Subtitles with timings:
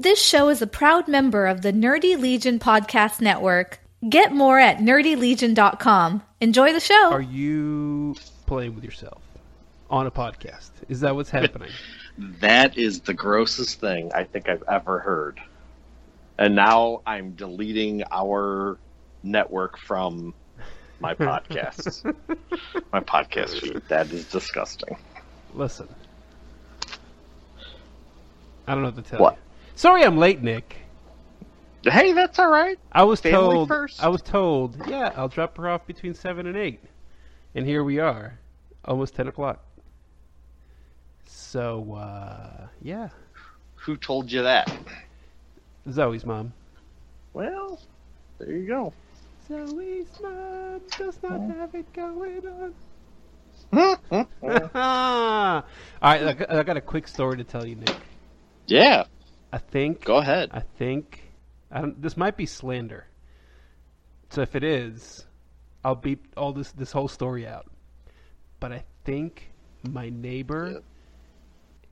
[0.00, 3.80] This show is a proud member of the Nerdy Legion Podcast Network.
[4.08, 6.22] Get more at nerdylegion.com.
[6.40, 7.10] Enjoy the show.
[7.10, 8.14] Are you
[8.46, 9.20] playing with yourself
[9.90, 10.70] on a podcast?
[10.88, 11.68] Is that what's happening?
[12.40, 15.38] That is the grossest thing I think I've ever heard.
[16.38, 18.78] And now I'm deleting our
[19.22, 20.32] network from
[20.98, 22.02] my podcasts.
[22.92, 23.82] my podcast feed.
[23.88, 24.96] That is disgusting.
[25.52, 25.88] Listen.
[28.66, 29.34] I don't know what to tell What?
[29.36, 29.49] you.
[29.80, 30.76] Sorry I'm late, Nick.
[31.84, 32.78] Hey, that's all right.
[32.92, 34.04] I was Family told first.
[34.04, 36.80] I was told, yeah, I'll drop her off between seven and eight.
[37.54, 38.38] And here we are.
[38.84, 39.64] Almost ten o'clock.
[41.24, 43.08] So uh yeah.
[43.76, 44.70] Who told you that?
[45.90, 46.52] Zoe's mom.
[47.32, 47.80] Well,
[48.38, 48.92] there you go.
[49.48, 52.74] Zoe's mom does not have it going on.
[53.72, 54.26] yeah.
[54.42, 55.62] All
[56.02, 57.96] right, I got- I got a quick story to tell you, Nick.
[59.52, 60.04] I think.
[60.04, 60.50] Go ahead.
[60.52, 61.22] I think.
[61.70, 63.06] I don't, this might be slander.
[64.30, 65.26] So if it is,
[65.84, 67.66] I'll beep all this this whole story out.
[68.60, 69.50] But I think
[69.82, 70.84] my neighbor Yep.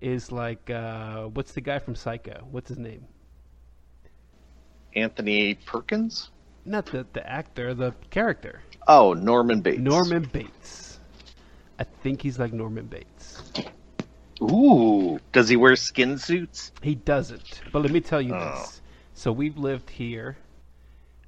[0.01, 2.47] is like uh, what's the guy from Psycho?
[2.51, 3.07] What's his name?
[4.95, 6.31] Anthony Perkins?
[6.65, 8.63] Not the the actor, the character.
[8.87, 9.79] Oh, Norman Bates.
[9.81, 10.99] Norman Bates.
[11.79, 13.43] I think he's like Norman Bates.
[14.43, 15.19] Ooh.
[15.33, 16.73] Does he wear skin suits?
[16.83, 17.61] He doesn't.
[17.73, 18.51] But let me tell you Oh.
[18.61, 18.81] this.
[19.15, 20.37] So we've lived here,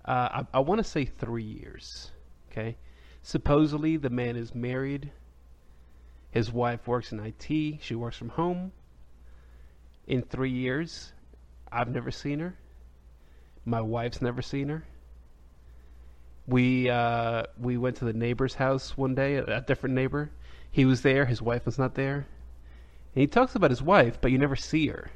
[0.04, 2.10] uh, I, I want to say three years.
[2.50, 2.76] Okay.
[3.22, 5.10] Supposedly the man is married.
[6.30, 7.80] His wife works in IT.
[7.82, 8.72] She works from home.
[10.06, 11.12] In three years,
[11.72, 12.56] I've never seen her.
[13.64, 14.84] My wife's never seen her.
[16.46, 20.30] We uh, we went to the neighbor's house one day, a, a different neighbor.
[20.70, 21.26] He was there.
[21.26, 22.26] His wife was not there.
[23.14, 25.10] And he talks about his wife, but you never see her.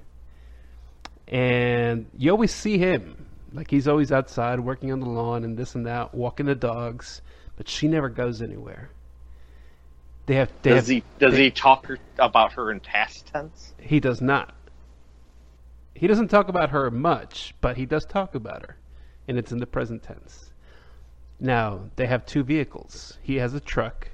[1.28, 3.26] And you always see him.
[3.52, 7.22] Like he's always outside working on the lawn and this and that, walking the dogs,
[7.56, 8.90] but she never goes anywhere.
[10.26, 11.86] They have they Does have, he does they- he talk
[12.18, 13.74] about her in past tense?
[13.78, 14.54] he does not.
[15.94, 18.76] He doesn't talk about her much, but he does talk about her,
[19.28, 20.50] and it's in the present tense.
[21.38, 23.18] Now, they have two vehicles.
[23.22, 24.08] He has a truck,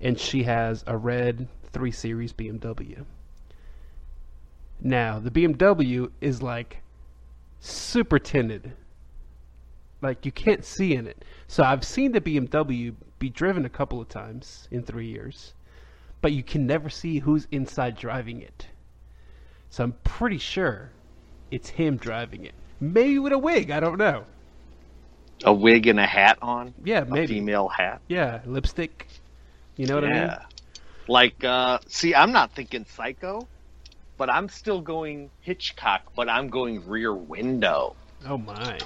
[0.00, 3.04] and she has a red 3 Series BMW.
[4.80, 6.78] Now, the BMW is like
[7.60, 8.72] super tinted.
[10.02, 11.24] Like, you can't see in it.
[11.48, 15.54] So, I've seen the BMW be driven a couple of times in three years
[16.20, 18.66] but you can never see who's inside driving it.
[19.70, 20.90] So I'm pretty sure
[21.50, 22.54] it's him driving it.
[22.80, 24.24] Maybe with a wig, I don't know.
[25.44, 26.74] A wig and a hat on?
[26.84, 27.24] Yeah, maybe.
[27.24, 28.00] A female hat?
[28.08, 29.06] Yeah, lipstick.
[29.76, 30.36] You know what I mean?
[31.08, 33.48] Like, uh, see, I'm not thinking psycho,
[34.18, 37.96] but I'm still going Hitchcock, but I'm going rear window.
[38.26, 38.78] Oh my.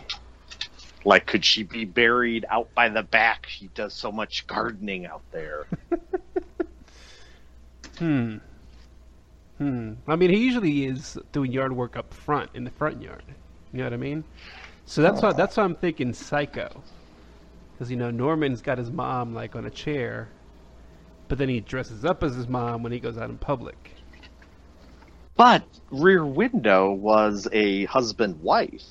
[1.05, 3.47] Like, could she be buried out by the back?
[3.49, 5.66] She does so much gardening out there.
[7.99, 8.39] Hmm.
[9.59, 9.93] Hmm.
[10.09, 13.22] I mean, he usually is doing yard work up front in the front yard.
[13.72, 14.25] You know what I mean?
[14.87, 16.83] So that's why that's why I'm thinking psycho.
[17.72, 20.28] Because you know Norman's got his mom like on a chair,
[21.32, 23.93] but then he dresses up as his mom when he goes out in public.
[25.34, 28.84] But Rear Window was a husband wife.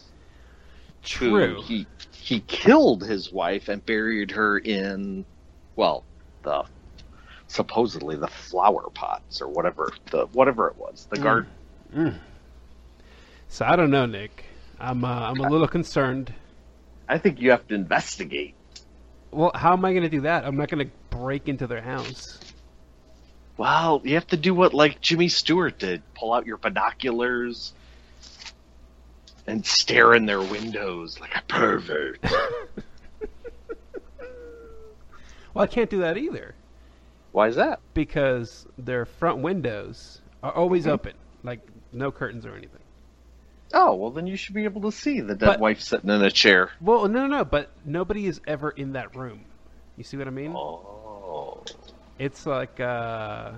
[1.04, 1.62] True.
[1.62, 5.24] He he killed his wife and buried her in,
[5.76, 6.04] well,
[6.42, 6.64] the
[7.46, 11.52] supposedly the flower pots or whatever the whatever it was the garden.
[13.50, 14.46] So I don't know, Nick.
[14.80, 16.34] I'm uh, I'm a little concerned.
[17.08, 18.56] I think you have to investigate.
[19.32, 20.46] Well, how am I going to do that?
[20.46, 22.40] I'm not going to break into their house.
[23.58, 27.74] Well, you have to do what like Jimmy Stewart did: pull out your binoculars
[29.48, 32.20] and stare in their windows like a pervert.
[35.54, 36.56] Well, I can't do that either
[37.34, 37.82] Why is that?
[37.94, 41.14] because their front windows are always open,
[41.44, 41.60] like
[41.92, 42.81] no curtains or anything.
[43.74, 46.22] Oh, well, then you should be able to see the dead But- wife sitting in
[46.22, 46.72] a chair.
[46.82, 49.46] Well, no, no, no, but nobody is ever in that room.
[49.98, 50.54] You see what I mean?
[50.56, 51.64] Oh.
[52.20, 53.52] It's like uh,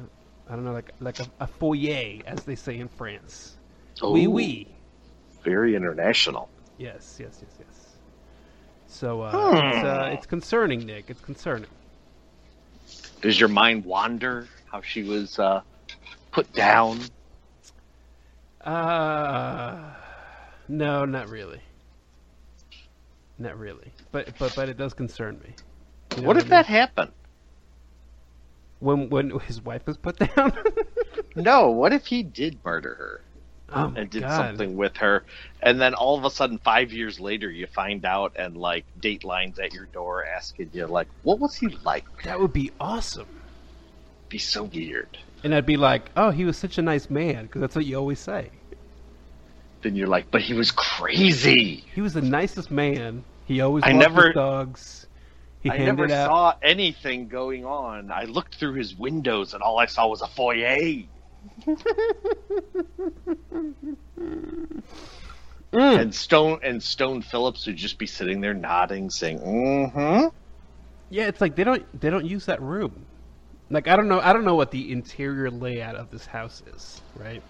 [0.49, 3.55] I don't know, like like a, a foyer, as they say in France.
[4.01, 4.67] Oui, oui.
[5.43, 6.49] Very international.
[6.77, 7.95] Yes, yes, yes, yes.
[8.87, 11.05] So uh, it's, uh, it's concerning, Nick.
[11.09, 11.69] It's concerning.
[13.21, 15.61] Does your mind wander how she was uh,
[16.31, 16.99] put down?
[18.63, 19.93] Uh,
[20.67, 21.61] no, not really.
[23.37, 23.91] Not really.
[24.11, 25.53] But but but it does concern me.
[26.15, 27.11] You know what if I that happened?
[28.83, 30.53] when when his wife was put down?
[31.35, 33.21] No, what if he did murder her?
[33.75, 34.35] Oh and did God.
[34.35, 35.23] something with her.
[35.61, 39.57] And then all of a sudden, five years later, you find out and like Dateline's
[39.57, 42.05] at your door asking you, like, what was he like?
[42.23, 43.41] That would be awesome.
[44.29, 45.17] Be so weird.
[45.43, 47.97] And I'd be like, oh, he was such a nice man, because that's what you
[47.97, 48.51] always say.
[49.83, 51.83] Then you're like, but he was crazy.
[51.93, 53.23] He was the nicest man.
[53.45, 55.05] He always I never- dogs.
[55.61, 56.27] He I never out.
[56.27, 58.11] saw anything going on.
[58.11, 61.03] I looked through his windows and all I saw was a foyer.
[65.73, 65.99] Mm.
[65.99, 70.27] And Stone and Stone Phillips would just be sitting there nodding, saying, "Mm-hmm."
[71.09, 73.07] Yeah, it's like they don't they don't use that room.
[73.71, 77.01] Like I don't know I don't know what the interior layout of this house is,
[77.15, 77.41] right?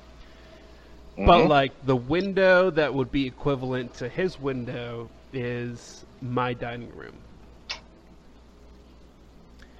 [1.15, 1.50] But Mhm.
[1.50, 7.18] like the window that would be equivalent to his window is my dining room.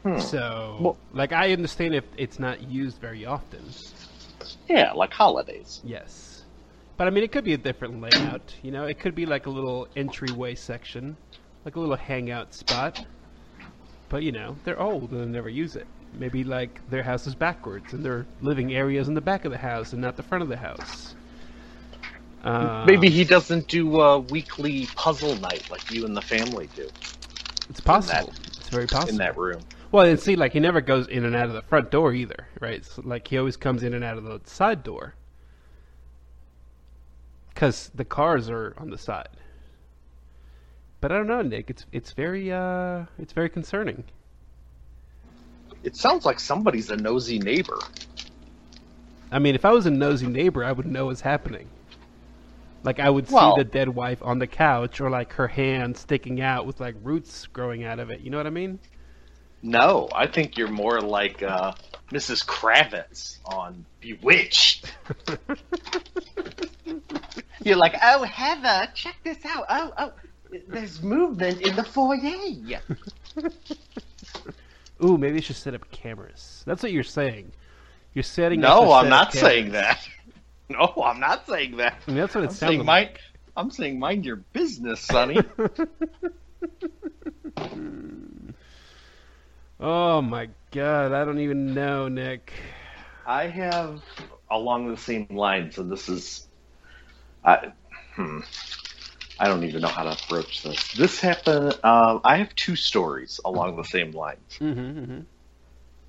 [0.04, 0.20] Hmm.
[0.20, 3.62] So, Well- like, I understand if it's not used very often.
[4.68, 5.82] Yeah, like holidays.
[5.84, 6.44] Yes,
[6.98, 8.56] but I mean, it could be a different layout.
[8.62, 11.18] You know, it could be like a little entryway section,
[11.66, 13.06] like a little hangout spot.
[14.10, 15.88] But you know, they're old and they never use it.
[16.14, 19.52] Maybe like their house is backwards and their living area is in the back of
[19.52, 21.13] the house and not the front of the house.
[22.44, 26.90] Uh, Maybe he doesn't do a weekly puzzle night like you and the family do
[27.70, 28.34] it's possible.
[28.60, 29.12] It's very possible.
[29.12, 29.62] in that room.
[29.92, 32.48] Well, and see, like he never goes in and out of the front door either,
[32.60, 32.84] right?
[32.84, 35.16] So, like he always comes in and out of the side door
[37.54, 39.30] because the cars are on the side.
[41.00, 41.70] But I don't know, Nick.
[41.70, 44.04] It's it's very uh it's very concerning.
[45.84, 47.78] It sounds like somebody's a nosy neighbor.
[49.32, 51.70] I mean, if I was a nosy neighbor, I would know what's happening.
[52.84, 55.98] Like I would Well- see the dead wife on the couch, or like her hand
[55.98, 58.22] sticking out with like roots growing out of it.
[58.22, 58.80] You know what I mean?
[59.66, 61.72] No, I think you're more like uh,
[62.12, 62.46] Mrs.
[62.46, 64.92] Kravitz on Bewitched.
[67.64, 69.66] you're like, oh, Heather, check this out.
[69.70, 70.12] Oh, oh,
[70.68, 72.20] there's movement in the foyer.
[75.04, 76.64] Ooh, maybe I should set up cameras.
[76.66, 77.52] That's what you're saying.
[78.14, 78.64] You're setting.
[78.64, 80.08] up No, I'm set not saying that.
[80.70, 82.02] No, I'm not saying that.
[82.08, 82.88] I mean, that's what it I'm sounds saying like.
[82.88, 83.10] mind.
[83.56, 85.52] I'm saying mind your business, Sonny.
[89.80, 92.54] Oh my god, I don't even know, Nick.
[93.26, 94.04] I have
[94.50, 96.48] along the same lines, and this is,
[97.44, 97.74] I,
[98.16, 98.40] hmm,
[99.40, 100.92] I don't even know how to approach this.
[100.94, 101.74] This happened.
[101.84, 104.62] Um, I have two stories along the same lines.
[104.62, 105.20] Mm-hmm, hmm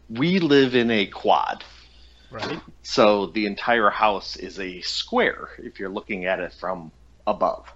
[0.09, 1.65] We live in a quad,
[2.31, 2.61] Right.
[2.83, 6.91] so the entire house is a square if you're looking at it from
[7.27, 7.73] above,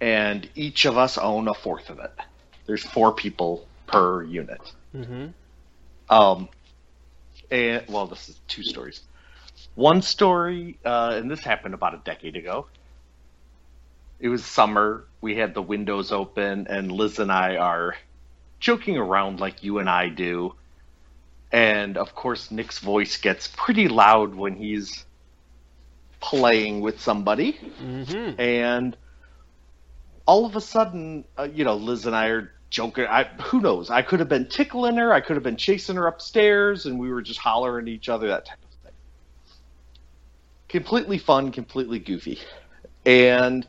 [0.00, 2.12] and each of us own a fourth of it.
[2.66, 4.72] There's four people per unit.
[4.94, 5.26] Mm-hmm.
[6.08, 6.48] Um,
[7.50, 9.00] and well, this is two stories.
[9.74, 12.66] One story, uh, and this happened about a decade ago.
[14.18, 15.04] It was summer.
[15.20, 17.96] We had the windows open, and Liz and I are
[18.60, 20.54] joking around like you and I do.
[21.52, 25.04] And of course, Nick's voice gets pretty loud when he's
[26.18, 27.58] playing with somebody.
[27.82, 28.40] Mm-hmm.
[28.40, 28.96] And
[30.24, 33.04] all of a sudden, uh, you know, Liz and I are joking.
[33.04, 33.90] I, who knows?
[33.90, 35.12] I could have been tickling her.
[35.12, 38.28] I could have been chasing her upstairs, and we were just hollering at each other,
[38.28, 38.92] that type of thing.
[40.68, 42.38] Completely fun, completely goofy.
[43.04, 43.66] And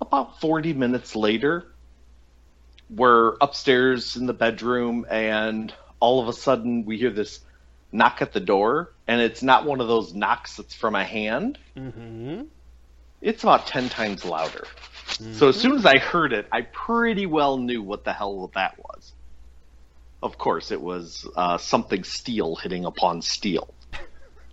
[0.00, 1.66] about 40 minutes later,
[2.90, 5.72] we're upstairs in the bedroom, and
[6.02, 7.38] all of a sudden, we hear this
[7.92, 11.58] knock at the door, and it's not one of those knocks that's from a hand
[11.76, 12.42] Mm-hmm.
[13.20, 14.66] it's about 10 times louder.
[15.32, 18.78] So as soon as I heard it, I pretty well knew what the hell that
[18.78, 19.12] was.
[20.22, 23.72] Of course, it was uh, something steel hitting upon steel.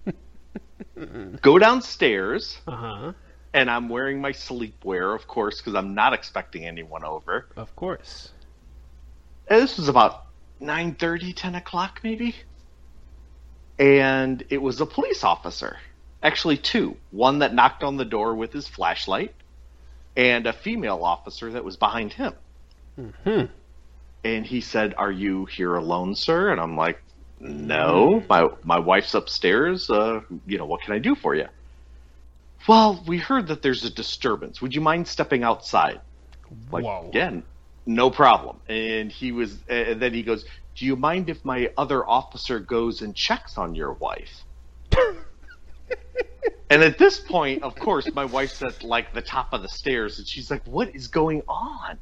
[1.42, 3.14] Go downstairs, Uh-huh.
[3.54, 7.48] and I'm wearing my sleepwear, of course, because I'm not expecting anyone over.
[7.56, 8.30] Of course.
[9.48, 10.26] And this was about
[10.62, 12.36] 9.30, 10 o'clock maybe.
[13.78, 15.78] And it was a police officer.
[16.22, 16.98] Actually, two.
[17.12, 19.34] One that knocked on the door with his flashlight,
[20.18, 22.34] and a female officer that was behind him.
[23.24, 23.46] Hmm.
[24.26, 26.52] And he said, Are you here alone, sir?
[26.52, 27.02] And I'm like,
[27.40, 29.90] No, my, my wife's upstairs.
[29.90, 31.48] Uh, you know, what can I do for you?
[32.68, 34.62] Well, we heard that there's a disturbance.
[34.62, 36.02] Would you mind stepping outside?
[36.70, 37.08] Like, Whoa.
[37.08, 37.44] again,
[37.90, 38.62] no problem.
[38.70, 43.02] And he was, and then he goes, "Do you mind if my other officer goes
[43.02, 44.46] and checks on your wife?"
[46.70, 50.20] and at this point, of course, my wife's at like the top of the stairs,
[50.20, 52.00] and she's like, "What is going on?"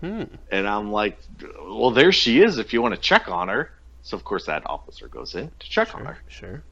[0.00, 0.24] Hmm.
[0.50, 1.18] And I'm like,
[1.62, 2.58] "Well, there she is.
[2.58, 5.70] If you want to check on her." So of course that officer goes in to
[5.70, 6.50] check on her Sure.
[6.50, 6.64] Sure.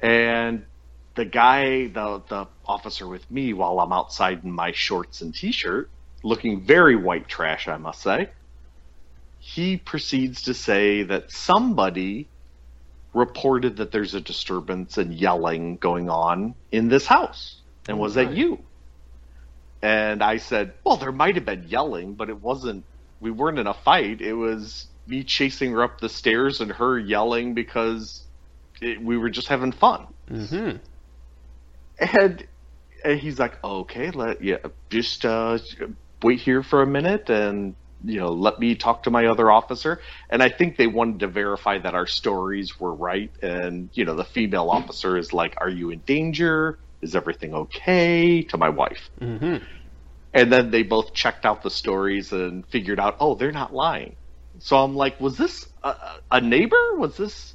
[0.00, 0.66] and
[1.14, 5.93] the guy, the the officer with me, while I'm outside in my shorts and t-shirt,
[6.24, 8.30] looking very white trash, I must say,
[9.38, 12.26] he proceeds to say that somebody
[13.12, 18.32] reported that there's a disturbance and yelling going on in this house, and was that
[18.32, 18.58] you?
[19.82, 22.84] And I said, well, there might have been yelling, but it wasn't.
[23.20, 24.22] We weren't in a fight.
[24.22, 28.22] It was me chasing her up the stairs and her yelling because
[28.80, 30.06] it, we were just having fun.
[30.30, 30.78] Mm-hmm.
[31.98, 32.46] And,
[33.04, 34.56] and he's like, okay, let yeah,
[34.88, 35.58] just uh,
[36.24, 40.00] wait here for a minute and you know let me talk to my other officer.
[40.28, 43.30] And I think they wanted to verify that our stories were right.
[43.42, 46.78] And you know the female officer is like, are you in danger?
[47.02, 48.42] Is everything okay?
[48.44, 49.10] To my wife.
[49.20, 49.64] Mm-hmm.
[50.32, 54.16] And then they both checked out the stories and figured out, oh, they're not lying.
[54.58, 55.94] So I'm like, was this a,
[56.30, 56.96] a neighbor?
[56.96, 57.53] Was this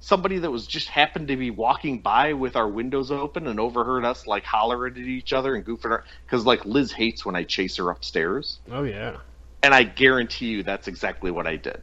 [0.00, 4.04] somebody that was just happened to be walking by with our windows open and overheard
[4.04, 6.02] us like hollering at each other and goofing around?
[6.26, 9.18] Because like Liz hates when I chase her upstairs, Oh yeah.
[9.62, 11.82] and I guarantee you that's exactly what I did.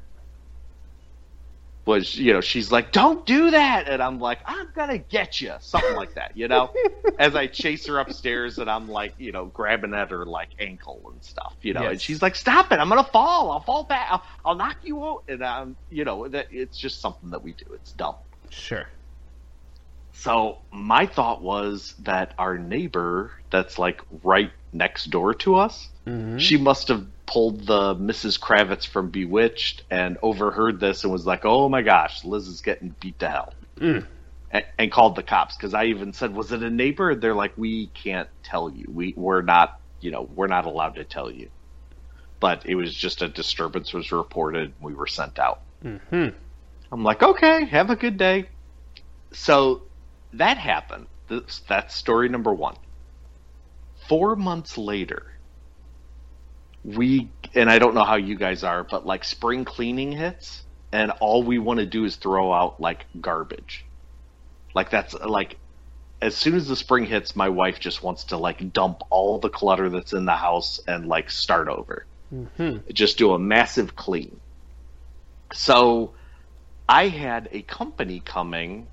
[1.88, 5.54] Was you know she's like, don't do that, and I'm like, I'm gonna get you,
[5.62, 6.70] something like that, you know.
[7.20, 11.10] As I chase her upstairs, and I'm like, you know, grabbing at her like ankle
[11.12, 12.80] and stuff, you know, and she's like, "Stop it!
[12.80, 13.52] I'm gonna fall!
[13.52, 14.08] I'll fall back!
[14.12, 17.54] I'll, I'll knock you out!" And I'm, you know, that it's just something that we
[17.54, 17.66] do.
[17.74, 18.18] It's dumb.
[18.50, 18.86] Sure.
[20.12, 26.38] So my thought was that our neighbor, that's like right next door to us, Mm-hmm.
[26.38, 28.40] she must have pulled the Mrs.
[28.40, 32.96] Kravitz from Bewitched and overheard this and was like, "Oh my gosh, Liz is getting
[33.00, 34.08] beat to hell," Mm.
[34.50, 35.56] and, and called the cops.
[35.56, 38.86] Because I even said, "Was it a neighbor?" They're like, "We can't tell you.
[38.92, 41.50] We we're not, you know, we're not allowed to tell you."
[42.40, 44.74] But it was just a disturbance was reported.
[44.80, 45.62] We were sent out.
[45.84, 46.30] Mm-hmm.
[46.92, 48.50] I'm like, okay, have a good day.
[49.32, 49.84] So
[50.34, 51.08] that happened.
[51.68, 52.76] That's story number one.
[54.08, 55.37] Four months later,
[56.88, 61.12] we, and I don't know how you guys are, but like spring cleaning hits, and
[61.22, 63.86] all we want to do is throw out like garbage.
[64.76, 65.60] Like that's like,
[66.22, 69.50] as soon as the spring hits, my wife just wants to like dump all the
[69.50, 72.80] clutter that's in the house and like start over Mm-hmm.
[72.94, 74.42] just do a massive clean.
[75.54, 76.16] So
[76.90, 78.90] I had a company coming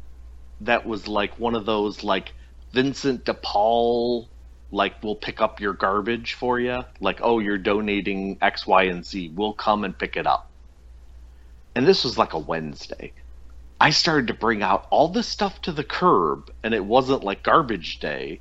[0.60, 2.34] that was like one of those like
[2.72, 4.28] Vincent DePaul
[4.74, 6.84] like we'll pick up your garbage for you.
[7.00, 9.32] Like, oh, you're donating X, Y, and Z.
[9.34, 10.50] We'll come and pick it up.
[11.74, 13.12] And this was like a Wednesday.
[13.80, 17.42] I started to bring out all this stuff to the curb, and it wasn't like
[17.42, 18.40] garbage day,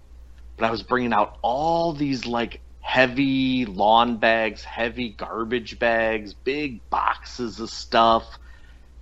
[0.57, 6.87] but I was bringing out all these like heavy lawn bags, heavy garbage bags, big
[6.89, 8.37] boxes of stuff,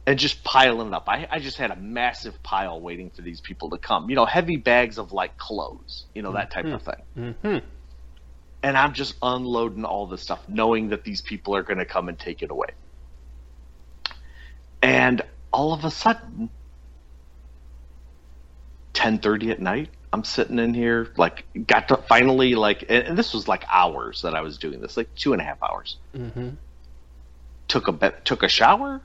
[0.06, 1.08] and just piling it up.
[1.08, 4.10] I, I just had a massive pile waiting for these people to come.
[4.10, 7.02] You know, heavy bags of like clothes, you know, that type of thing.
[7.18, 7.66] Mm-hmm.
[8.64, 12.10] And I'm just unloading all this stuff, knowing that these people are going to come
[12.10, 12.70] and take it away.
[14.82, 16.50] And all of a sudden,
[18.94, 23.34] 10:30 at night, I'm sitting in here, like, got to finally like, and, and this
[23.34, 25.98] was like hours that I was doing this, like two and a half hours.
[26.16, 26.50] Mm-hmm.
[27.68, 29.02] Took a be- took a shower,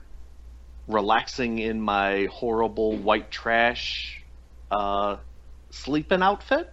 [0.87, 4.23] relaxing in my horrible white trash
[4.71, 5.17] uh,
[5.69, 6.71] sleeping outfit.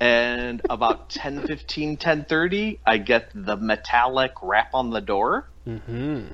[0.00, 5.46] And about 10, 15, 10.30, I get the metallic rap on the door.
[5.66, 6.26] Mm-hmm.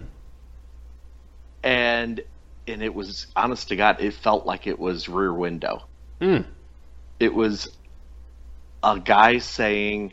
[1.63, 2.23] And
[2.69, 5.85] and it was, honest to God, it felt like it was Rear Window.
[6.21, 6.45] Mm.
[7.19, 7.71] It was
[8.83, 10.13] a guy saying,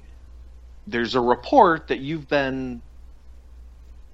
[0.88, 2.82] there's a report that you've been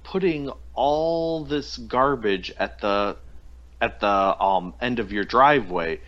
[0.03, 3.17] putting all this garbage at the
[3.79, 5.99] at the um, end of your driveway.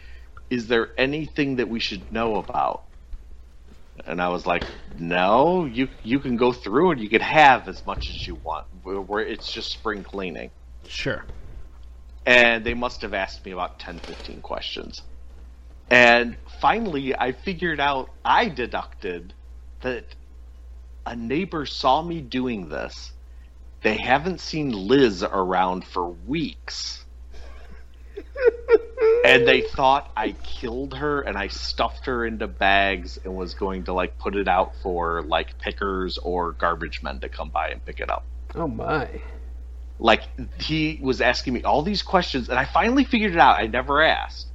[0.50, 2.84] Is there anything that we should know about?
[4.06, 4.66] And I was like,
[4.98, 8.66] no, you you can go through and you can have as much as you want.
[8.84, 10.52] Where it's just spring cleaning.
[10.88, 11.26] Sure.
[12.26, 15.02] And they must have asked me about 10, 15 questions.
[15.90, 19.34] And finally, I figured out, I deducted
[19.82, 20.16] that
[21.06, 23.13] a neighbor saw me doing this.
[23.84, 27.06] They haven't seen Liz around for weeks.
[29.26, 33.86] and they thought I killed her and I stuffed her into bags and was going
[33.86, 37.84] to like put it out for like pickers or garbage men to come by and
[37.84, 38.26] pick it up
[38.56, 39.22] Oh my.
[40.00, 40.24] like
[40.62, 44.02] he was asking me all these questions and i finally figured it out i never
[44.02, 44.48] asked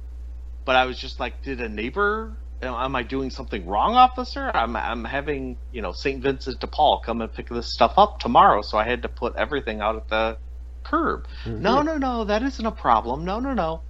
[0.65, 4.75] but i was just like did a neighbor am i doing something wrong officer i'm,
[4.75, 8.61] I'm having you know st vincent de paul come and pick this stuff up tomorrow
[8.61, 10.37] so i had to put everything out at the
[10.83, 11.27] curb
[11.59, 13.83] no no no that isn't a problem no no no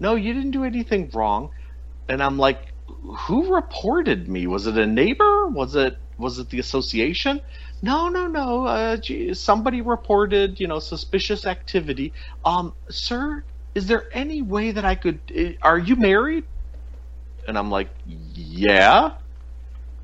[0.00, 1.50] no you didn't do anything wrong
[2.08, 2.60] and I'm like,
[3.26, 4.46] who reported me?
[4.46, 5.48] Was it a neighbor?
[5.48, 7.40] Was it was it the association?
[7.82, 8.66] No, no, no.
[8.66, 12.12] Uh, gee, somebody reported, you know, suspicious activity.
[12.44, 15.20] Um, sir, is there any way that I could?
[15.34, 16.44] eh, Are you married?
[17.46, 19.12] And I'm like, yeah.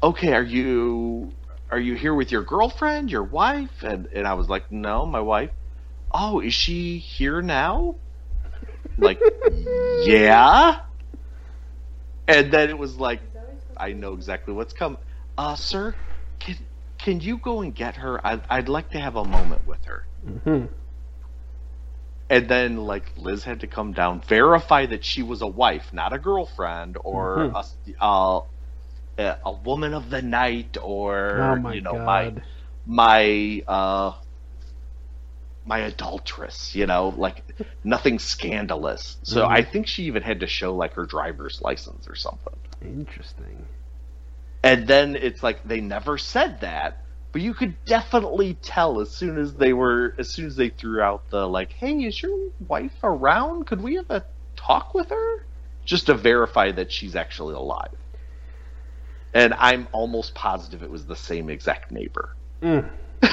[0.03, 1.37] Okay, are you
[1.71, 3.83] are you here with your girlfriend, your wife?
[3.83, 5.51] And and I was like, no, my wife.
[6.13, 7.97] Oh, is she here now?
[8.99, 10.79] Like, yeah.
[12.29, 13.23] And then it was like,
[13.77, 14.99] I know exactly what's coming.
[15.37, 15.97] Uh, sir,
[16.41, 16.57] can
[16.99, 18.25] can you go and get her?
[18.27, 20.07] I, I'd like to have a moment with her.
[20.45, 20.67] hmm
[22.31, 26.15] And then, like, Liz had to come down, verify that she was a wife, not
[26.15, 27.55] a girlfriend, or Mhm.
[27.55, 27.65] a
[28.01, 28.43] uh,
[29.19, 32.43] a, woman of the night, or Oh my you know, my god.
[32.87, 34.13] my uh,
[35.65, 36.75] my adulteress.
[36.75, 37.45] You know, like
[37.85, 39.19] nothing scandalous.
[39.25, 39.51] So Mhm.
[39.51, 42.59] I think she even had to show like her driver's license or something.
[42.83, 43.69] Interesting.
[44.63, 49.39] And then it's like they never said that, but you could definitely tell as soon
[49.39, 52.99] as they were, as soon as they threw out the like, "Hey, is your wife
[53.03, 53.67] around?
[53.67, 54.25] Could we have a
[54.57, 55.37] talk with her?"
[55.85, 57.95] Just to verify that she's actually alive.
[59.35, 62.37] And I'm almost positive it was the same exact neighbor.
[62.63, 62.91] Mm.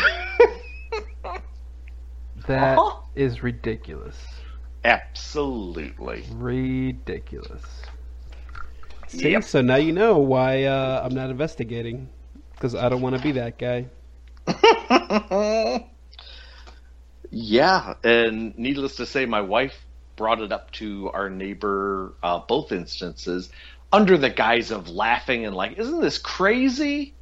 [2.48, 3.02] That Uh-huh.
[3.16, 4.44] is ridiculous.
[4.84, 6.26] Absolutely.
[6.28, 7.92] Ridiculous.
[9.08, 9.42] See, Yep.
[9.42, 12.10] so now you know why uh, I'm not investigating
[12.58, 13.86] because I don't want to be that guy.
[17.30, 19.86] yeah, and needless to say, my wife
[20.16, 23.50] brought it up to our neighbor, uh, both instances,
[23.92, 27.14] under the guise of laughing and like, "Isn't this crazy?"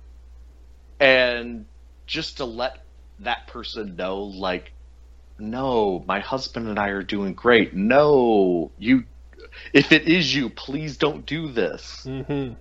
[1.00, 1.66] And
[2.08, 2.86] just to let
[3.20, 4.72] that person know, like,
[5.38, 7.74] no, my husband and I are doing great.
[7.74, 9.04] No, you,
[9.74, 12.06] if it is you, please don't do this.
[12.06, 12.54] Mm-hmm.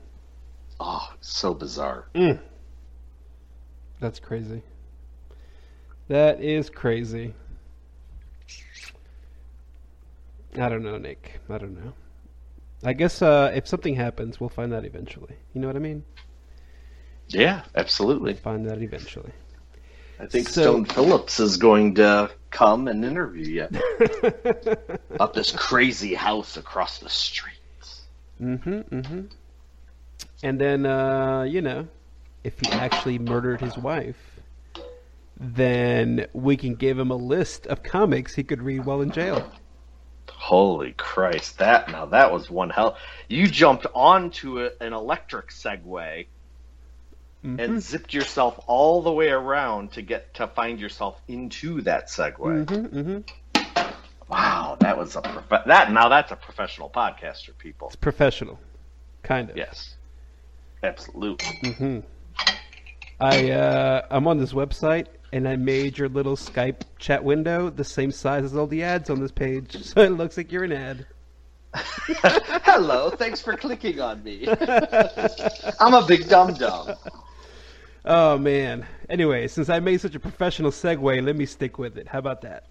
[0.81, 2.07] Oh, so bizarre.
[2.14, 2.40] Mm.
[4.04, 4.61] That's crazy.
[6.08, 7.32] That is crazy.
[10.58, 11.40] I don't know, Nick.
[11.49, 11.95] I don't know.
[12.84, 15.36] I guess uh, if something happens, we'll find out eventually.
[15.54, 16.04] You know what I mean?
[17.28, 18.34] Yeah, absolutely.
[18.34, 19.32] Find out eventually.
[20.21, 23.80] I think So- Stone Phillips is going to come and interview you
[25.19, 27.56] up this crazy house across the street.
[28.38, 29.21] mm-hmm, mm-hmm.
[30.43, 31.88] And then, uh, you know,
[32.45, 34.39] if he actually murdered his wife,
[35.39, 39.50] then we can give him a list of comics he could read while in jail.
[40.30, 41.59] Holy Christ!
[41.59, 42.97] That now that was one hell.
[43.28, 46.26] You jumped onto a, an electric Segway
[47.45, 47.61] Mhm.
[47.61, 52.65] and zipped yourself all the way around to get to find yourself into that Segway.
[52.65, 53.19] Mm-hmm, mm-hmm.
[54.28, 57.89] Wow, that was a prof- that now that's a professional podcaster, people.
[57.89, 58.59] It's professional,
[59.23, 59.57] kind of.
[59.59, 59.95] Yes,
[60.83, 61.47] absolutely.
[63.20, 67.84] I uh, I'm on this website and I made your little Skype chat window the
[67.84, 70.72] same size as all the ads on this page, so it looks like you're an
[70.72, 71.06] ad.
[71.74, 74.46] Hello, thanks for clicking on me.
[75.80, 76.94] I'm a big dum dum.
[78.04, 78.86] Oh man.
[79.08, 82.06] Anyway, since I made such a professional segue, let me stick with it.
[82.06, 82.66] How about that?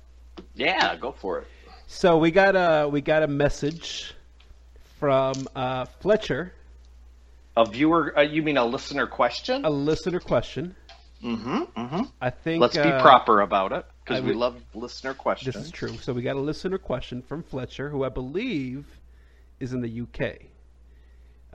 [0.56, 1.48] Yeah, go for it.
[1.88, 4.14] So we got a we got a message
[5.00, 6.54] from uh, Fletcher,
[7.56, 9.64] A viewer, uh, you mean a listener question?
[9.66, 10.76] a listener question.
[11.24, 11.58] Mm-hmm.
[11.78, 12.02] Mm-hmm.
[12.20, 15.56] I think Let's be uh, proper about it because we love listener questions.
[15.56, 15.96] This is true.
[15.98, 18.86] So we got a listener question from Fletcher, who I believe
[19.60, 20.42] is in the UK.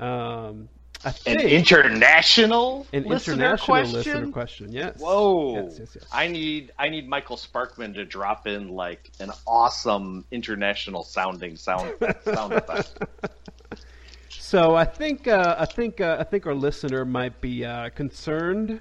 [0.02, 0.68] Um,
[1.04, 3.92] I An think international an listener international question.
[3.92, 4.72] listener question.
[4.72, 4.98] Yes.
[4.98, 5.54] Whoa!
[5.54, 6.04] Yes, yes, yes.
[6.10, 11.94] I need I need Michael Sparkman to drop in like an awesome international sounding sound
[12.24, 12.98] sound effect.
[14.30, 18.80] So I think uh, I think uh, I think our listener might be uh, concerned.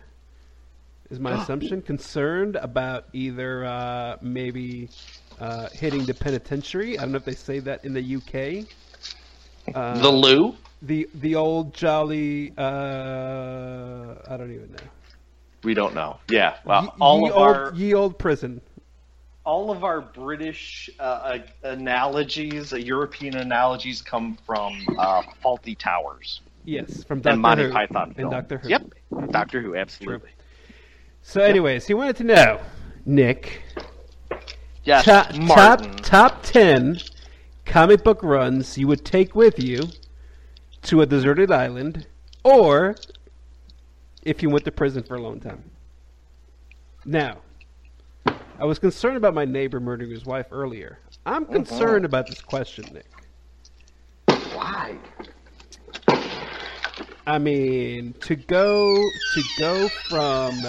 [1.10, 4.89] Is my assumption concerned about either uh, maybe
[5.39, 6.97] uh, hitting the penitentiary?
[6.97, 8.67] I don't know if they say that in the UK.
[9.75, 10.55] Uh, the loo.
[10.81, 14.83] the the old jolly uh, I don't even know.
[15.63, 16.19] We don't know.
[16.29, 16.55] Yeah.
[16.65, 18.62] Well, Ye- all ye of old, our ye old prison.
[19.47, 26.41] All of our British uh, uh, analogies, uh, European analogies, come from uh, Fawlty Towers
[26.65, 27.71] Yes, from Doctor and Monty Who.
[27.71, 28.29] Python and.
[28.29, 28.67] Doctor Who.
[28.67, 28.93] Yep.
[29.31, 29.73] Doctor Who.
[29.77, 30.31] Absolutely.
[31.21, 32.60] So, anyways, he wanted to know,
[33.05, 33.62] Nick,
[34.83, 35.05] Yes.
[35.05, 36.99] top top top ten
[37.65, 39.83] comic book runs you would take with you
[40.83, 42.05] to a deserted island,
[42.43, 42.97] or
[44.23, 45.63] if you went to prison for a long time.
[47.05, 47.38] Now,
[48.59, 50.97] I was concerned about my neighbor murdering his wife earlier.
[51.27, 53.05] I'm concerned about this question, Nick.
[54.53, 54.97] Why?
[57.27, 58.95] I mean, to go
[59.33, 60.59] to go from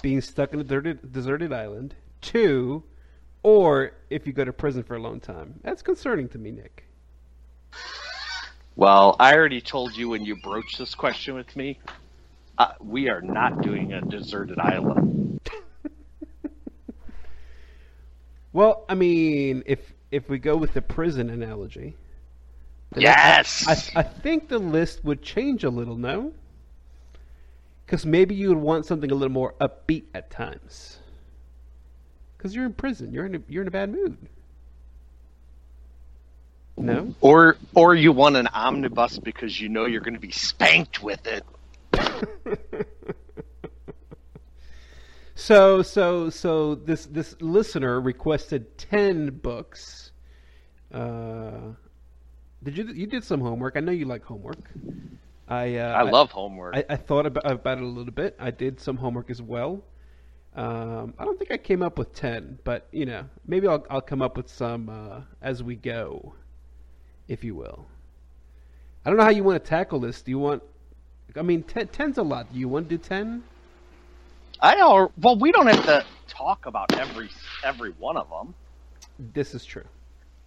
[0.00, 2.84] being stuck in a deserted, deserted island to,
[3.42, 6.84] or if you go to prison for a long time, that's concerning to me, Nick.
[8.76, 11.80] Well, I already told you when you broached this question with me,
[12.58, 15.17] uh, we are not doing a deserted island.
[18.52, 21.96] Well, I mean, if if we go with the prison analogy,
[22.96, 23.66] Yes.
[23.94, 26.32] I, I think the list would change a little, no?
[27.84, 30.98] Because maybe you would want something a little more upbeat at times.
[32.36, 34.16] Because you're in prison, you're in a, you're in a bad mood.
[36.80, 37.12] No.
[37.20, 41.26] or or you want an omnibus because you know you're going to be spanked with
[41.26, 41.44] it.
[45.38, 50.10] So so so this this listener requested ten books.
[50.92, 51.74] Uh,
[52.64, 53.76] did you you did some homework?
[53.76, 54.58] I know you like homework.
[55.46, 56.74] I uh, I love homework.
[56.74, 58.34] I, I thought about, about it a little bit.
[58.40, 59.84] I did some homework as well.
[60.56, 64.00] Um, I don't think I came up with ten, but you know, maybe I'll I'll
[64.00, 66.34] come up with some uh, as we go,
[67.28, 67.86] if you will.
[69.04, 70.20] I don't know how you want to tackle this.
[70.20, 70.64] Do you want?
[71.36, 72.52] I mean, ten, ten's a lot.
[72.52, 73.44] Do you want to do ten?
[74.60, 77.30] I al- well, we don't have to talk about every
[77.62, 78.56] every one of them.
[79.18, 79.88] This is true.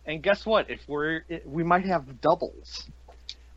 [0.06, 0.70] And guess what?
[0.70, 2.90] If we're we might have doubles,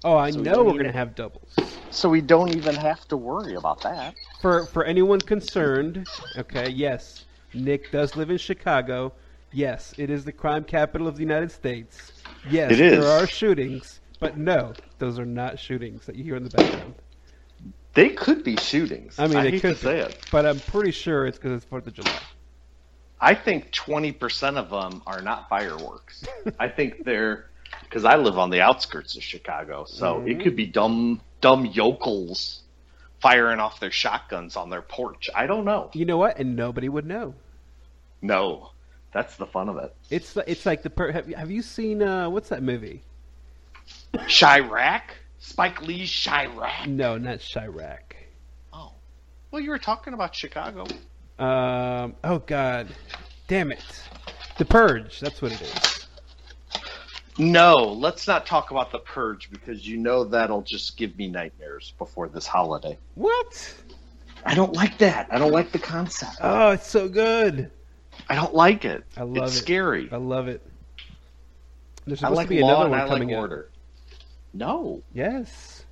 [0.05, 1.81] Oh, I So know don't we're gonna have doubles.
[1.91, 4.17] so we don't even have to worry about that.
[4.39, 9.15] For for anyone concerned, okay, yes, Nick does live in Chicago.
[9.53, 12.15] Yes, it is the crime capital of the United States.
[12.45, 12.89] Yes, It is.
[12.89, 17.03] there are shootings, but no, those are not shootings that you hear in the background.
[17.95, 19.19] They could be shootings.
[19.19, 20.19] I mean, I hate could to say it.
[20.33, 22.19] but I'm pretty sure it's because it's Fourth of July.
[23.21, 26.25] I think twenty percent of them are not fireworks.
[26.59, 27.47] I think they're
[27.83, 30.31] because I live on the outskirts of Chicago, so Mhm.
[30.31, 32.63] it could be dumb dumb yokels
[33.21, 35.31] firing off their shotguns on their porch.
[35.35, 35.91] I don't know.
[35.95, 36.39] You know what?
[36.39, 37.35] And nobody would know.
[38.21, 38.71] No,
[39.13, 39.95] that's the fun of it.
[40.11, 43.03] It's it's like the per- have, you- have you seen uh, what's that movie?
[44.13, 45.03] Chi-Raq,
[45.45, 46.87] Spike Lee's Chi-Raq.
[46.87, 48.15] No, not Chi-Raq.
[48.73, 48.93] Oh,
[49.51, 50.87] well, you were talking about Chicago.
[51.39, 52.89] Um, oh God,
[53.47, 53.85] damn it,
[54.57, 55.21] The Purge.
[55.21, 56.09] That's what it is.
[57.37, 61.93] No, let's not talk about the purge because you know that'll just give me nightmares
[61.99, 62.97] before this holiday.
[63.15, 63.75] What?
[64.47, 65.29] I don't like that.
[65.31, 66.37] I don't like the concept.
[66.41, 67.71] Oh, it's so good.
[68.29, 69.05] I don't like it.
[69.17, 69.59] I love it's it.
[69.59, 70.09] It's scary.
[70.11, 70.63] I love it.
[72.07, 73.51] There's I supposed like to be law another one I like coming out.
[74.55, 74.65] Order.
[74.65, 75.03] No.
[75.13, 75.85] Yes.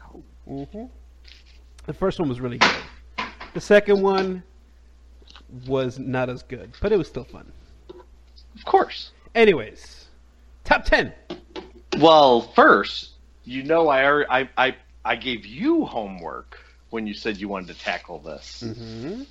[0.00, 0.22] No.
[0.46, 0.84] hmm
[1.86, 2.76] The first one was really good.
[3.54, 4.42] The second one
[5.66, 7.50] was not as good, but it was still fun.
[8.54, 9.12] Of course.
[9.34, 10.06] Anyways,
[10.64, 11.12] top ten.
[11.98, 13.12] Well, first,
[13.44, 16.58] you know I I I I gave you homework
[16.90, 18.62] when you said you wanted to tackle this.
[18.66, 19.22] Mm-hmm.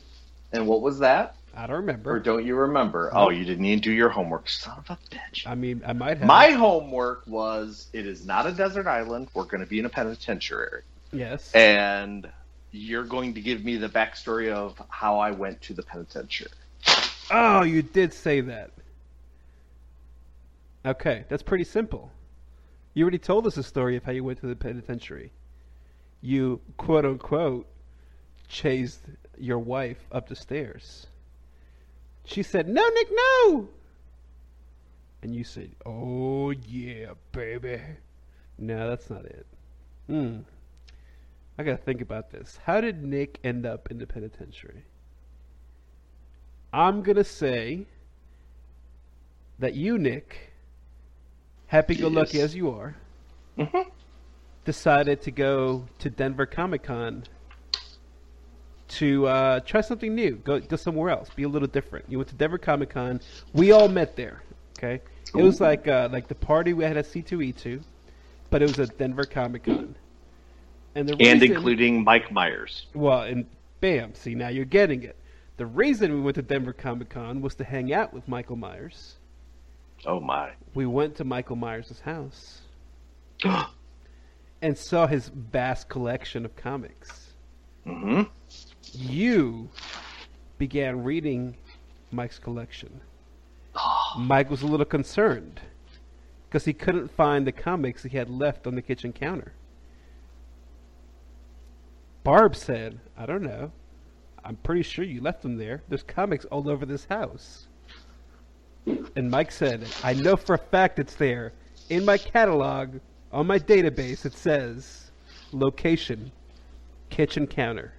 [0.54, 1.36] And what was that?
[1.56, 2.12] I don't remember.
[2.12, 3.10] Or don't you remember?
[3.14, 5.48] Oh, you didn't even do your homework, son of a bitch.
[5.48, 6.28] I mean, I might have.
[6.28, 9.30] My homework was it is not a desert island.
[9.34, 10.82] We're going to be in a penitentiary.
[11.14, 11.52] yes.
[11.54, 12.30] And
[12.72, 16.52] you're going to give me the backstory of how I went to the penitentiary.
[17.32, 18.72] Oh, you did say that.
[20.86, 22.12] Okay, that's pretty simple.
[22.94, 25.32] You already told us a story of how you went to the penitentiary.
[26.22, 27.68] You, quote unquote,
[28.48, 29.02] chased
[29.38, 31.08] your wife up the stairs.
[32.26, 33.70] She said, No, Nick, no!
[35.22, 37.80] And you said, Oh, yeah, baby.
[38.58, 39.46] No, that's not it.
[40.08, 40.40] Hmm.
[41.58, 42.60] I gotta think about this.
[42.66, 44.84] How did Nick end up in the penitentiary?
[46.74, 47.88] I'm gonna say
[49.60, 50.52] that you, Nick,
[51.68, 52.44] happy-go-lucky Yes.
[52.46, 52.98] as you are,
[53.58, 53.90] Mhm.
[54.66, 57.24] decided to go to Denver Comic Con
[58.88, 60.36] to uh, try something new.
[60.38, 61.30] Go go somewhere else.
[61.36, 62.06] Be a little different.
[62.10, 63.20] You went to Denver Comic Con.
[63.54, 64.42] We all met there.
[64.78, 65.02] Okay,
[65.36, 67.82] it was like uh, like the party we had at C two E two,
[68.50, 69.96] but it was at Denver Comic Con.
[70.96, 72.86] And the And reason- including Mike Myers.
[72.94, 73.46] well, and
[73.82, 75.18] bam, see now you're getting it.
[75.58, 79.16] The reason we went to Denver Comic Con was to hang out with Michael Myers.
[80.06, 80.52] Oh my.
[80.74, 82.62] We went to Michael Myers' house
[84.62, 87.34] and saw his vast collection of comics.
[87.86, 88.24] hmm
[88.96, 89.70] You
[90.58, 91.58] began reading
[92.12, 93.02] Mike's collection.
[93.76, 94.16] Ah.
[94.18, 95.60] Mike was a little concerned
[96.48, 99.52] because he couldn't find the comics he had left on the kitchen counter.
[102.24, 103.72] Barb said, I don't know.
[104.44, 105.82] I'm pretty sure you left them there.
[105.90, 107.68] There's comics all over this house.
[109.16, 111.52] And Mike said, I know for a fact it's there.
[111.90, 113.00] In my catalog,
[113.32, 115.12] on my database, it says
[115.52, 116.32] Location:
[117.10, 117.94] kitchen counter.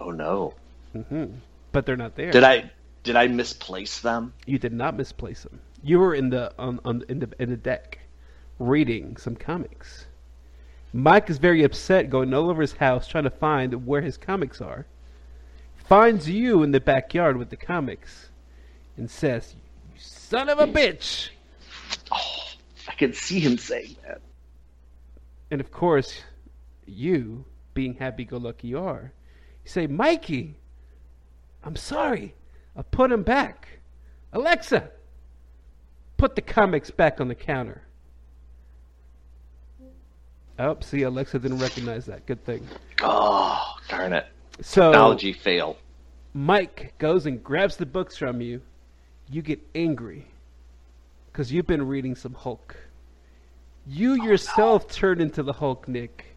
[0.00, 0.54] Oh no.
[0.92, 1.26] hmm
[1.72, 2.32] But they're not there.
[2.32, 2.70] Did I
[3.02, 4.32] did I misplace them?
[4.46, 5.60] You did not misplace them.
[5.82, 7.98] You were in the on, on in the in the deck,
[8.58, 10.06] reading some comics.
[10.92, 14.60] Mike is very upset, going all over his house trying to find where his comics
[14.60, 14.86] are.
[15.76, 18.30] Finds you in the backyard with the comics,
[18.96, 19.54] and says,
[19.92, 21.30] "You son of a bitch!"
[22.10, 22.52] Oh,
[22.88, 24.20] I can see him saying that.
[25.50, 26.22] And of course,
[26.86, 29.12] you, being happy-go-lucky you are,
[29.64, 30.56] you say, "Mikey,
[31.62, 32.34] I'm sorry.
[32.76, 33.80] I'll put him back."
[34.32, 34.90] Alexa,
[36.16, 37.82] put the comics back on the counter.
[40.58, 42.26] Oh, see, Alexa didn't recognize that.
[42.26, 42.66] Good thing.
[43.00, 44.26] Oh, darn it.
[44.60, 45.78] So Technology fail.
[46.34, 48.60] Mike goes and grabs the books from you.
[49.30, 50.26] You get angry
[51.32, 52.76] because you've been reading some Hulk.
[53.86, 56.36] You yourself turn into the Hulk, Nick,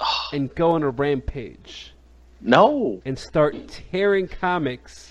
[0.00, 1.93] Oh, and go on a rampage
[2.44, 3.02] no.
[3.04, 3.56] and start
[3.90, 5.10] tearing comics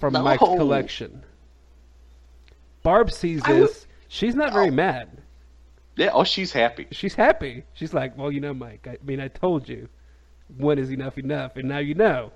[0.00, 0.22] from No.
[0.22, 1.22] Mike's collection.
[2.82, 3.86] Barb sees I would- this.
[4.08, 4.76] She's not very No.
[4.76, 5.22] mad.
[5.96, 6.86] Yeah, oh, she's happy.
[6.90, 7.64] She's happy.
[7.74, 8.86] She's like, well, you know, Mike.
[8.88, 9.88] I mean, I told you.
[10.58, 11.56] When is enough enough?
[11.56, 12.32] And now you know.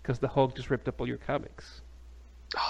[0.00, 1.80] Because the Hulk just ripped up all your comics.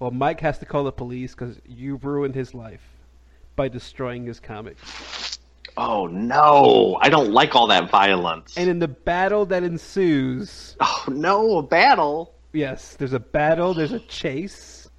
[0.00, 2.86] Well, Mike has to call the police because you ruined his life
[3.56, 5.27] by destroying his comics.
[5.80, 8.56] Oh no, I don't like all that violence.
[8.56, 12.34] And in the battle that ensues, oh no, a battle.
[12.52, 14.90] yes, there's a battle, there's a chase.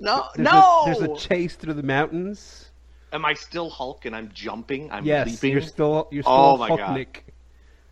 [0.00, 0.82] No, There's no.
[0.82, 2.72] A, there's a chase through the mountains.
[3.12, 4.90] Am I still Hulk and I'm jumping?
[4.90, 5.52] I'm yes, leaping.
[5.52, 6.94] you're still you're oh still Oh my Hulk God.
[6.96, 7.24] Nick.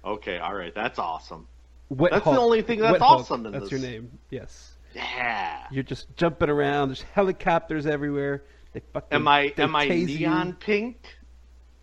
[0.04, 1.46] Okay, all right, that's awesome.
[1.90, 3.20] Wet That's the only thing that's Wet Hulk.
[3.20, 3.70] awesome in That's this.
[3.70, 4.18] your name.
[4.30, 4.72] Yes.
[4.94, 5.58] Yeah.
[5.70, 6.88] You're just jumping around.
[6.88, 8.42] There's helicopters everywhere.
[8.72, 9.14] They fucking.
[9.14, 10.18] Am I am I tase you.
[10.20, 10.96] neon pink,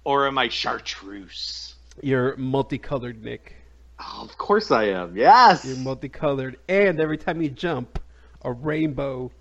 [0.09, 1.75] or am I chartreuse?
[2.01, 3.53] You're multicolored, Nick.
[3.99, 5.15] Oh, of course I am.
[5.15, 5.63] Yes.
[5.63, 7.99] You're multicolored, and every time you jump,
[8.41, 9.31] a rainbow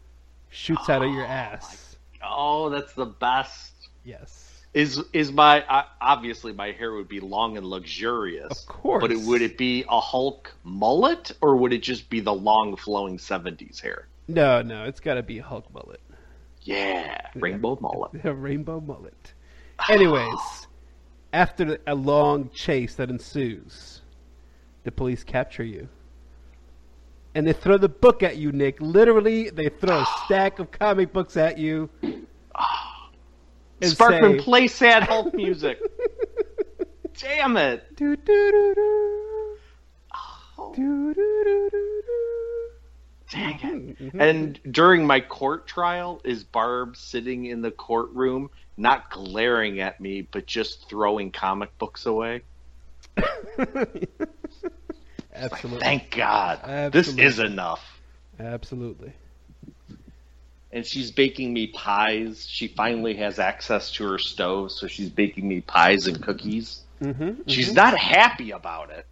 [0.50, 1.96] shoots out of your ass.
[2.22, 3.72] oh, that's the best.
[4.04, 4.44] Yes.
[4.74, 8.50] Is is my uh, obviously my hair would be long and luxurious.
[8.50, 9.00] Of course.
[9.00, 12.76] But it, would it be a Hulk mullet or would it just be the long
[12.76, 14.06] flowing '70s hair?
[14.28, 16.02] No, no, it's got to be a Hulk mullet.
[16.60, 18.22] Yeah, rainbow mullet.
[18.22, 19.32] A rainbow mullet.
[19.88, 20.66] Anyways,
[21.32, 24.02] after a long chase that ensues,
[24.84, 25.88] the police capture you.
[27.34, 28.80] And they throw the book at you, Nick.
[28.80, 31.88] Literally, they throw a stack of comic books at you.
[33.80, 35.78] Sparkman, say, play sad Hulk music.
[37.20, 37.96] Damn it!
[37.96, 39.56] "Doo, doo, doo, doo.
[40.58, 42.70] Oh, Doo, doo, doo, doo, doo."
[43.30, 43.98] dang it.
[44.14, 44.20] Mhm.
[44.20, 50.22] And during my court trial, is Barb sitting in the courtroom, not glaring at me,
[50.22, 52.42] but just throwing comic books away?
[55.34, 55.80] Absolutely.
[55.80, 56.60] Thank God.
[56.62, 57.24] Absolutely.
[57.24, 58.00] This is enough.
[58.40, 59.12] Absolutely.
[60.72, 62.46] And she's baking me pies.
[62.46, 66.82] She finally has access to her stove, so she's baking me pies and cookies.
[67.00, 69.06] Mm-hmm, She's not happy about it.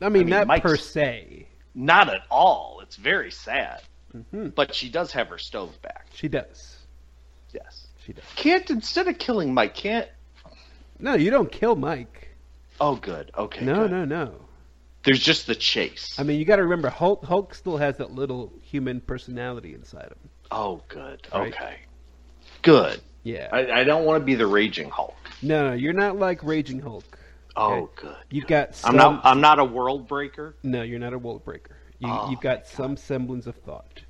[0.00, 1.46] I mean, I mean, not Mike's- per se.
[1.74, 2.80] Not at all.
[2.82, 3.80] It's very sad.
[4.32, 6.06] hmm But she does have her stove back.
[6.14, 6.69] She does.
[8.10, 8.24] She does.
[8.34, 10.08] Can't instead of killing Mike, can't.
[10.98, 12.28] No, you don't kill Mike.
[12.80, 13.30] Oh, good.
[13.36, 13.64] Okay.
[13.64, 13.90] No, good.
[13.92, 14.34] no, no.
[15.04, 16.18] There's just the chase.
[16.18, 20.06] I mean, you got to remember, Hulk, Hulk still has that little human personality inside
[20.06, 20.30] him.
[20.50, 21.26] oh, good.
[21.32, 21.52] Right.
[21.54, 21.76] Okay.
[22.62, 23.00] Good.
[23.22, 23.48] Yeah.
[23.52, 25.14] I, I don't want to be the raging Hulk.
[25.40, 27.18] no, no, you're not like Raging Hulk.
[27.56, 28.16] Oh, good.
[28.30, 28.90] You've got some.
[28.90, 29.20] I'm not.
[29.24, 30.56] I'm not a world breaker.
[30.62, 31.76] No, you're not a world breaker.
[31.98, 34.00] You, Oh, you've got some semblance of thought.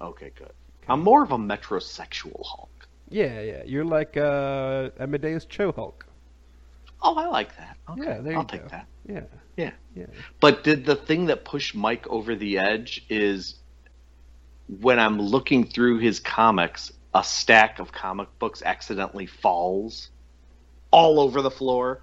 [0.00, 0.52] Okay, good.
[0.88, 2.81] I'm more of a metrosexual Hulk.
[3.12, 3.62] Yeah, yeah.
[3.64, 6.06] You're like uh, Amadeus Cho Hulk.
[7.00, 7.76] Oh, I like that.
[7.90, 8.68] Okay, Yeah, there I'll you take go.
[8.68, 8.86] that.
[9.08, 9.20] Yeah,
[9.56, 9.70] Yeah.
[9.94, 10.06] yeah.
[10.40, 13.56] But did the thing that pushed Mike over the edge is
[14.68, 20.10] when I'm looking through his comics, a stack of comic books accidentally falls
[20.92, 22.02] all over the floor.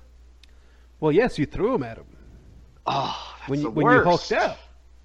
[0.99, 2.05] Well, yes, you threw him at him
[2.85, 3.97] Oh, that's when you the when worst.
[3.97, 4.57] you hulked out.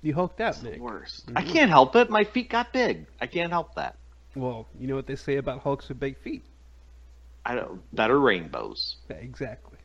[0.02, 0.80] You hulked out, That's the Nick.
[0.80, 1.30] worst.
[1.36, 2.10] I can't help it.
[2.10, 3.06] My feet got big.
[3.20, 3.96] I can't help that.
[4.36, 6.44] Well, you know what they say about Hulks with big feet.
[7.44, 7.80] I don't.
[7.94, 8.96] Better rainbows.
[9.08, 9.78] Exactly.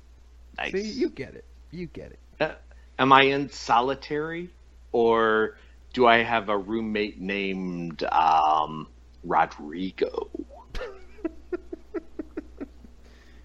[0.58, 0.72] Nice.
[0.72, 1.46] See, you get it.
[1.72, 2.20] You get it.
[2.40, 2.54] Uh,
[2.98, 4.50] am I in solitary,
[4.92, 5.58] or
[5.94, 8.88] do I have a roommate named um,
[9.24, 10.30] Rodrigo?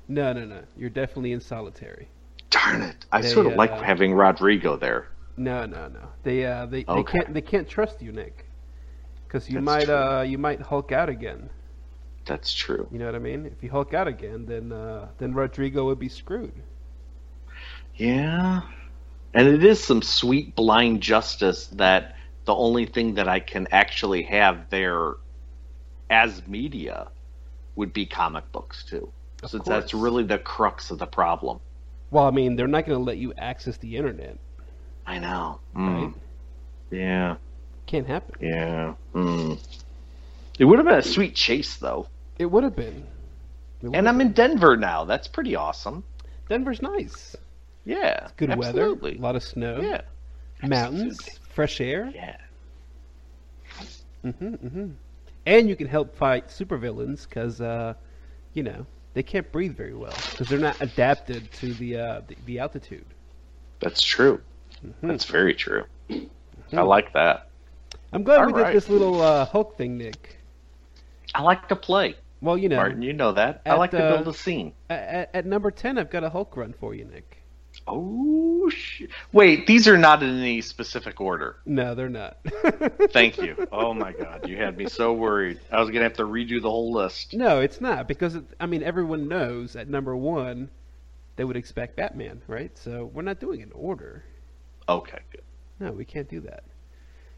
[0.09, 0.63] No, no, no.
[0.77, 2.09] You're definitely in solitary.
[2.51, 3.07] Darn it!
[3.11, 5.09] I They, sort of like uh, having Rodrigo there.
[5.37, 6.09] No, no, no.
[6.23, 8.44] They uh they, they can't they can't trust you, Nick.
[9.35, 9.95] Cuz you That's might true.
[10.01, 11.51] uh you might hulk out again.
[12.27, 12.91] That's true.
[12.91, 13.47] You know what I mean?
[13.47, 16.65] If you Hulk out again, then uh, then Rodrigo would be screwed.
[17.95, 18.63] Yeah.
[19.35, 24.23] And it is some sweet blind justice that the only thing that I can actually
[24.25, 25.15] have there
[26.11, 27.11] as media
[27.77, 29.13] would be comic books too.
[29.43, 29.85] Of Since course.
[29.85, 31.61] that's really the crux of the problem.
[32.11, 34.39] Well, I mean, they're not going to let you access the internet,
[35.07, 35.61] I know.
[35.85, 36.11] right?
[36.11, 36.21] Mm.
[36.91, 37.37] Yeah.
[37.87, 38.37] Can't happen.
[38.41, 38.95] Yeah.
[39.15, 39.59] Mm.
[40.59, 42.09] It would have been a sweet chase though.
[42.39, 43.07] It would have been.
[43.93, 44.21] And I'm been.
[44.21, 45.05] in Denver now.
[45.05, 46.05] That's pretty awesome.
[46.49, 47.37] Denver's nice.
[47.85, 48.29] Yeah.
[48.37, 48.53] Good absolutely.
[48.53, 50.03] weather, a lot of snow, Yeah.
[50.63, 51.39] mountains, Absolutely.
[51.49, 52.15] fresh air.
[52.15, 52.37] Yeah.
[54.23, 54.91] hmm hmm
[55.47, 57.95] And you can help fight supervillains because, uh,
[58.53, 62.37] you know, they can't breathe very well because they're not adapted to the uh, the,
[62.45, 63.15] the altitude.
[63.81, 64.43] That's true.
[64.85, 65.07] Mhm.
[65.07, 65.85] That's very true.
[66.77, 66.83] I Mhm.
[66.83, 67.49] like that.
[68.15, 68.73] I'm glad All we right.
[68.73, 70.39] did this little uh, Hulk thing, Nick.
[71.35, 72.15] I like to play.
[72.41, 73.63] Well, you know, Martin, you know that.
[73.67, 74.73] I like to uh, build a scene.
[74.89, 77.39] at, at number ten, I've got a Hulk run for you, Nick.
[77.89, 81.57] Oh, sh- wait, these are not in any specific order.
[81.67, 82.39] No, they're not.
[83.11, 83.67] Thank you.
[83.73, 85.59] Oh my god, you had me so worried.
[85.73, 87.35] I was gonna have to redo the whole list.
[87.35, 90.71] No, it's not because it, I mean everyone knows at number one
[91.37, 92.71] they would expect Batman, right?
[92.79, 94.23] So we're not doing an order.
[94.89, 95.43] Okay, good.
[95.81, 96.63] No, we can't do that.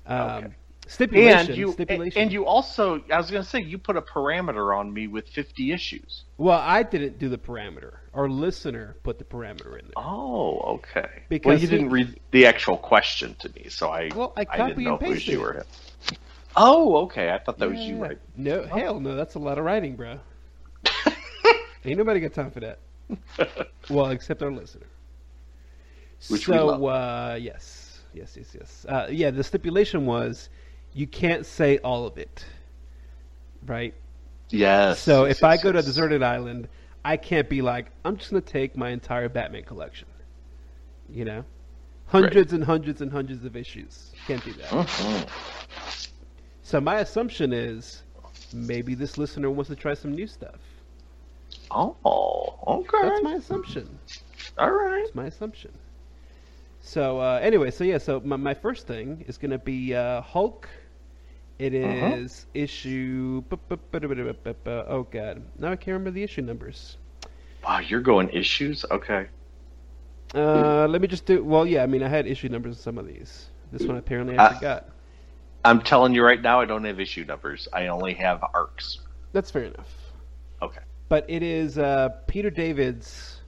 [0.07, 0.55] Um, Okay.
[0.87, 1.39] Stipulation.
[1.51, 2.23] And you stipulation.
[2.23, 5.73] and you also, I was gonna say, you put a parameter on me with fifty
[5.73, 6.25] issues.
[6.39, 7.99] Well, I didn't do the parameter.
[8.15, 9.97] Our listener put the parameter in there.
[9.97, 11.25] Oh, okay.
[11.45, 14.45] well, Because you he- didn't read the actual question to me, so I Well, I
[14.45, 15.43] didn't copy know and if it was you it.
[15.43, 15.65] or him.
[16.57, 17.31] Oh, okay.
[17.31, 18.19] I thought that was you, right?
[18.37, 19.15] No, hell no.
[19.17, 20.21] That's a lot of writing, bro.
[21.85, 22.81] Ain't nobody got time for that.
[23.89, 24.87] Well, except our listener.
[26.29, 26.83] Which we so, love.
[26.85, 28.87] uh, yes, yes, yes, yes.
[28.89, 30.49] Uh, yeah, the stipulation was
[30.97, 32.47] you can't say all of it,
[33.67, 33.95] right?
[34.51, 35.01] Yes.
[35.01, 36.69] So yes, if I yes, go to a deserted island,
[37.05, 40.09] I can't be like, I'm just gonna take my entire Batman collection.
[41.09, 41.45] You know,
[42.07, 44.17] hundreds and hundreds and hundreds of issues.
[44.27, 44.81] Can't do that.
[44.89, 45.29] Mhm.
[46.63, 48.05] So my assumption is
[48.53, 50.61] maybe this listener wants to try some new stuff.
[51.71, 53.03] Oh, okay.
[53.03, 54.01] That's my assumption.
[54.59, 55.05] All right.
[55.05, 55.79] That's my assumption.
[56.81, 60.69] So uh, anyway, so yeah, so my, my first thing is gonna be uh, Hulk.
[61.59, 62.17] It Uh-huh.
[62.17, 63.43] is issue.
[63.51, 66.97] Oh god, now I can't remember the issue numbers.
[67.65, 68.85] Wow, you're going issues?
[68.91, 69.29] Okay.
[70.35, 71.43] Uh, let me just do.
[71.43, 73.51] Well, yeah, I mean, I had issue numbers in some of these.
[73.73, 74.89] This one apparently I Uh, forgot.
[75.65, 77.69] I'm telling you right now, I don't have issue numbers.
[77.73, 79.01] I only have arcs.
[79.33, 80.13] That's fair enough.
[80.63, 80.81] Okay.
[81.09, 83.43] But it is uh, Peter David's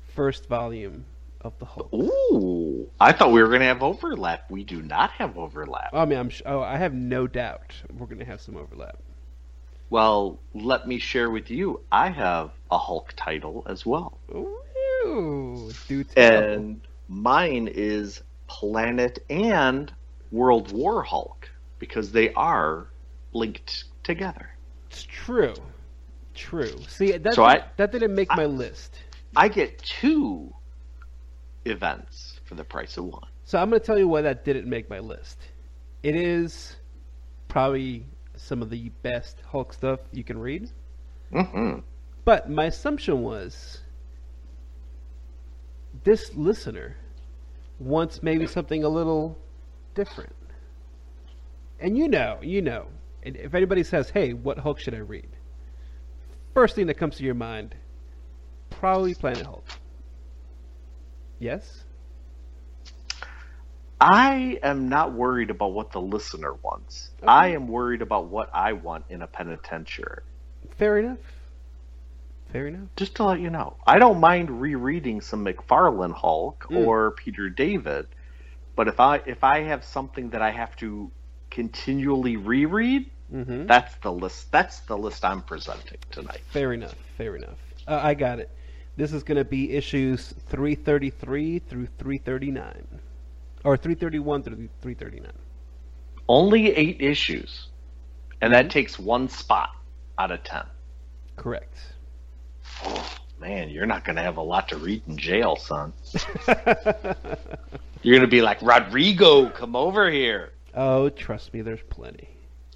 [0.00, 1.04] first volume
[1.42, 1.92] of the Hulk.
[1.92, 4.50] Ooh, I thought we were going to have overlap.
[4.50, 5.90] We do not have overlap.
[5.92, 6.30] I mean, I'm.
[6.30, 8.98] Sh- oh, I have no doubt we're gonna have some overlap.
[9.90, 11.80] Well, let me share with you.
[11.92, 14.18] I have a Hulk title as well.
[14.34, 16.42] Ooh, do tell.
[16.42, 19.92] And mine is Planet and
[20.30, 22.86] World War Hulk because they are
[23.32, 24.48] linked together.
[24.88, 25.54] It's true.
[26.34, 26.78] True.
[26.88, 28.98] See, that So I- that didn't make I- my list.
[29.36, 30.54] I get two
[31.64, 33.28] events for the price of one.
[33.44, 35.38] So I'm going to tell you why that didn't make my list.
[36.02, 36.76] It is
[37.48, 38.04] probably
[38.36, 40.70] some of the best Hulk stuff you can read.
[41.32, 41.80] Mm-hmm.
[42.24, 43.80] But my assumption was
[46.04, 46.96] this listener
[47.78, 49.38] wants maybe something a little
[49.94, 50.34] different.
[51.80, 52.86] And you know, you know,
[53.22, 55.28] and if anybody says, "Hey, what Hulk should I read?"
[56.54, 57.74] First thing that comes to your mind,
[58.70, 59.64] probably Planet Hulk.
[61.42, 61.82] Yes.
[64.00, 67.10] I am not worried about what the listener wants.
[67.18, 67.26] Okay.
[67.26, 70.22] I am worried about what I want in a penitentiary.
[70.78, 71.18] Fair enough.
[72.52, 72.88] Fair enough.
[72.94, 76.86] Just to let you know, I don't mind rereading some McFarlane Hulk Mm.
[76.86, 78.06] or Peter David,
[78.76, 81.10] but if I if I have something that I have to
[81.50, 83.66] continually reread, Mm-hmm.
[83.66, 84.52] that's the list.
[84.52, 86.42] That's the list I'm presenting tonight.
[86.50, 86.94] Fair enough.
[87.16, 87.58] Fair enough.
[87.88, 88.50] Uh, I got it.
[88.96, 92.86] This is going to be issues 333 through 339.
[93.64, 95.32] Or 331 through 339.
[96.28, 97.68] Only eight issues,
[98.40, 98.70] and that mm-hmm.
[98.70, 99.70] takes one spot
[100.18, 100.62] out of ten.
[101.36, 101.76] Correct.
[102.84, 105.92] Oh man, you're not going to have a lot to read in jail, son.
[108.02, 110.52] You're going to be like Rodrigo, come over here.
[110.74, 112.28] oh, trust me, there's plenty.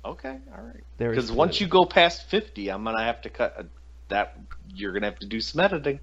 [0.04, 0.84] Okay, all right.
[0.98, 3.66] Because once you go past fifty, I'm gonna have to cut a,
[4.08, 4.38] that.
[4.74, 6.00] You're gonna have to do some editing.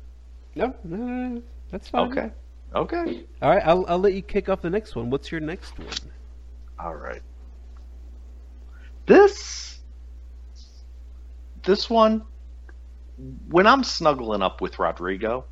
[0.56, 1.44] No, no, no, no.
[1.72, 2.12] That's fine.
[2.12, 2.32] Okay.
[2.76, 3.26] Okay.
[3.42, 5.10] All right, I'll, I'll let you kick off the next one.
[5.10, 5.88] What's your next one?
[6.80, 7.22] All right.
[9.06, 9.80] This
[11.64, 12.24] this one,
[13.50, 15.46] when I'm snuggling up with Rodrigo,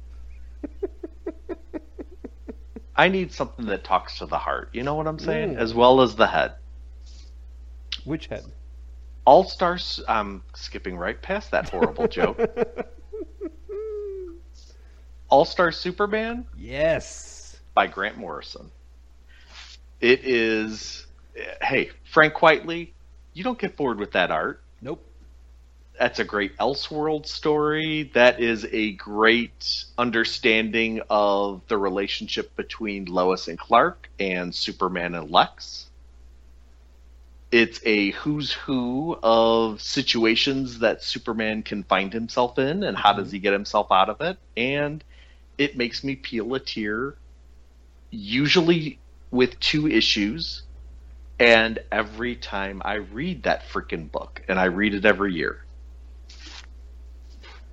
[2.96, 4.70] I need something that talks to the heart.
[4.74, 5.56] You know what I'm saying?
[5.56, 5.58] Mm.
[5.58, 6.56] As well as the head.
[8.04, 8.46] Which head?
[9.26, 10.02] All Stars.
[10.08, 12.40] I'm skipping right past that horrible joke.
[15.30, 17.60] All Star Superman Yes.
[17.74, 18.72] by Grant Morrison.
[20.02, 21.06] It is.
[21.62, 22.90] Hey, Frank Quitely,
[23.34, 24.62] you don't get bored with that art.
[24.82, 25.06] Nope.
[25.98, 28.10] That's a great Elseworld story.
[28.16, 35.30] That is a great understanding of the relationship between Lois and Clark and Superman and
[35.30, 35.91] Lex.
[37.52, 43.28] It's a who's who of situations that Superman can find himself in and how does
[43.28, 43.36] mm-hmm.
[43.36, 44.38] he get himself out of it.
[44.56, 45.04] And
[45.58, 47.16] it makes me peel a tear,
[48.10, 49.00] usually
[49.32, 50.64] with two issues.
[51.40, 55.66] And every time I read that freaking book, and I read it every year.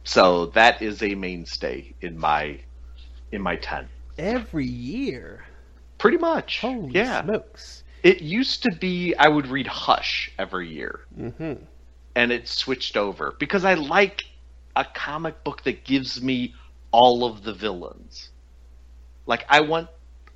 [0.04, 2.60] So that is a mainstay in my
[3.30, 3.88] in my ten.
[4.16, 5.44] Every year.
[5.98, 6.60] Pretty much.
[6.60, 7.22] Holy yeah.
[7.22, 7.84] smokes.
[8.03, 11.01] It used to be I would read Hush every year.
[11.18, 11.64] Mm-hmm.
[12.14, 14.24] and it switched over because I like
[14.76, 16.55] a comic book that gives me
[16.90, 18.30] all of the villains.
[19.26, 19.88] Like I want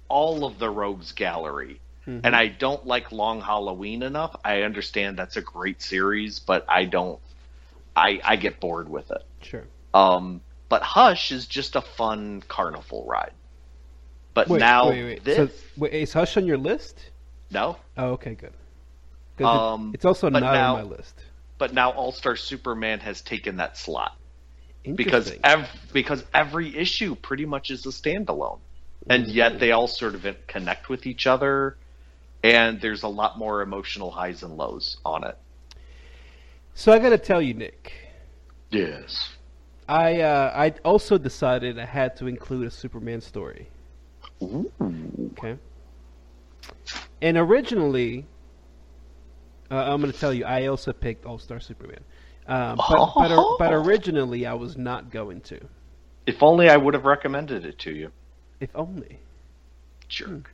[0.09, 1.81] all of the rogues gallery.
[2.07, 2.21] Mhm.
[2.25, 4.37] And I don't like Long Halloween enough.
[4.45, 7.21] I understand that's a great series, but I don't
[7.97, 9.23] I I get bored with it.
[9.43, 9.69] Sure.
[9.95, 13.35] Um but Hush is just a fun carnival ride.
[14.35, 15.25] But Wait, now wait, wait.
[15.25, 17.12] this So, wait, is Hush on your list?
[17.53, 18.53] No, Oh, okay, good.
[19.39, 21.25] it- Um, it's also not now- on my list.
[21.59, 24.17] but now All Star Superman has taken that slot.
[24.85, 25.41] because Interesting.
[25.45, 28.59] ev- because every issue pretty much is a standalone,
[29.09, 31.77] and yet they all sort of connect with each other,
[32.43, 35.37] and there's a lot more emotional highs and lows on it.
[36.75, 37.93] so I got to tell you, Nick.
[38.73, 39.37] Yes.
[39.89, 43.69] I uh, I also decided I had to include a Superman story.
[44.43, 45.59] Okay.
[47.21, 48.27] And originally,
[49.71, 52.01] uh, I'm going to tell you, I also picked All Star Superman.
[52.47, 55.61] Um, but, but, but originally, I was not going to.
[56.27, 58.11] If only I would have recommended it to you,
[58.61, 59.19] If only.
[60.09, 60.53] jerk.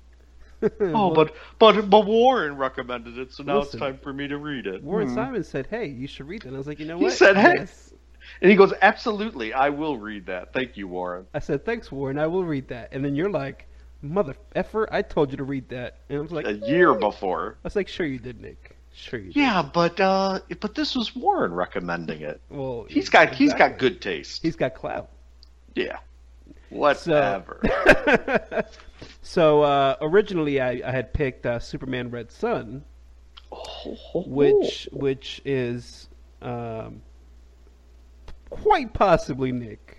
[0.63, 3.79] oh, Oh, but but but Warren recommended it, so now Listen.
[3.79, 4.83] it's time for me to read it.
[4.83, 5.15] Warren Hmm.
[5.15, 7.17] Simon said, "Hey, you should read that." And I was like, "You know what?" He
[7.17, 7.95] said, "Hey." Yes.
[8.43, 10.53] And he goes, "Absolutely, I will read that.
[10.53, 12.19] Thank you, Warren." I said, "Thanks, Warren.
[12.19, 13.67] I will read that." And then you're like,
[14.03, 17.57] "Mother effer, I told you to read that." And I was like, A year before.
[17.65, 18.77] I was like, "Sure you did, Nick.
[18.93, 22.41] Sure you did." Yeah, but uh, but this was Warren recommending it.
[22.49, 24.43] Well, He's got he's got good taste.
[24.43, 25.11] He's got clout.
[25.75, 25.99] Yeah.
[26.71, 27.63] Whatever.
[29.23, 32.85] so uh, originally, I, I had picked uh, Superman Red Sun,
[34.15, 36.09] which which is
[36.43, 37.01] um,
[38.51, 39.99] quite possibly Nick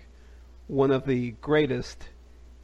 [0.68, 2.08] one of the greatest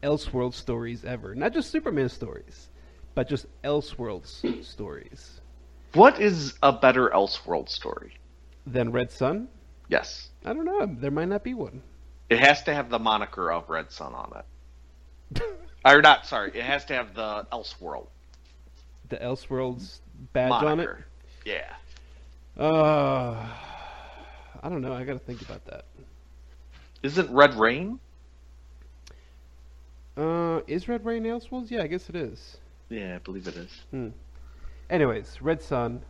[0.02, 1.34] Elseworld stories ever.
[1.34, 2.68] Not just Superman stories,
[3.14, 5.40] but just Elseworlds stories.
[5.94, 8.14] What is a better Elseworld story?
[8.66, 9.48] Than Red Sun?
[9.88, 10.30] Yes.
[10.44, 10.86] I don't know.
[10.86, 11.82] There might not be one.
[12.28, 15.42] It has to have the moniker of Red Sun on it.
[15.84, 16.50] or not, sorry.
[16.54, 18.08] It has to have the Elseworld
[19.08, 20.00] The Elseworlds
[20.32, 20.88] badge on it.
[21.44, 21.72] Yeah.
[22.58, 23.46] Uh,
[24.62, 24.92] I don't know.
[24.92, 25.84] I got to think about that.
[27.02, 28.00] Isn't Red Rain?
[30.16, 31.70] Uh, is Red Rain Elseworlds?
[31.70, 32.58] Yeah, I guess it is.
[32.88, 33.86] Yeah, I believe it is.
[33.90, 34.08] Hmm.
[34.90, 36.02] Anyways, Red Sun,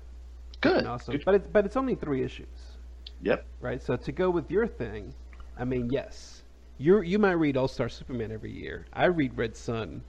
[0.60, 0.86] Good.
[0.86, 1.18] awesome.
[1.18, 1.24] Good.
[1.24, 2.76] But it's but it's only three issues,
[3.20, 3.46] Yep.
[3.60, 3.82] right?
[3.82, 5.14] So to go with your thing,
[5.56, 6.42] I mean, yes,
[6.78, 8.86] you you might read All Star Superman every year.
[8.92, 10.02] I read Red Sun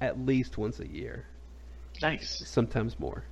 [0.00, 1.26] at least once a year,
[2.00, 2.44] Nice.
[2.44, 3.24] sometimes more.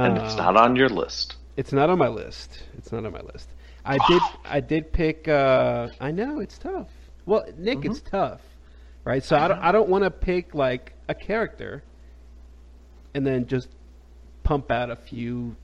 [0.00, 1.36] And it's Uh, not on your list.
[1.56, 2.64] It's not on my list.
[2.76, 3.54] It's not on my list.
[3.84, 4.28] I did.
[4.44, 5.28] I did pick.
[5.28, 6.90] Uh, I know it's tough.
[7.26, 8.02] Well, Nick, it's Mm-hmm.
[8.02, 8.55] tough,
[9.06, 9.24] right?
[9.24, 9.58] So I don't.
[9.60, 11.82] I don't want to pick like a character,
[13.14, 13.68] and then just
[14.42, 15.56] pump out a few,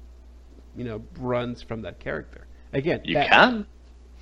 [0.77, 2.47] you know, runs from that character.
[2.73, 3.67] Again, You that- can.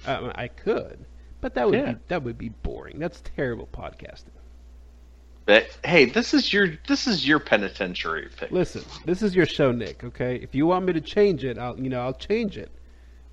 [0.07, 1.05] uh, I could,
[1.41, 1.93] but that would Yeah.
[1.93, 2.99] be that would be boring.
[2.99, 4.35] That's terrible podcasting.
[5.47, 8.51] But hey, this is your this is your penitentiary pick.
[8.51, 10.03] Listen, this is your show, Nick.
[10.05, 12.71] Okay, if you want me to change it, I'll you know I'll change it.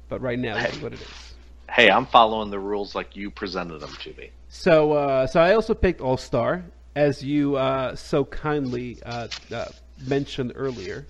[0.10, 1.34] But right now, this is what it is.
[1.70, 4.30] Hey, I'm following the rules like you presented them to me.
[4.50, 6.64] So, uh, so I also picked All Star,
[6.96, 9.66] as you uh, so kindly uh, uh,
[10.08, 11.06] mentioned earlier.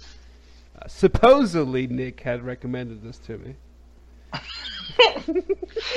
[0.79, 3.55] Uh, supposedly, Nick had recommended this to me.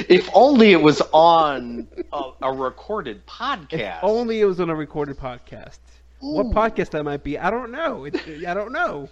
[0.09, 3.99] If only it was on a, a recorded podcast.
[3.99, 5.79] If only it was on a recorded podcast.
[6.21, 8.05] What podcast that might be, I don't know.
[8.05, 9.09] It, I don't know.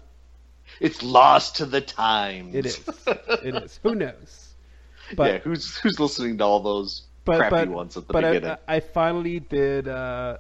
[0.81, 2.55] It's lost to the times.
[2.55, 2.81] It is.
[3.07, 3.81] It is.
[3.83, 4.55] Who knows?
[5.17, 8.23] But yeah, who's who's listening to all those but crappy but ones at the but
[8.25, 8.57] beginning?
[8.67, 10.39] I, I finally did uh,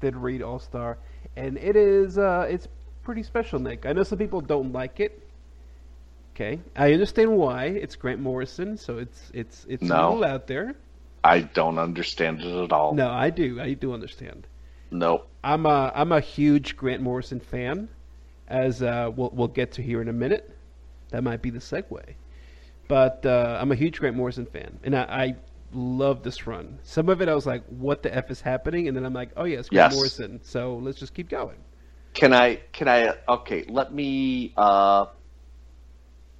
[0.00, 0.98] did read All Star,
[1.36, 2.68] and it is uh, it's
[3.02, 3.86] pretty special, Nick.
[3.86, 5.22] I know some people don't like it.
[6.34, 7.64] Okay, I understand why.
[7.66, 9.96] It's Grant Morrison, so it's it's it's No.
[9.96, 10.74] a little out there.
[11.24, 12.94] I don't understand it at all.
[12.94, 13.60] No, I do.
[13.60, 14.46] I do understand.
[14.90, 17.88] No, I'm a I'm a huge Grant Morrison fan,
[18.46, 20.48] as uh, we'll we'll get to here in a minute.
[21.10, 22.02] That might be the segue,
[22.86, 25.36] but uh, I'm a huge Grant Morrison fan, and I, I
[25.72, 26.78] love this run.
[26.82, 29.30] Some of it I was like, "What the f is happening?" And then I'm like,
[29.36, 29.90] "Oh yeah, it's Grant Yes.
[29.90, 31.58] Morrison." So let's just keep going.
[32.14, 32.56] Can I?
[32.72, 33.14] Can I?
[33.28, 34.52] Okay, let me.
[34.56, 35.06] Uh,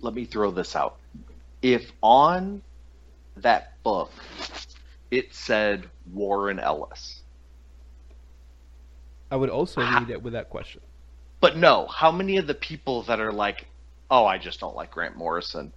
[0.00, 0.98] let me throw this out.
[1.62, 2.62] If on
[3.36, 4.12] that book
[5.10, 7.22] it said Warren Ellis,
[9.30, 10.80] I would also read it with that question.
[11.40, 13.66] but no, how many of the people that are like,
[14.10, 15.74] "Oh, I just don't like Grant Morrison,"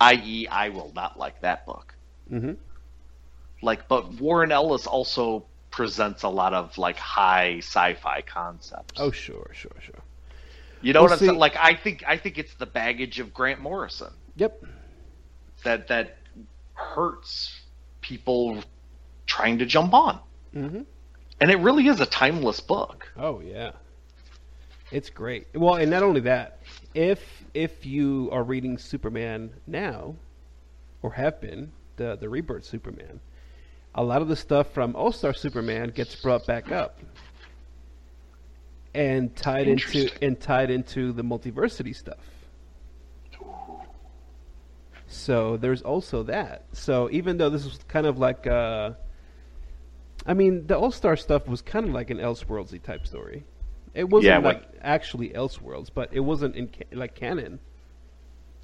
[0.00, 1.96] i.e., I will not like that book.
[2.30, 2.52] hmm
[3.62, 8.98] Like, but Warren Ellis also presents a lot of like high sci-fi concepts.
[9.00, 9.94] Oh sure, sure, sure.
[10.80, 11.38] you know well, what I'm see- saying?
[11.38, 14.12] Like, I think I think it's the baggage of Grant Morrison.
[14.36, 14.64] Yep.
[15.64, 16.18] that that
[16.74, 17.60] hurts
[18.00, 18.62] people
[19.26, 20.20] trying to jump on.
[20.52, 20.82] hmm
[21.40, 23.10] And it really is a timeless book.
[23.16, 23.72] Oh yeah,
[24.92, 25.48] it's great.
[25.54, 26.60] Well, and not only that,
[26.94, 27.20] if
[27.54, 30.14] if you are reading Superman now,
[31.02, 33.20] or have been the the rebirth Superman,
[33.94, 36.98] a lot of the stuff from All Star Superman gets brought back up
[38.94, 42.18] and tied into and tied into the multiversity stuff.
[45.06, 46.64] So there's also that.
[46.72, 48.92] So even though this was kind of like, uh,
[50.26, 53.44] I mean, the All Star stuff was kind of like an Elseworldsy type story.
[53.94, 57.58] It wasn't Yeah, like what- actually Elseworlds, but it wasn't in ca- like canon.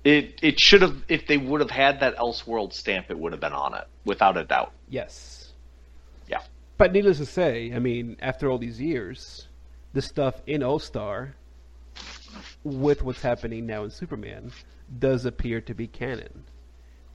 [0.05, 3.41] It it should have if they would have had that Elseworld stamp, it would have
[3.41, 4.73] been on it without a doubt.
[4.89, 5.53] Yes,
[6.29, 6.41] Yeah.
[6.77, 9.49] but needless to say, I mean, after all these years,
[9.95, 11.35] the stuff in All Star,
[12.65, 14.53] with what's happening now in Superman,
[14.99, 16.45] does appear to be canon,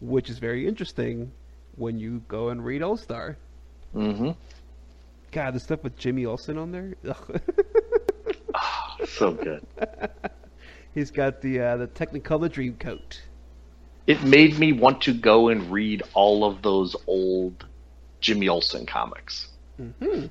[0.02, 1.32] which is very interesting
[1.76, 3.38] when you go and read All Star.
[3.96, 4.32] Mm-hmm.
[5.32, 6.96] God, the stuff with Jimmy Olsen on there.
[7.08, 7.42] Ugh.
[9.08, 9.66] So good.
[11.00, 13.22] He's got the uh, the Technicolor dream coat.
[14.06, 17.66] It made me want to go and read all of those old
[18.20, 19.48] Jimmy Olsen comics.
[19.78, 20.26] hmm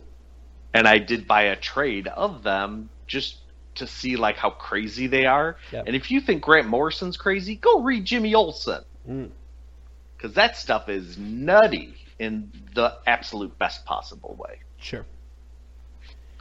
[0.74, 3.38] And I did buy a trade of them just
[3.76, 5.56] to see like how crazy they are.
[5.72, 5.84] Yep.
[5.86, 8.82] And if you think Grant Morrison's crazy, go read Jimmy Olsen.
[9.08, 9.30] Mm.
[10.16, 14.58] because that stuff is nutty in the absolute best possible way.
[14.78, 15.06] Sure.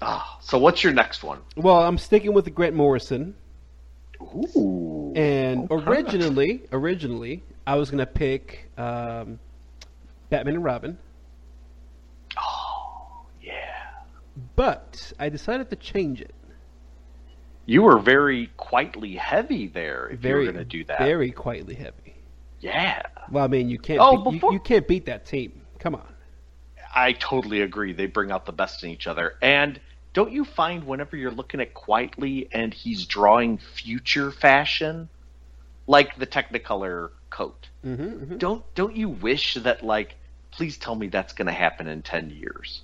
[0.02, 1.40] Ah, so what's your next one?
[1.56, 3.36] Well, I'm sticking with the Grant Morrison,
[4.22, 5.84] Ooh, and okay.
[5.90, 9.40] originally, originally, I was gonna pick um,
[10.30, 10.98] Batman and Robin,
[12.38, 13.56] Oh, yeah.
[14.56, 16.34] but I decided to change it.
[17.66, 20.08] You were very Quitely heavy there.
[20.10, 22.16] If Very, you were going to do that, very Quitely heavy.
[22.62, 24.00] yeah, Well, I mean, you can't.
[24.02, 25.62] Oh, you, before- you can't beat that team.
[25.80, 26.08] Come on.
[26.96, 27.92] I totally agree.
[27.94, 29.36] They bring out the best in each other.
[29.42, 29.82] And
[30.18, 35.10] don't you find whenever you're looking at Quitely and he's drawing future fashion,
[35.86, 40.16] like the Technicolor coat, Mm-hmm, don't don't you wish that like,
[40.50, 42.82] please tell me that's going to happen in ten years?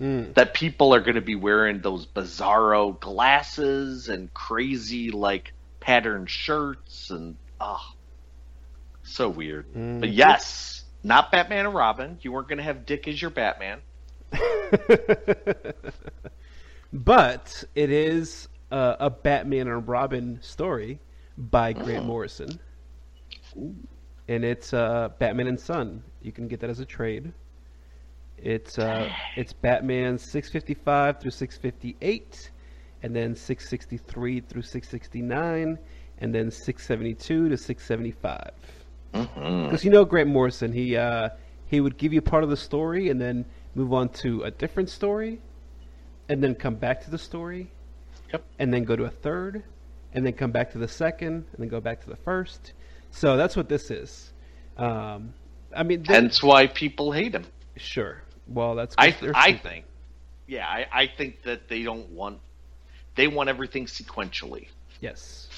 [0.00, 0.32] mm.
[0.32, 7.10] That people are going to be wearing those bizarro glasses and crazy like patterned shirts
[7.10, 7.92] and ah
[9.02, 9.66] so weird.
[9.74, 10.00] Mm.
[10.00, 12.18] but yes not batman and robin.
[12.22, 13.80] You weren't going to have dick as your batman
[16.92, 21.00] but it is uh, a Batman and Robin story
[21.36, 22.06] by Grant Oh.
[22.06, 22.58] Morrison,
[24.28, 26.02] and it's uh, Batman and Son.
[26.22, 27.32] You can get that as a trade.
[28.38, 32.50] It's uh, it's Batman 655 through 658,
[33.02, 35.78] and then 663 through 669,
[36.18, 38.50] and then 672 to 675.
[39.14, 39.64] mm-hmm.
[39.64, 41.30] Because you know Grant Morrison, he uh,
[41.66, 44.88] he would give you part of the story and then move on to a different
[44.88, 45.40] story,
[46.30, 47.70] and then come back to the story,
[48.32, 48.44] Yep.
[48.60, 49.64] and then go to a third,
[50.14, 52.72] and then come back to the second, and then go back to the first.
[53.10, 54.32] So that's what this is.
[54.76, 55.34] Um,
[55.76, 57.44] I mean, hence why people hate him
[57.76, 58.22] sure.
[58.46, 59.84] Well, that's i they're i think
[60.46, 62.40] yeah I, I think that they don't want
[63.14, 64.66] they want everything sequentially
[65.00, 65.48] Yes.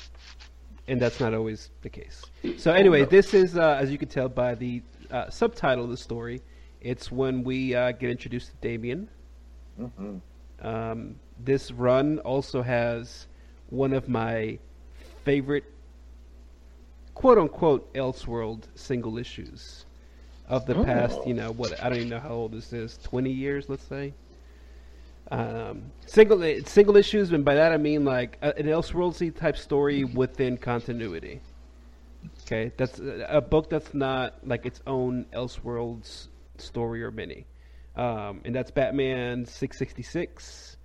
[0.88, 2.24] And that's not always the case.
[2.58, 5.96] So anyway, this is, uh, as you can tell by the uh, subtitle of the
[5.96, 6.42] story,
[6.80, 9.08] it's when we uh, get introduced to Damien.
[10.62, 13.26] Um, this run also has
[13.70, 14.58] one of my
[15.24, 15.64] favorite
[17.14, 19.84] quote unquote Elseworld single issues
[20.48, 21.18] of the past.
[21.20, 21.26] Oh.
[21.26, 21.82] You know what?
[21.82, 22.98] I don't even know how old this is.
[23.02, 24.14] Twenty years, let's say.
[25.30, 30.58] Um, single single issues, and by that I mean like an Elseworldsy type story within
[30.58, 31.40] continuity.
[32.42, 37.46] Okay, that's a book that's not like its own Elseworlds story or mini,
[37.96, 40.76] um, and that's Batman six sixty six,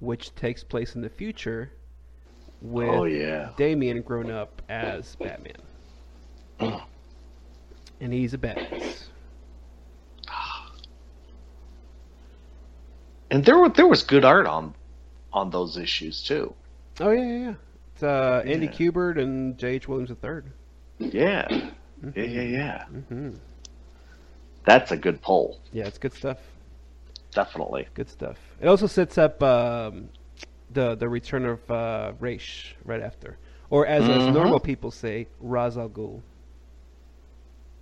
[0.00, 1.72] which takes place in the future
[2.60, 3.50] with Oh yeah.
[3.56, 5.56] Damien grown up as Batman,
[8.00, 9.04] and he's a badass.
[13.30, 14.74] And there were there was good art on
[15.32, 16.54] on those issues too.
[17.00, 17.54] Oh yeah, yeah, yeah.
[17.94, 18.72] It's uh, Andy Yeah.
[18.72, 19.88] Kubert and J.H.
[19.88, 20.42] Williams III.
[21.10, 21.46] Yeah.
[22.14, 22.84] Yeah, yeah, yeah.
[22.92, 23.30] Mm-hmm.
[24.64, 25.58] That's a good poll.
[25.72, 26.38] Yeah, it's good stuff.
[27.32, 27.88] Definitely.
[27.94, 28.38] Good stuff.
[28.60, 30.08] It also sets up um,
[30.72, 33.36] the the return of uh, Raish right after,
[33.70, 34.32] or as, as Mhm.
[34.34, 36.20] normal people say, Ra's al Ghul.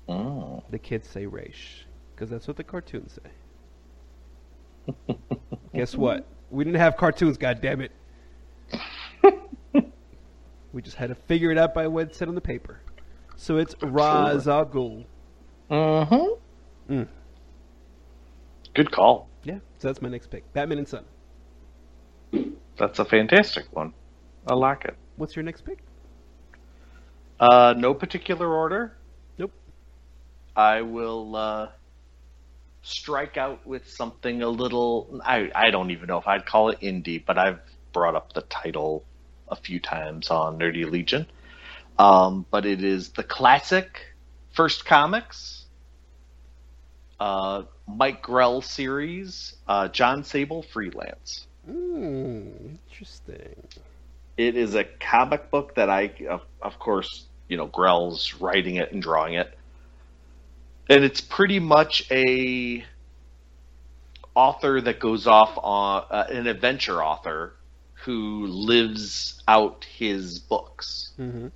[0.09, 0.62] Mm.
[0.70, 3.30] The kids say Raish because that's what the cartoons say.
[5.74, 6.26] Guess what?
[6.51, 7.37] We didn't have cartoons.
[7.39, 7.93] God damn it!
[10.72, 12.80] we just had to figure it out by what it said on the paper.
[13.37, 15.05] So it's Ra's al Ghul.
[15.70, 16.35] Mm-hmm.
[16.93, 17.09] Mm.
[18.74, 19.30] Good call.
[19.45, 20.53] Yeah, so that's my next pick.
[20.53, 21.05] Batman and Son.
[22.76, 23.95] That's a fantastic one.
[24.47, 24.95] I like it.
[25.16, 25.78] What's your next pick?
[27.40, 28.95] Uh, no particular order.
[29.38, 29.53] Nope.
[30.55, 31.68] I will uh,
[32.82, 35.20] strike out with something a little.
[35.24, 37.61] I, I don't even know if I'd call it indie, but I've
[37.95, 39.03] brought up the title
[39.49, 41.26] a few times on Nerdy Legion.
[41.99, 44.01] Um, but it is the classic
[44.53, 45.62] First Comics,
[47.23, 51.47] uh, Mike Grell series, uh, Jon Sable Freelance.
[51.70, 53.55] Mm, interesting.
[54.37, 58.93] It is a comic book that I, of, of course, you know, Grell's writing it
[58.93, 59.57] and drawing it,
[60.89, 62.85] and it's pretty much a
[64.35, 67.55] author that goes off on uh, an adventure author
[68.05, 71.49] who lives out his books, Mm-hmm.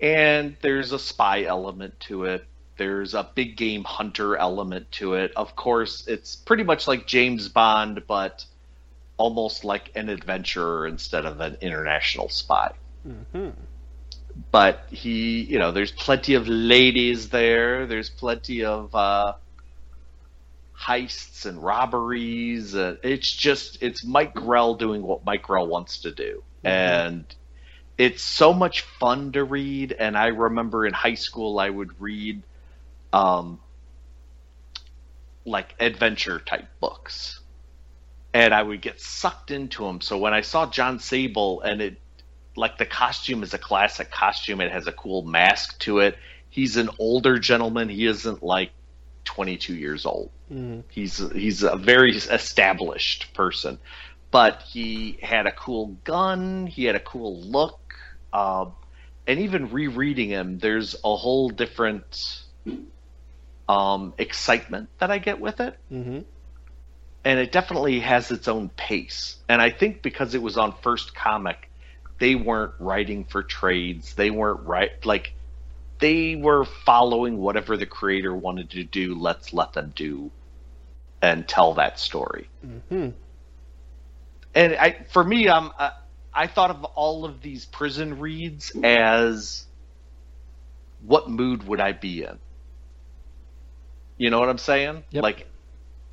[0.00, 2.44] and there's a spy element to it.
[2.76, 5.32] There's a big game hunter element to it.
[5.36, 8.44] Of course, it's pretty much like James Bond, but
[9.16, 12.72] almost like an adventurer instead of an international spy
[13.06, 13.50] Mm-hmm.
[14.50, 17.86] but he, you know, there's plenty of ladies there.
[17.86, 19.34] There's plenty of uh,
[20.78, 22.74] heists and robberies.
[22.74, 26.42] Uh, it's just, it's Mike Grell doing what Mike Grell wants to do.
[26.64, 27.26] And
[27.98, 29.92] it's so much fun to read.
[29.92, 32.42] And I remember in high school, I would read
[33.14, 33.60] um,
[35.44, 37.40] like adventure type books.
[38.32, 40.00] And I would get sucked into them.
[40.00, 41.98] So when I saw Jon Sable and it
[42.56, 44.60] like the costume is a classic costume.
[44.60, 46.16] It has a cool mask to it.
[46.50, 47.88] He's an older gentleman.
[47.88, 48.70] He isn't like
[49.24, 50.30] 22 years old.
[50.52, 50.80] Mm-hmm.
[50.88, 53.78] He's he's a very established person,
[54.30, 56.66] but he had a cool gun.
[56.66, 57.94] He had a cool look,
[58.32, 58.72] um,
[59.26, 62.44] and even rereading him, there's a whole different
[63.68, 66.20] um, excitement that I get with it Mm-hmm.
[67.24, 69.36] and it definitely has its own pace.
[69.48, 71.70] And I think because it was on First Comic,
[72.18, 74.14] they weren't writing for trades.
[74.14, 75.32] They weren't right like
[76.00, 79.14] they were following whatever the creator wanted to do.
[79.18, 80.30] Let's let them do
[81.22, 82.50] and tell that story.
[82.66, 83.10] Mm-hmm.
[84.54, 85.90] And I, for me, um, uh,
[86.32, 89.66] I thought of all of these prison reads as
[91.00, 92.38] what mood would I be in?
[94.16, 95.04] You know what I'm saying?
[95.10, 95.22] Yep.
[95.22, 95.46] Like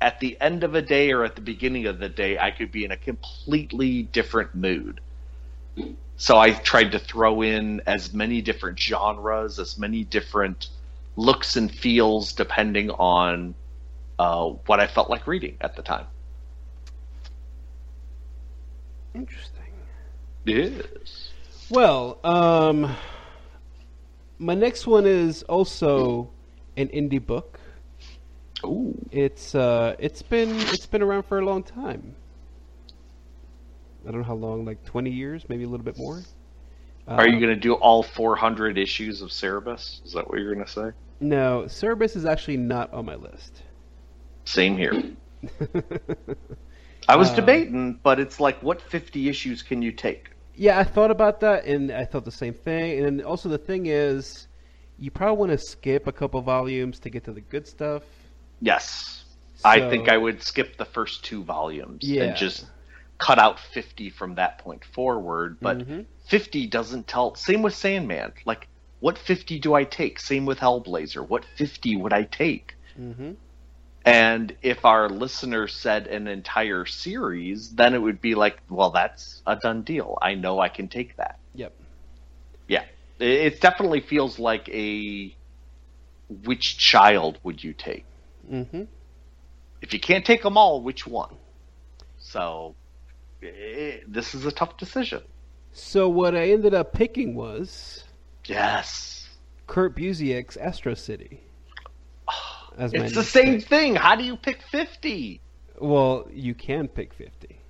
[0.00, 2.72] at the end of a day or at the beginning of the day, I could
[2.72, 5.00] be in a completely different mood.
[6.16, 10.68] So I tried to throw in as many different genres, as many different
[11.16, 13.54] looks and feels, depending on
[14.18, 16.06] uh, what I felt like reading at the time.
[19.14, 19.62] Interesting.
[20.44, 21.30] Yes.
[21.70, 22.94] Well, um,
[24.38, 26.30] my next one is also
[26.76, 27.51] an indie book.
[28.64, 28.94] Ooh.
[29.10, 32.16] It's uh, it's been it's been around for a long time.
[34.06, 36.26] I don't know how long, like twenty years, maybe a little bit more.
[37.16, 40.00] Are you Uh, going to do all 400 issues of Cerebus?
[40.04, 40.92] Is that what you're going to say?
[41.20, 43.62] No, Cerebus is actually not on my list.
[44.44, 45.02] Same here.
[47.08, 50.30] I was Um, debating, but it's like, what 50 issues can you take?
[50.54, 53.04] Yeah, I thought about that, and I thought the same thing.
[53.04, 54.48] And also the thing is,
[54.98, 58.21] you probably want to skip a couple volumes to get to the good stuff.
[58.62, 59.24] Yes.
[59.64, 62.24] I think I would skip the first two volumes Yeah.
[62.24, 62.66] and just
[63.18, 65.58] cut out 50 from that point forward.
[65.60, 66.06] But Mhm.
[66.26, 67.34] 50 doesn't tell.
[67.34, 68.32] Same with Sandman.
[68.44, 68.68] Like,
[69.00, 70.18] what 50 do I take?
[70.18, 71.28] Same with Hellblazer.
[71.28, 72.74] What 50 would I take?
[72.98, 73.32] Mm-hmm.
[74.04, 79.42] And if our listener said an entire series, then it would be like, well, that's
[79.46, 80.18] a done deal.
[80.20, 81.38] I know I can take that.
[81.54, 81.72] Yep.
[82.66, 82.84] Yeah.
[83.20, 85.34] It definitely feels like a
[86.44, 88.04] which child would you take?
[88.50, 88.82] Mm-hmm.
[89.80, 91.36] If you can't take them all, which one?
[92.18, 92.76] So
[93.42, 95.22] eh, this is a tough decision.
[95.72, 98.04] So what I ended up picking was
[98.44, 99.28] Yes.
[99.66, 101.42] Kurt Busiek's Astro City.
[102.76, 103.62] As It's the same pick.
[103.62, 103.94] thing.
[103.96, 105.40] How do you pick 50?
[105.80, 107.60] Well, you can pick fifty.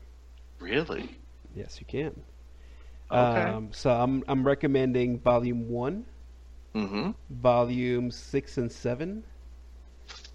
[0.59, 1.19] Really?
[1.55, 2.23] Yes, you can.
[3.13, 3.57] Okay.
[3.57, 6.07] Um, so I'm I'm recommending volume one,
[6.75, 7.11] Mm-hmm.
[7.31, 9.25] volume six and seven,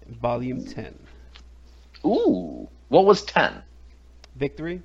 [0.08, 0.94] volume ten.
[2.04, 2.68] Ooh.
[2.88, 3.62] What was 10?
[4.36, 4.82] Victory.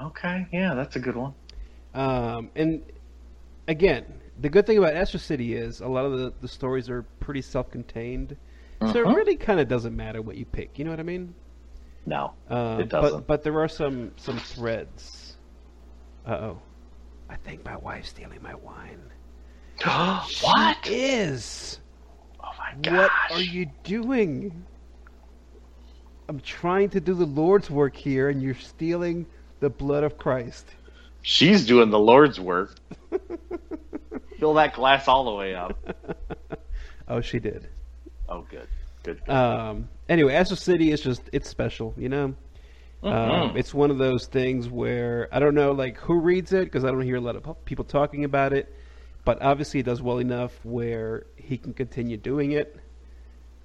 [0.00, 0.46] Okay.
[0.52, 1.34] Yeah, that's a good one.
[1.94, 2.82] Um, and
[3.68, 4.04] again,
[4.40, 7.42] the good thing about Astro City is a lot of the, the stories are pretty
[7.42, 8.36] self-contained,
[8.80, 9.14] so it Mhm.
[9.14, 10.78] really kind of doesn't matter what you pick.
[10.78, 11.34] You know what I mean?
[12.06, 12.32] No.
[12.48, 13.18] Um, It doesn't.
[13.20, 15.36] But, but there are some some threads.
[16.26, 16.62] Uh oh,
[17.28, 19.00] I think my wife's stealing my wine.
[19.84, 20.76] what?
[20.84, 21.80] She is.
[22.76, 23.10] My gosh.
[23.30, 24.64] What are you doing?
[26.28, 29.26] I'm trying to do the Lord's work here, and you're stealing
[29.60, 30.66] the blood of Christ.
[31.22, 32.76] She's doing the Lord's work.
[34.38, 35.78] Fill that glass all the way up.
[37.08, 37.68] Oh, she did.
[38.28, 38.68] Oh, good.
[39.02, 39.20] Good.
[39.26, 39.32] good.
[39.34, 42.34] Um, anyway, Astro City is just it's special, you know.
[43.02, 43.56] Um, Mhm.
[43.56, 46.92] it's one of those things where I don't know like who reads it because I
[46.92, 48.72] don't hear a lot of people talking about it,
[49.24, 52.76] but obviously it does well enough where he can continue doing it.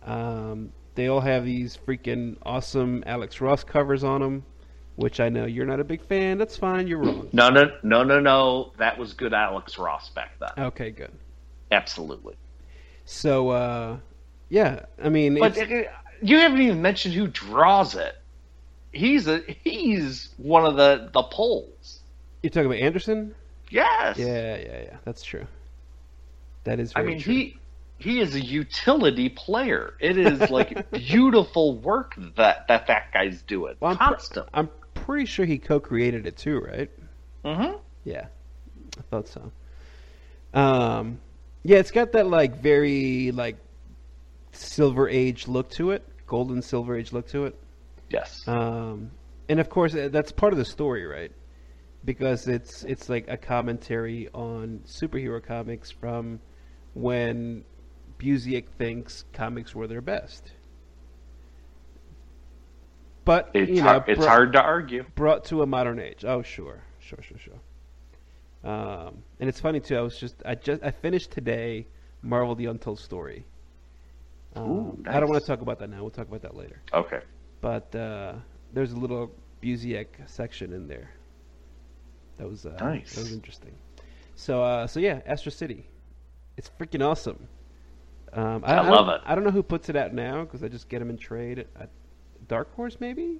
[0.04, 4.46] Um, they all have these freaking awesome Alex Ross covers on them,
[4.96, 6.38] which I know you're not a big fan.
[6.38, 6.88] That's fine.
[6.88, 7.30] You're wrong.
[7.34, 8.72] No, no, no, no, no.
[8.78, 10.66] That was good Alex Ross back then.
[10.66, 11.12] Okay, good.
[11.72, 12.36] Absolutely.
[13.06, 13.98] So, uh,
[14.50, 15.92] yeah, I mean, But it's- uh,
[16.22, 18.16] you haven't even mentioned who draws it.
[18.92, 22.00] He's a he's one of the the poles.
[22.42, 23.36] you're talking about Anderson.
[23.76, 24.18] Yes.
[24.18, 24.98] Yeah, yeah, yeah.
[25.04, 25.46] That's true.
[26.64, 26.94] That is.
[26.96, 27.34] I mean, true.
[27.34, 27.60] he
[27.98, 29.94] he is a utility player.
[30.00, 34.48] It is like beautiful work that that that guy's doing Well, I'm, pr- constant.
[34.54, 36.90] I'm pretty sure he co-created it too, right?
[37.44, 37.78] mm-hmm.
[38.06, 38.28] Yeah,
[38.98, 39.52] I thought so.
[40.54, 41.20] Um,
[41.64, 43.58] yeah, it's got that like very like
[44.54, 47.60] silver age look to it, golden silver age look to it.
[48.10, 48.48] Yes.
[48.48, 49.12] Um,
[49.50, 51.32] and of course uh, that's part of the story, right?
[52.06, 56.40] Because it's it's like a commentary on superhero comics from
[56.94, 57.66] when
[58.20, 60.52] Busiek thinks comics were their best.
[63.26, 65.04] But it's you know, hard, it's bro- hard to argue.
[65.16, 66.24] brought to a modern age.
[66.24, 68.72] Oh, sure, sure, sure, sure.
[68.72, 69.98] Um, and it's funny too.
[69.98, 71.88] I was just, I just, I finished today
[72.22, 73.46] Marvel: The Untold Story.
[74.56, 76.02] Um, Ooh, I don't want to talk about that now.
[76.02, 76.82] We'll talk about that later.
[76.94, 77.20] Okay.
[77.62, 78.36] But uh,
[78.74, 79.32] there's a little
[79.62, 81.10] Busiek section in there.
[82.38, 83.14] That was uh, Nice.
[83.16, 83.74] That was interesting.
[84.36, 85.88] So, uh, so yeah, Astro City.
[86.58, 87.48] It's freaking awesome.
[88.34, 89.22] Um, I, I don't- love it.
[89.26, 91.60] I don't know who puts it out now because I just get them in trade
[91.80, 91.90] at
[92.48, 93.40] Dark Horse, maybe.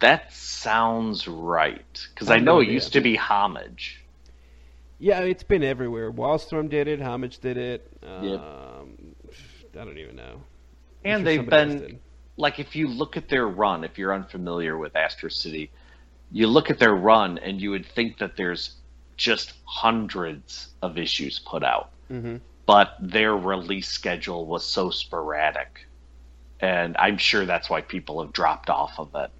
[0.00, 2.06] That sounds right.
[2.14, 2.74] Because I I know it idea.
[2.74, 4.04] used to be homage.
[4.98, 6.10] Yeah, it's been everywhere.
[6.12, 7.00] Wildstorm did it.
[7.00, 7.92] Homage did it.
[8.02, 8.40] Um, Yep.
[9.80, 10.42] I don't even know.
[11.04, 11.98] I'm And sure they've been
[12.36, 15.70] like if you look at their run, if you're unfamiliar with Astro City,
[16.32, 18.74] you look at their run and you would think that there's
[19.16, 21.90] just hundreds of issues put out.
[22.10, 22.40] Mhm.
[22.66, 25.86] But their release schedule was so sporadic.
[26.60, 29.30] And I'm sure that's why people have dropped off of it.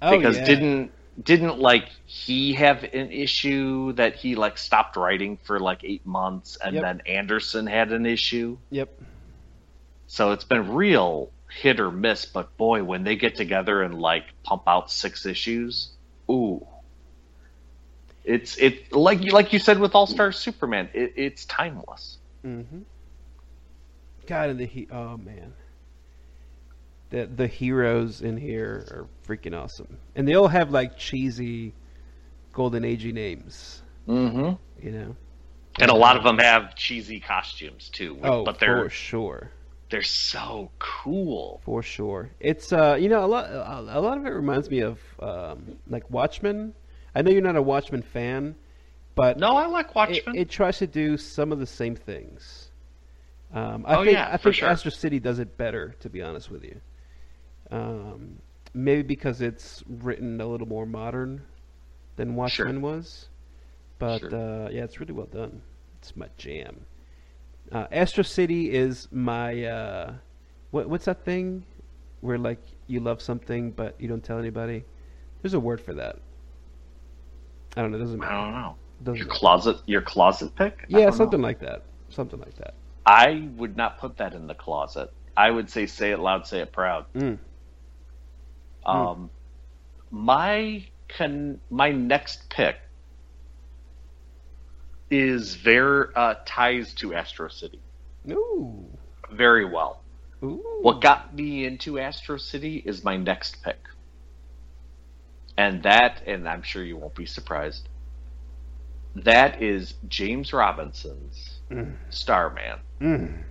[0.00, 0.44] Oh, because yeah.
[0.44, 0.92] didn't
[1.22, 6.56] didn't like he have an issue that he like stopped writing for like 8 months
[6.64, 6.82] and Yep.
[6.82, 8.56] then Anderson had an issue.
[8.70, 8.88] Yep.
[10.06, 14.26] So it's been real hit or miss, but boy, when they get together and like
[14.44, 15.90] pump out six issues,
[16.30, 16.66] ooh.
[18.24, 22.18] It's it like you like you said with All Star Superman, it, it's timeless.
[22.44, 22.80] Mm-hmm.
[24.26, 24.86] God, and the he.
[24.92, 25.54] Oh man,
[27.08, 31.72] the the heroes in here are freaking awesome, and they all have like cheesy,
[32.52, 33.82] golden agey names.
[34.06, 34.86] Mm-hmm.
[34.86, 35.16] You know.
[35.80, 39.50] And a lot of them have cheesy costumes too, Oh, but they're for sure,
[39.90, 41.60] they're so cool.
[41.64, 42.30] for sure.
[42.40, 46.10] It's uh, you know, a lot a lot of it reminds me of um, like
[46.10, 46.74] Watchmen.
[47.14, 48.54] I know you're not a Watchmen fan,
[49.14, 50.36] but No, I like it, Watchmen.
[50.36, 52.70] it tries to do some of the same things.
[53.52, 54.68] Um, I Oh, think yeah, I think sure.
[54.68, 56.80] Astro City does it better, to be honest with you.
[57.70, 58.38] Um,
[58.74, 61.42] maybe because it's written a little more modern
[62.16, 63.28] than Watchmen was,
[63.98, 64.34] but Sure.
[64.34, 65.62] uh, yeah, it's really well done.
[65.98, 66.84] it's my jam.
[67.72, 70.12] Uh, Astro City is my uh,
[70.70, 71.64] what what's that thing
[72.20, 74.84] where like you love something but you don't tell anybody?
[75.42, 76.16] There's a word for that.
[77.76, 77.98] I don't know.
[77.98, 78.32] Doesn't matter.
[78.32, 78.76] I don't know.
[79.02, 79.38] Doesn't Your matter.
[79.38, 80.84] closet, your closet pick.
[80.88, 81.16] Yeah, don't know.
[81.16, 81.82] something like that.
[82.08, 82.74] Something like that.
[83.06, 85.12] I would not put that in the closet.
[85.36, 87.06] I would say, say it loud, say it proud.
[87.14, 87.38] Mm.
[88.84, 89.30] Um,
[90.10, 92.76] my con- my next pick
[95.10, 97.80] is very uh, ties to Astro City
[98.30, 98.84] Ooh.
[99.32, 100.02] very well.
[100.42, 100.62] Ooh.
[100.82, 103.80] What got me into Astro City is my next pick,
[105.56, 107.88] and that, and I'm sure you won't be surprised.
[109.16, 111.96] That is James Robinson's Mm.
[112.10, 112.78] Starman.
[113.00, 113.42] Mm.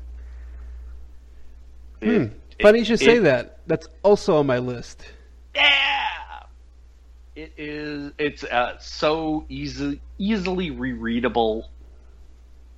[2.01, 2.38] It- Hmm.
[2.62, 3.60] Funny you it- should say it- that.
[3.68, 5.03] That's also on my list.
[5.55, 6.08] Yeah,
[7.38, 8.12] it is.
[8.18, 11.64] It's uh, so easy, easily rereadable.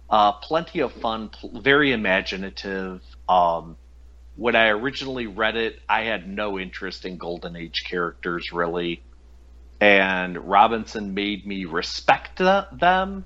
[0.09, 3.01] Uh, plenty of fun, pl- very imaginative.
[3.29, 3.77] Um,
[4.35, 9.01] when I originally read it, I had no interest in Golden Age characters really,
[9.79, 13.25] and Robinson made me respect the, them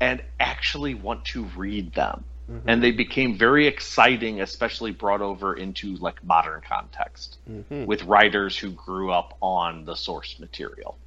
[0.00, 2.24] and actually want to read them.
[2.66, 7.86] And they became very exciting, especially brought over into like modern context Mhm.
[7.86, 10.98] with writers who grew up on the source material.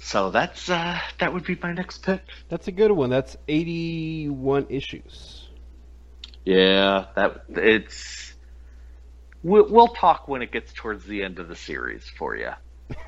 [0.00, 2.22] So that's uh, that would be my next pick.
[2.48, 3.10] That's a good one.
[3.10, 5.48] That's 81 issues.
[6.44, 8.34] Yeah, that it's.
[9.42, 12.50] We'll, we'll talk when it gets towards the end of the series for you.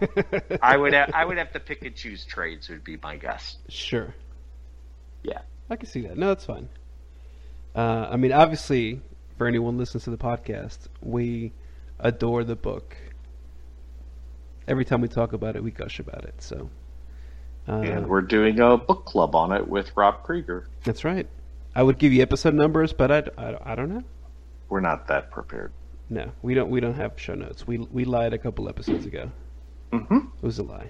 [0.62, 2.68] I would ha- I would have to pick and choose trades.
[2.68, 3.56] Would be my guess.
[3.68, 4.14] Sure.
[5.22, 5.40] Yeah.
[5.70, 6.18] I can see that.
[6.18, 6.68] No, that's fine.
[7.74, 9.00] Uh, I mean, obviously,
[9.38, 11.52] for anyone listens to the podcast, we
[12.00, 12.96] adore the book.
[14.66, 16.34] Every time we talk about it, we gush about it.
[16.42, 16.70] So,
[17.68, 20.66] uh, and we're doing a book club on it with Rob Krieger.
[20.84, 21.26] that's right.
[21.74, 24.02] I would give you episode numbers, but I, I, I don't know.
[24.68, 25.72] We're not that prepared.
[26.08, 26.68] No, we don't.
[26.70, 27.66] We don't have show notes.
[27.66, 29.30] We we lied a couple episodes ago.
[29.92, 30.88] hmm It was a lie.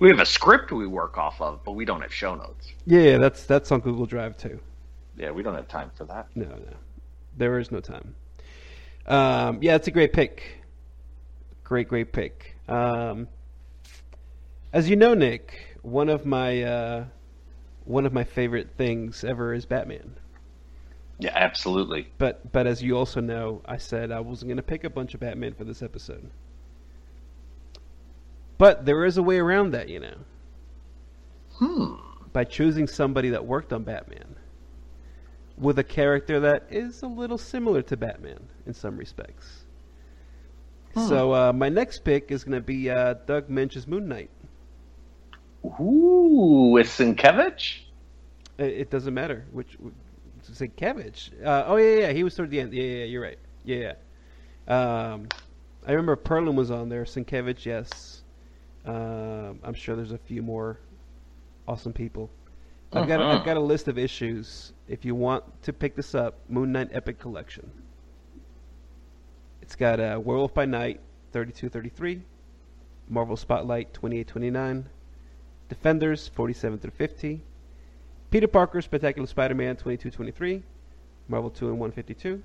[0.00, 2.72] We have a script we work off of, but we don't have show notes.
[2.86, 4.58] Yeah, yeah, that's that's on Google Drive too.
[5.16, 6.28] Yeah, we don't have time for that.
[6.34, 6.74] No, no,
[7.36, 8.14] there is no time.
[9.06, 10.62] Um, yeah, it's a great pick.
[11.64, 12.56] Great, great pick.
[12.66, 13.28] Um,
[14.72, 17.04] as you know, Nick, one of my uh,
[17.84, 20.16] one of my favorite things ever is Batman.
[21.18, 22.08] Yeah, absolutely.
[22.16, 25.12] But but as you also know, I said I wasn't going to pick a bunch
[25.12, 26.30] of Batman for this episode.
[28.60, 30.16] But there is a way around that, you know,
[31.54, 31.94] Hmm.
[32.34, 34.36] by choosing somebody that worked on Batman
[35.56, 39.64] with a character that is a little similar to Batman in some respects.
[40.94, 44.28] So uh, my next pick is going to be uh, Doug Moench's Moon Knight.
[45.64, 47.78] Ooh, with Sienkiewicz?
[48.58, 49.78] It, it doesn't matter which.
[50.52, 51.30] Sienkiewicz.
[51.42, 52.74] Uh, oh yeah, yeah, he was toward the end.
[52.74, 53.38] Yeah, yeah, yeah, you're right.
[53.64, 53.94] Yeah,
[54.68, 55.12] yeah.
[55.12, 55.28] Um,
[55.86, 57.04] I remember Perlin was on there.
[57.04, 58.19] Sienkiewicz, yes.
[58.84, 60.78] Um, I'm sure there's a few more
[61.68, 62.30] awesome people.
[62.92, 63.38] I've got Uh-huh.
[63.38, 64.72] I've got a list of issues.
[64.88, 67.70] If you want to pick this up, Moon Knight Epic Collection.
[69.62, 71.00] It's got uh, Werewolf by Night,
[71.32, 72.22] 3233,
[73.08, 74.88] Marvel Spotlight, 2829,
[75.68, 77.40] Defenders, 47 through 50,
[78.32, 80.64] Peter Parker Spectacular Spider-Man, 2223,
[81.28, 82.42] Marvel 2 and 152,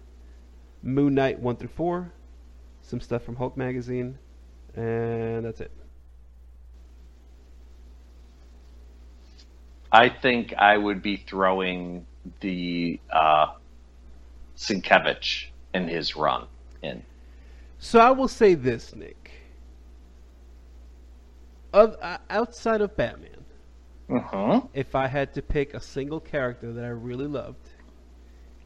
[0.83, 2.11] Moon Knight 1 through 4,
[2.83, 4.19] some stuff from Hulk magazine,
[4.75, 5.71] and that's it.
[9.95, 12.05] I think I would be throwing
[12.41, 13.47] the uh,
[14.57, 16.47] Sienkiewicz in his run
[16.81, 17.01] in.
[17.79, 19.31] So I will say this, Nick.
[21.73, 23.31] Of, uh, outside of Batman,
[24.09, 24.67] Mm-hmm.
[24.75, 27.69] if I had to pick a single character that I really loved,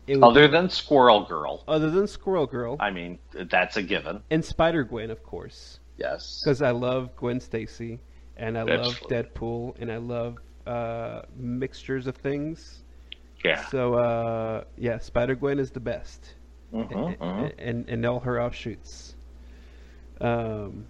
[0.05, 4.21] it would Other than Squirrel Girl, other than Squirrel Girl I mean, that's a given.
[4.32, 6.41] and Spider Gwen, of course, Yes.
[6.43, 7.99] because I love Gwen Stacy
[8.36, 10.39] and I love Deadpool and I love
[10.70, 12.84] uh, mixtures of things.
[13.43, 13.65] Yeah.
[13.67, 16.36] So uh, yeah, Spider Gwen is the best,
[16.74, 19.15] Mm-hmm, and, and and all her offshoots.
[20.22, 20.86] Um,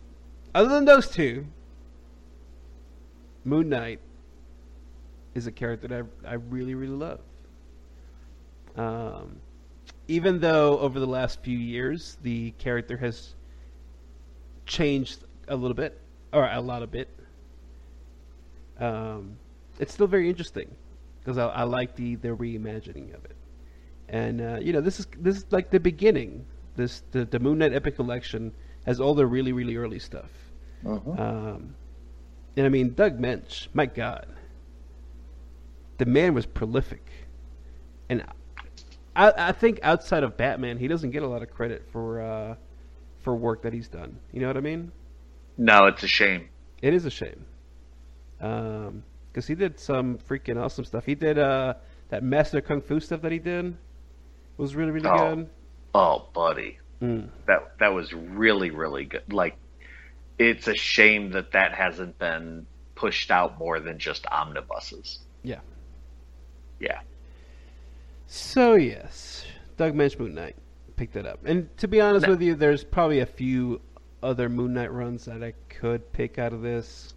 [0.54, 1.46] other than those two,
[3.46, 4.00] Moon Knight
[5.36, 7.22] is a character that I, I really really love.
[8.76, 9.42] Um,
[10.08, 13.36] even though over the last few years the character has
[14.66, 16.00] changed a little bit
[16.34, 17.10] or a lot of bit,
[18.80, 19.38] um,
[19.80, 20.76] it's still very interesting
[21.20, 23.36] because I, I like the the reimagining of it.
[24.10, 26.46] And uh, you know, this is this is like the beginning.
[26.76, 28.54] This the, the Moon Knight Epic Collection
[28.86, 30.32] has all the really really early stuff.
[30.84, 31.20] Mhm.
[31.20, 31.76] Um,
[32.56, 34.26] and I mean, Doug Moench, my God,
[35.98, 37.10] the man was prolific,
[38.10, 38.24] and
[39.16, 42.56] I, I think outside of Batman, he doesn't get a lot of credit for uh,
[43.20, 44.20] for work that he's done.
[44.32, 44.92] You know what I mean?
[45.58, 46.50] No, it's a shame.
[46.82, 47.46] It is a shame.
[48.40, 51.06] Um, because he did some freaking awesome stuff.
[51.06, 51.76] He did uh
[52.10, 53.76] that Master Kung Fu stuff that he did
[54.58, 55.36] was really really Oh.
[55.36, 55.50] good.
[55.96, 57.30] Oh, buddy, Mm.
[57.48, 59.32] that that was really really good.
[59.32, 59.56] Like,
[60.38, 62.66] it's a shame that that hasn't been
[62.96, 65.20] pushed out more than just omnibuses.
[65.44, 65.60] Yeah.
[66.80, 67.00] Yeah.
[68.28, 69.46] So yes,
[69.78, 70.56] Doug Moench Moon Knight
[70.96, 71.40] picked it up.
[71.46, 72.34] And to be honest No.
[72.34, 73.82] with you, there's probably a few
[74.22, 77.14] other Moon Knight runs that I could pick out of this.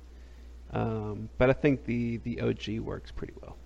[0.73, 3.57] Um, but I think the the OG works pretty well.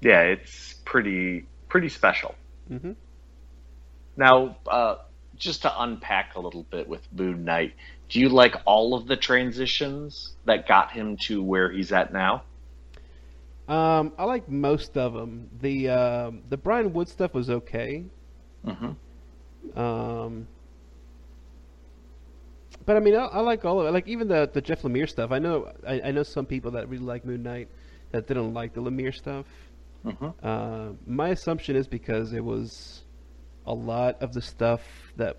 [0.00, 2.34] Yeah, it's pretty pretty special.
[2.68, 2.92] hmm
[4.16, 4.96] Now, uh,
[5.36, 7.74] just to unpack a little bit with Moon Knight,
[8.08, 12.44] do you like all of the transitions that got him to where he's at now?
[13.68, 15.48] Um, I like most of them.
[15.60, 18.04] The um, the Brian Wood stuff was okay.
[18.66, 19.78] Mm-hmm.
[19.78, 20.48] Um,
[22.86, 23.90] but I mean, I, I like all of it.
[23.92, 25.32] Like even the the Jeff Lemire stuff.
[25.32, 27.68] I know I, I know some people that really like Moon Knight
[28.12, 29.46] that didn't like the Lemire stuff.
[30.04, 30.28] Mm-hmm.
[30.42, 33.02] Uh, my assumption is because it was
[33.66, 34.82] a lot of the stuff
[35.16, 35.36] that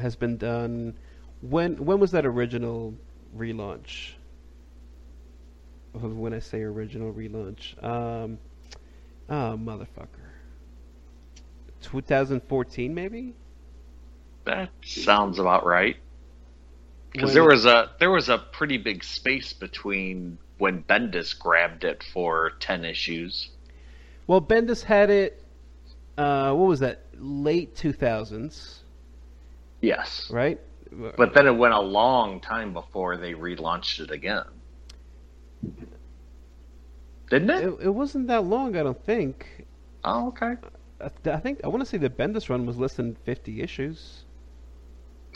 [0.00, 0.96] has been done.
[1.40, 2.94] When when was that original
[3.36, 4.12] relaunch?
[5.92, 8.38] When I say original relaunch, um,
[9.28, 10.06] oh motherfucker,
[11.82, 13.34] 2014 maybe.
[14.44, 15.96] That sounds about right.
[17.12, 22.02] Because there was a there was a pretty big space between when Bendis grabbed it
[22.02, 23.50] for ten issues.
[24.26, 25.42] Well, Bendis had it.
[26.16, 27.04] Uh, what was that?
[27.20, 28.78] Late 2000s,
[29.80, 30.60] Yes, right?
[31.16, 34.44] but then it went a long time before they relaunched it again.
[37.30, 37.64] Didn't it?
[37.64, 39.66] it, it wasn't that long, I don't think.
[40.04, 40.54] Oh, okay.
[41.00, 44.24] I, I think I want to say the Bendis run was less than 50 issues.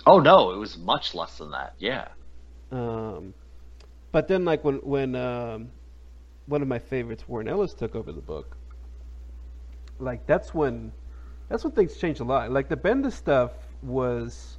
[0.06, 1.74] Oh no, it was much less than that.
[1.78, 2.08] Yeah.
[2.70, 3.34] Um,
[4.10, 5.70] but then, like when when um,
[6.46, 8.56] one of my favorites, Warren Ellis, took over the book,
[9.98, 10.92] like that's when
[11.48, 12.50] that's when things changed a lot.
[12.50, 14.58] Like the Bendis stuff was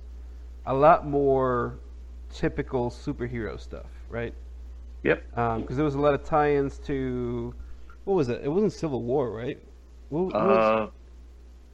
[0.66, 1.80] a lot more
[2.30, 4.34] typical superhero stuff, right?
[5.04, 5.24] Yep.
[5.32, 7.54] Because there was a lot of tie-ins to
[8.06, 8.42] what was it?
[8.44, 9.60] It wasn't Civil War, right?
[10.10, 10.88] What, what was Uh,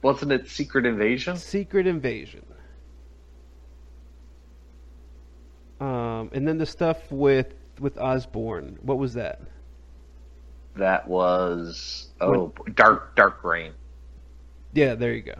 [0.02, 1.36] wasn't it Secret Invasion?
[1.36, 2.44] Secret Invasion.
[5.80, 8.78] Um, and then the stuff with with Osborn.
[8.82, 9.40] What was that?
[10.76, 13.72] That was oh Dark Dark Reign
[14.72, 15.36] Yeah, there you go.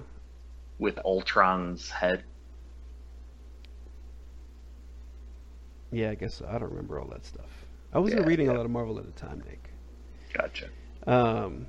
[0.79, 2.25] with Ultron's head.
[5.93, 7.67] Yeah, I guess I don't remember all that stuff.
[7.93, 9.71] I wasn't Yeah, reading a lot of Marvel at the time, Nick.
[10.33, 10.69] Gotcha.
[11.07, 11.67] Um,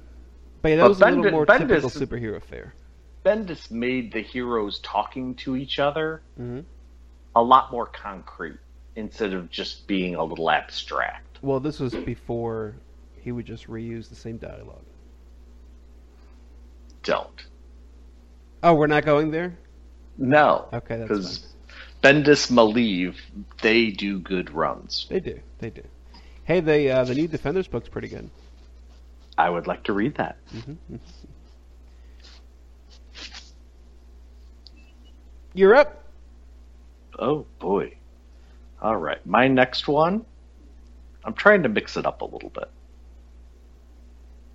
[0.62, 2.74] but yeah, that But was a little more Bendis- typical superhero fare.
[3.26, 6.60] Bendis made the heroes talking to each other hmm
[7.36, 8.58] a lot more concrete
[8.96, 11.40] instead of just being a little abstract.
[11.42, 12.76] Well, this was before
[13.22, 14.86] he would just reuse the same dialogue.
[17.04, 17.46] Don't.
[18.64, 19.58] Oh, we're not going there.
[20.18, 20.68] No.
[20.74, 21.48] Okay, that's Because fine.
[22.24, 23.16] Bendis Maleev,
[23.62, 25.08] they do good runs.
[25.10, 25.40] They do.
[25.60, 25.84] They do.
[26.44, 28.30] Hey, the uh, the new Defenders book's pretty good.
[29.38, 30.38] I would like to read that.
[35.54, 36.01] You're up.
[37.20, 37.96] Oh boy.
[38.82, 39.24] All right.
[39.26, 40.26] My next one,
[41.24, 42.70] I'm trying to mix it up a little bit.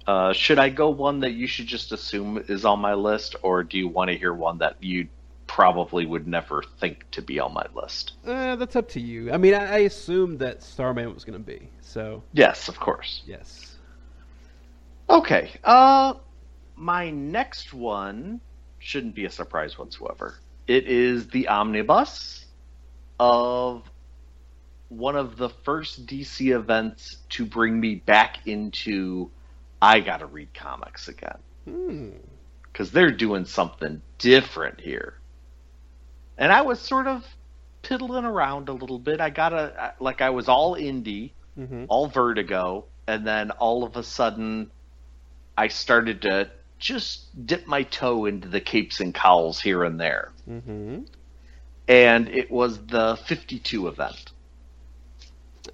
[0.07, 3.65] Uh, should I go one that you should just assume is on my list, or
[3.65, 5.09] do you want to hear one that you
[5.49, 8.13] probably would never think to be on my list?
[8.25, 9.33] Uh, that's up to you.
[9.33, 11.69] I mean, I, I assumed that Starman was going to be.
[11.81, 13.23] So Yes, of course.
[13.27, 13.77] yes.
[15.11, 15.51] Okay.
[15.65, 16.15] Uh,
[16.77, 18.41] my next one
[18.79, 20.37] shouldn't be a surprise whatsoever.
[20.69, 22.46] It is the omnibus
[23.19, 23.83] of
[24.89, 29.31] one of the first DC events to bring me back into
[29.81, 32.11] I gotta read comics again Hmm.
[32.73, 35.21] because they're doing something different here.
[36.39, 37.25] And I was sort of
[37.83, 39.21] piddling around a little bit.
[39.21, 43.97] I got a like I was all indie hmm all vertigo and then all of
[43.97, 44.71] a sudden
[45.57, 50.33] i started to just dip my toe into the capes and cowls here and there
[50.47, 50.99] hmm
[51.89, 54.33] and it was the 52 event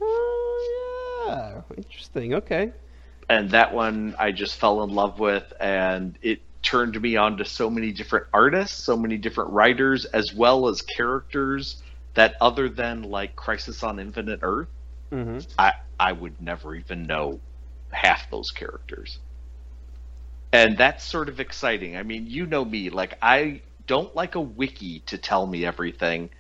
[0.00, 1.62] Oh yeah.
[1.76, 2.34] Interesting.
[2.34, 2.72] Okay.
[3.28, 7.44] and that one i just fell in love with and it turned me on to
[7.44, 11.82] so many different artists so many different writers as well as characters
[12.14, 14.68] that other than like crisis on infinite earth
[15.10, 17.40] hmm i i would never even know
[17.92, 19.18] half those characters.
[20.52, 21.96] And that's sort of exciting.
[21.96, 26.30] I mean, you know me, like I don't like a wiki to tell me everything,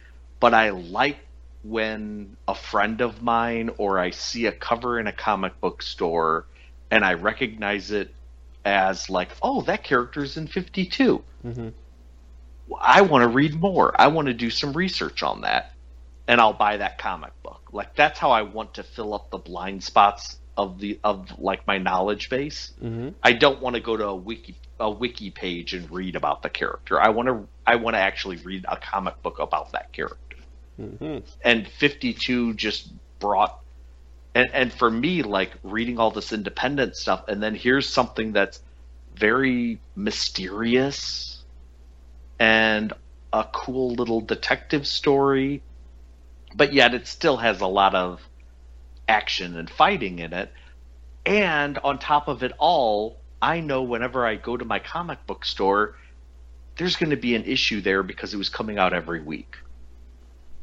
[0.40, 1.18] but I like
[1.64, 6.46] when a friend of mine or I see a cover in a comic book store
[6.90, 8.14] and I recognize it
[8.64, 11.22] as like, oh, that character's in 52.
[11.44, 11.68] Mm-hmm.
[12.80, 13.94] I want to read more.
[14.00, 15.72] I want to do some research on that,
[16.26, 17.68] and I'll buy that comic book.
[17.72, 21.66] Like that's how I want to fill up the blind spots of the of like
[21.66, 22.72] my knowledge base.
[22.82, 23.10] Mm-hmm.
[23.22, 26.50] I don't want to go to a wiki a wiki page and read about the
[26.50, 27.00] character.
[27.00, 30.36] I want to I want to actually read a comic book about that character.
[30.80, 31.18] Mm-hmm.
[31.44, 33.60] And 52 just brought
[34.34, 38.60] and and for me like reading all this independent stuff and then here's something that's
[39.14, 41.44] very mysterious
[42.40, 42.92] and
[43.32, 45.62] a cool little detective story
[46.54, 48.20] but yet it still has a lot of
[49.06, 50.50] action and fighting in it
[51.24, 55.44] and on top of it all i know whenever i go to my comic book
[55.44, 55.96] store
[56.76, 59.56] there's going to be an issue there because it was coming out every week.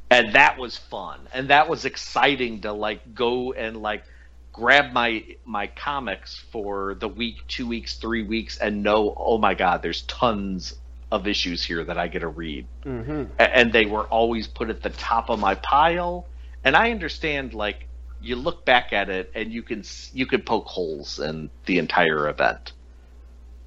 [0.10, 1.20] And that was fun.
[1.34, 4.04] And that was exciting to like go and like
[4.52, 9.54] grab my my comics for the week two weeks three weeks and know oh my
[9.54, 10.74] god there's tons
[11.12, 12.66] of issues here that i get to read.
[12.84, 13.26] Mm-hmm.
[13.38, 16.26] And they were always put at the top of my pile.
[16.64, 17.86] And i understand like
[18.22, 22.28] you look back at it and you can you can poke holes in the entire
[22.30, 22.74] event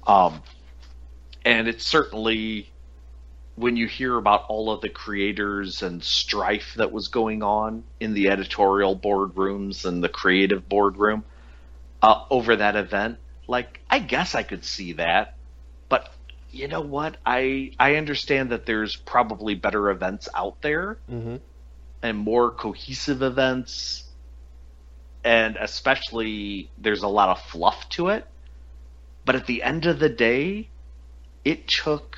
[0.07, 0.41] um
[1.45, 2.71] and it's certainly
[3.55, 8.13] when you hear about all of the creators and strife that was going on in
[8.13, 11.23] the editorial boardrooms and the creative boardroom
[12.01, 15.37] uh, over that event, like I guess I could see that,
[15.89, 16.09] but
[16.49, 17.17] you know what?
[17.25, 21.37] I I understand that there's probably better events out there Mm-hmm.
[22.01, 24.02] and more cohesive events,
[25.23, 28.27] and especially there's a lot of fluff to it.
[29.25, 30.71] But at the end of the day,
[31.43, 32.17] it took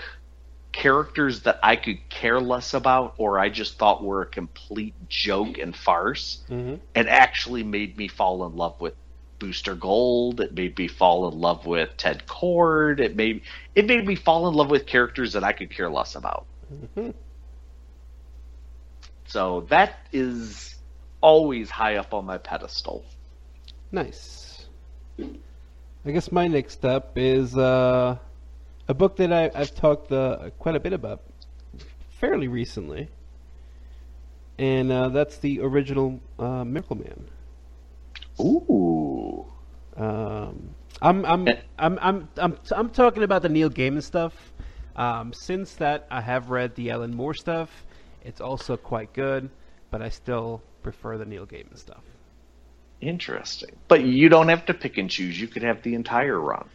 [0.71, 5.57] characters that I could care less about or I just thought were a complete joke
[5.57, 6.75] and farce Mm-hmm.
[6.95, 8.93] and actually made me fall in love with
[9.39, 10.39] Booster Gold.
[10.41, 12.99] It made me fall in love with Ted Kord.
[12.99, 13.41] It made
[13.75, 16.47] it made me fall in love with characters that I could care less about.
[16.73, 17.11] Mm-hmm.
[19.25, 20.74] So that is
[21.25, 23.03] always high up on my pedestal.
[23.91, 24.67] Nice.
[25.19, 28.17] I guess my next up is uh,
[28.87, 31.21] a book that I, I've talked uh, quite a bit about
[32.19, 33.09] fairly recently,
[34.59, 37.27] and uh, that's the original uh, Miracle Man.
[38.39, 39.45] Ooh.
[39.97, 41.57] Um, I'm I'm Eh.
[41.79, 44.53] I'm I'm I'm I'm talking about the Neil Gaiman stuff.
[44.95, 47.69] Um, since that, I have read the Alan Moore stuff.
[48.23, 49.49] It's also quite good,
[49.95, 52.03] but I still prefer the Neil Gaiman stuff.
[52.99, 53.69] Interesting.
[53.87, 55.39] But you don't have to pick and choose.
[55.39, 56.67] You could have the entire run.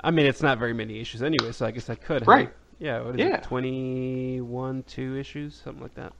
[0.00, 2.22] I mean, it's not very many issues anyway, so I guess I could.
[2.24, 2.30] huh?
[2.32, 2.52] Right.
[2.80, 3.02] Yeah.
[3.02, 3.36] What is Yeah.
[3.36, 3.44] it?
[3.44, 6.12] Twenty-one, two issues, something like that.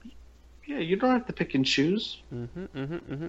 [0.67, 2.23] Yeah, you don't have to pick and choose.
[2.33, 2.65] Mm-hmm.
[2.79, 3.13] Mm-hmm.
[3.13, 3.27] Mm-hmm.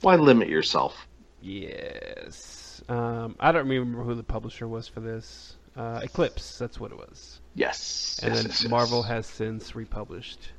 [0.00, 1.06] Why limit yourself?
[1.42, 2.82] Yes.
[2.88, 5.56] Um, I don't remember who the publisher was for this.
[5.76, 6.56] Uh, Eclipse.
[6.56, 7.38] That's what it was.
[7.54, 8.18] Yes.
[8.22, 8.70] And yes, then yes, yes.
[8.70, 10.52] Marvel has since republished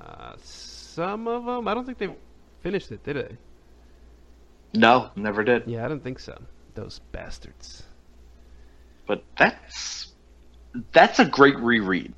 [0.00, 0.34] uh,
[0.94, 1.68] some of them.
[1.68, 2.14] I don't think they
[2.60, 3.36] finished it, did they?
[4.74, 5.66] No, never did.
[5.66, 6.42] Yeah, I don't think so.
[6.74, 7.84] Those bastards.
[9.06, 10.12] But that's
[10.92, 12.14] that's a great reread.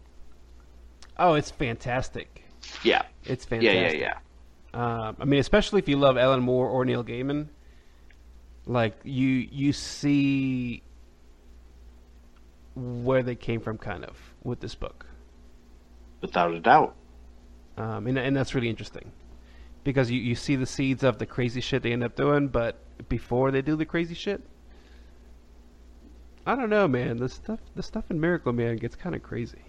[1.18, 2.44] Oh, it's fantastic.
[2.82, 3.02] Yeah.
[3.24, 4.00] It's Yeah, fantastic.
[4.00, 4.14] yeah,
[4.74, 5.06] yeah.
[5.06, 7.48] Um, I mean, especially if you love Alan Moore or Neil Gaiman,
[8.66, 10.82] like you you see
[12.74, 15.06] where they came from, kind of, with this book,
[16.22, 16.96] Without a doubt.
[17.76, 19.12] Um, and and that's really interesting
[19.84, 22.78] because you you see the seeds of the crazy shit they end up doing, but
[23.08, 24.42] before they do the crazy shit,
[26.46, 27.18] I don't know, man.
[27.18, 29.62] The stuff the stuff in Miracle Man gets kind of crazy.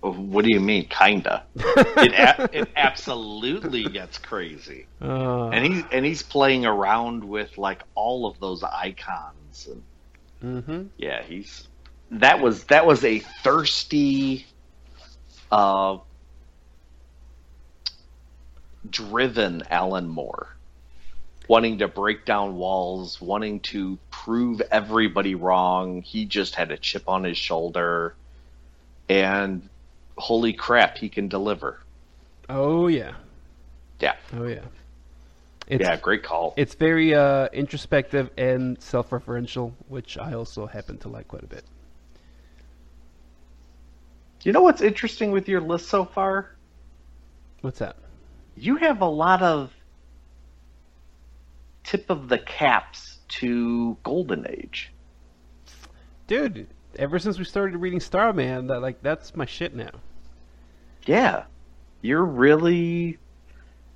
[0.00, 1.46] What do you mean, kinda?
[1.56, 7.82] it a- it absolutely gets crazy, Uh, and he's and he's playing around with like
[7.94, 9.84] all of those icons, and
[10.40, 11.68] hmm yeah, he's
[12.10, 14.46] that was that was a thirsty,
[15.50, 15.98] uh,
[18.88, 20.48] driven Alan Moore,
[21.48, 26.02] wanting to break down walls, wanting to prove everybody wrong.
[26.02, 28.14] He just had a chip on his shoulder,
[29.08, 29.68] and
[30.16, 31.80] holy crap, he can deliver.
[32.48, 33.14] Oh yeah.
[34.00, 34.60] Yeah, Oh yeah.
[35.68, 36.54] It's, yeah, great call.
[36.56, 41.64] It's very uh, introspective and self-referential, which I also happen to like quite a bit.
[44.42, 46.50] You know what's interesting with your list so far?
[47.60, 47.96] What's that?
[48.56, 49.72] You have a lot of
[51.84, 54.92] tip of the caps to Golden Age?
[56.26, 56.66] Dude,
[56.96, 59.90] ever since we started reading Starman, that like that's my shit now.
[61.06, 61.44] Yeah.
[62.00, 63.18] You're really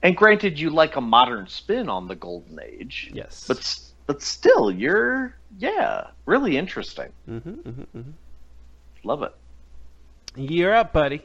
[0.03, 3.11] and granted you like a modern spin on the Golden Age.
[3.13, 3.47] Yes.
[3.47, 7.13] But but still you're yeah, really interesting.
[7.29, 8.11] Mm-hmm, mm-hmm, mm-hmm.
[9.05, 9.35] Love it.
[10.37, 11.23] You're up, buddy.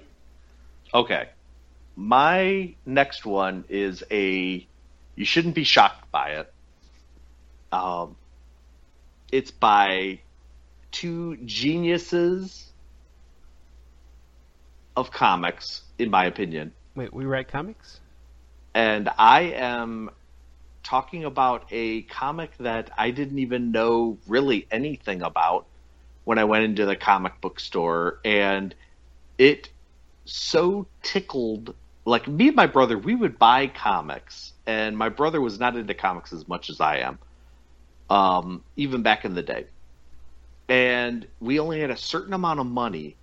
[0.93, 1.29] Okay.
[1.95, 4.67] My next one is a
[5.15, 6.53] you shouldn't be shocked by it.
[7.71, 8.15] Um
[9.31, 10.19] it's by
[10.91, 12.71] two geniuses
[14.95, 16.73] of comics, in my opinion.
[16.95, 17.99] Wait, we write comics?
[18.73, 20.09] And I am
[20.83, 25.65] talking about a comic that I didn't even know really anything about
[26.23, 28.19] when I went into the comic book store.
[28.25, 28.75] And
[29.37, 29.69] it
[30.25, 31.73] so tickled.
[32.05, 34.53] Like, me and my brother, we would buy comics.
[34.65, 37.19] And my brother was not into comics as much as I am,
[38.09, 39.65] um, even back in the day.
[40.67, 43.15] And we only had a certain amount of money.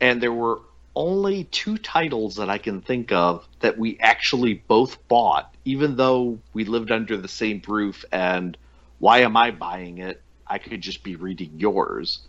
[0.00, 0.60] And there were
[0.94, 6.38] only two titles that I can think of that we actually both bought, even though
[6.54, 8.04] we lived under the same roof.
[8.12, 8.56] And
[8.98, 10.22] why am I buying it?
[10.46, 12.20] I could just be reading yours.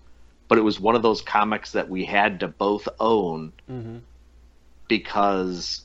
[0.50, 3.98] But it was one of those comics that we had to both own Mm-hmm.
[4.88, 5.84] Because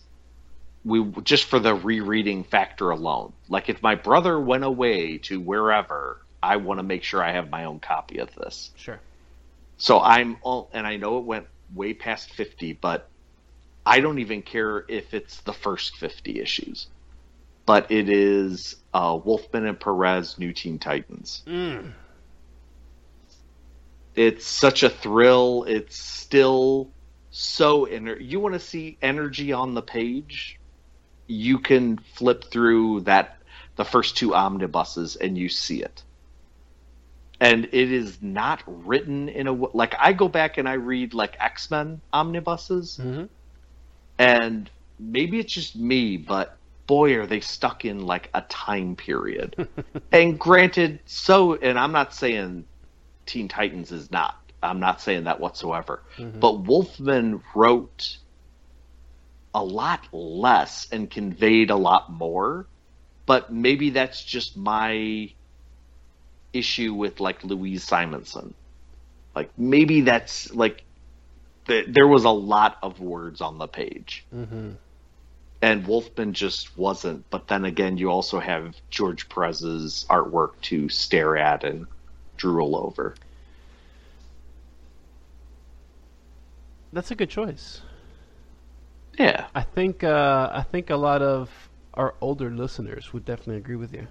[0.85, 3.33] we just for the rereading factor alone.
[3.49, 7.51] Like if my brother went away to wherever, I want to make sure I have
[7.51, 8.71] my own copy of this.
[8.77, 8.99] Sure.
[9.77, 13.09] So I'm all, and I know it went way past 50, but
[13.87, 16.89] I don't even care if it's the first 50 issues.
[17.65, 21.43] But it is uh, Wolfman and Perez New Teen Titans.
[21.47, 21.93] Mm.
[24.15, 25.65] It's such a thrill.
[25.67, 26.91] It's still
[27.33, 30.61] so ener- you want to see energy on the page,
[31.27, 33.39] you can flip through that
[33.77, 36.05] the first two omnibuses and you see it.
[37.41, 41.37] And it is not written in a like I go back and I read like
[41.41, 43.25] X Men omnibuses, Mm-hmm.
[44.19, 49.69] and maybe it's just me, but boy, are they stuck in like a time period.
[50.13, 52.67] and granted, so, and I'm not saying
[53.27, 54.42] Teen Titans is not.
[54.63, 56.03] I'm not saying that whatsoever.
[56.19, 58.19] But Wolfman wrote
[59.55, 62.67] a lot less and conveyed a lot more.
[63.27, 65.31] But maybe that's just my
[66.53, 68.55] issue with like Louise Simonson.
[69.35, 70.85] Like maybe that's like
[71.67, 74.71] th- there was a lot of words on the page Mm-hmm.
[75.63, 77.29] and Wolfman just wasn't.
[77.31, 81.87] But then again, you also have George Perez's artwork to stare at and
[82.37, 83.15] drool over.
[86.93, 87.83] That's a good choice.
[89.19, 93.77] Yeah, I think uh, I think a lot of our older listeners would definitely agree
[93.77, 94.09] with you.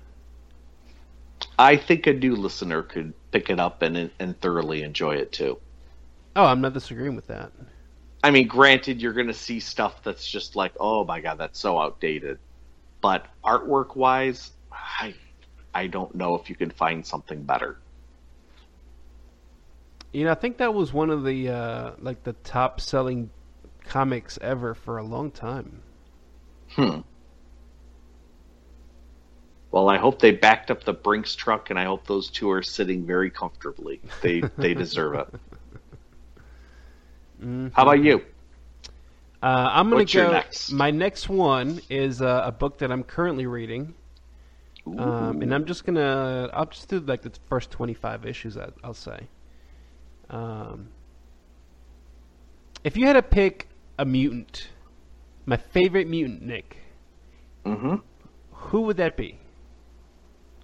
[1.60, 5.60] I think a new listener could pick it up and and thoroughly enjoy it too.
[6.36, 7.52] Oh, I'm not disagreeing with that.
[8.24, 11.60] I mean, granted, you're going to see stuff that's just like, oh my god, that's
[11.60, 12.40] so outdated.
[13.02, 15.16] But artwork wise, I
[15.74, 17.80] I don't know if you can find something better.
[20.12, 23.30] You know, I think that was one of the uh, like the top selling
[23.86, 25.82] comics ever for a long time.
[26.76, 27.00] Hmm.
[29.72, 32.62] Well, I hope they backed up the Brinks truck, and I hope those two are
[32.62, 34.02] sitting very comfortably.
[34.22, 35.28] They they deserve it.
[37.42, 37.72] Mhm.
[37.74, 38.22] How about you?
[39.42, 40.32] Uh, I'm gonna What's your go.
[40.34, 40.72] next?
[40.72, 43.96] My next one is uh, a book that I'm currently reading,
[44.86, 46.50] um, and I'm just gonna.
[46.54, 48.58] I'll just do like the first 25 issues.
[48.58, 49.28] I, I'll say.
[50.32, 50.90] Um,
[52.84, 53.68] if you had to pick
[54.00, 54.70] a mutant,
[55.46, 56.78] my favorite mutant, Nick,
[57.66, 57.96] hmm
[58.52, 59.40] who would that be?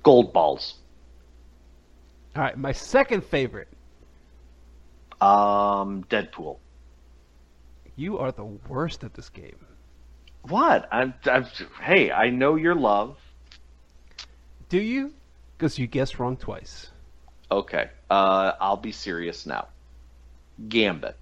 [0.04, 0.76] Gold balls.
[2.36, 3.70] All right, my second favorite.
[5.22, 6.60] Um, Deadpool.
[7.96, 9.66] You are the worst at this game.
[10.44, 10.88] What?
[10.92, 11.46] I'm, I'm.
[11.82, 13.18] Hey, I know your love.
[14.70, 15.14] Do you?
[15.58, 16.92] Because you guessed wrong twice.
[17.52, 17.90] Okay.
[18.10, 19.68] Uh, I'll be serious now.
[20.70, 21.16] Gambit.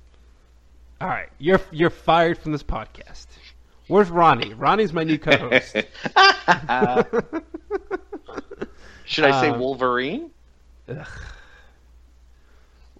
[1.02, 3.26] All right, you're you're fired from this podcast.
[3.88, 4.54] Where's Ronnie?
[4.54, 5.76] Ronnie's my new co-host.
[9.06, 10.32] Should I say Um, Wolverine?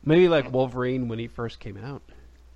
[0.04, 2.04] Maybe like Wolverine when he first came out.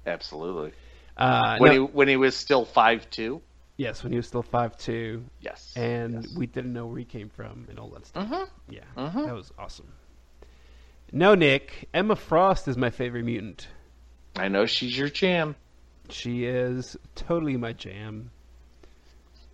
[0.06, 0.74] Absolutely.
[1.18, 3.42] Uh, When no- he when he was still five two.
[3.78, 5.74] yes, when he was still five two, Yes.
[5.76, 6.36] and yes.
[6.36, 8.28] we didn't know where he came from and all that stuff.
[8.28, 8.48] Mhm.
[8.70, 9.26] Yeah, Mhm.
[9.26, 9.88] that was awesome.
[11.12, 13.68] No, Nick, Emma Frost is my favorite mutant.
[14.36, 15.56] I know she's your jam.
[16.10, 18.32] She is totally my jam.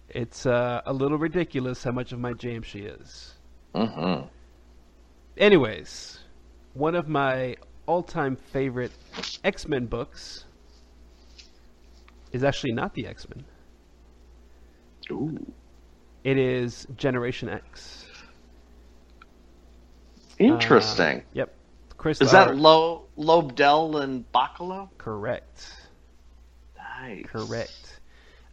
[0.09, 3.33] It's uh, a little ridiculous how much of my jam she is.
[3.73, 4.27] Mm-hmm.
[5.37, 6.19] anyways,
[6.73, 7.57] one of my
[7.87, 8.91] all-time favorite
[9.43, 10.45] X-Men books
[12.31, 13.43] is actually not the X-Men.
[15.11, 15.53] Ooh,
[16.23, 18.04] It is Generation X.
[20.39, 21.19] interesting.
[21.19, 21.55] Uh, yep.
[21.97, 24.89] Chris Is that Lo Lobdell and Bachalo?
[24.97, 25.71] correct?
[26.77, 27.25] Nice.
[27.25, 27.99] Correct.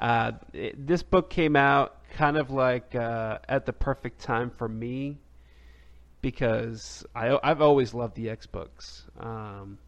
[0.00, 4.68] Uh, it, this book came out kind of like uh, at the perfect time for
[4.68, 5.18] me
[6.22, 9.04] because I, I've always loved the X books.
[9.18, 9.78] Um,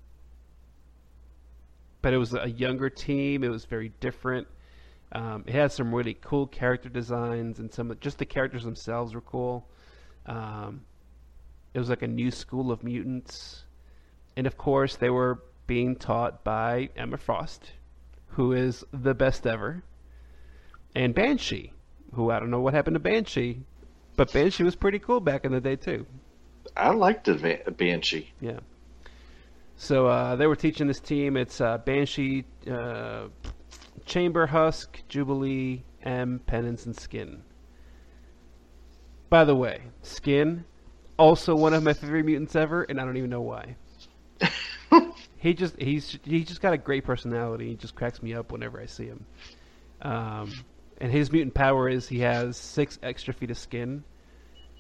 [2.02, 3.42] but it was a younger team.
[3.44, 4.46] It was very different.
[5.12, 9.20] Um, it had some really cool character designs, and some just the characters themselves were
[9.20, 9.66] cool.
[10.26, 10.82] Um,
[11.74, 13.64] it was like a new school of mutants,
[14.36, 17.72] and of course, they were being taught by Emma Frost,
[18.28, 19.82] who is the best ever,
[20.94, 21.72] and Banshee,
[22.14, 23.60] who I don't know what happened to Banshee,
[24.16, 26.06] but Banshee was pretty cool back in the day too.
[26.76, 28.32] I liked the Banshee.
[28.40, 28.60] Yeah.
[29.76, 31.36] So uh, they were teaching this team.
[31.36, 33.26] It's uh, Banshee, uh,
[34.06, 37.42] Chamber Husk, Jubilee, M, Penance, and Skin.
[39.28, 40.64] By the way, Skin,
[41.18, 43.76] also one of my favorite mutants ever, and I don't even know why.
[45.38, 47.68] he just he's he just got a great personality.
[47.68, 49.24] He just cracks me up whenever I see him.
[50.02, 50.52] Um,
[50.98, 54.04] and his mutant power is he has six extra feet of skin,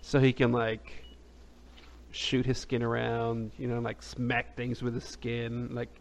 [0.02, 1.04] so he can like
[2.10, 5.74] shoot his skin around, you know, like smack things with his skin.
[5.74, 6.00] Like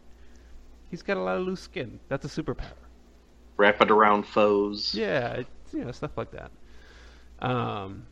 [0.90, 2.00] he's got a lot of loose skin.
[2.10, 2.74] That's a superpower.
[3.58, 4.94] Wrap it around foes.
[4.96, 6.52] Yeah, you know, stuff like that.
[7.40, 8.06] Um,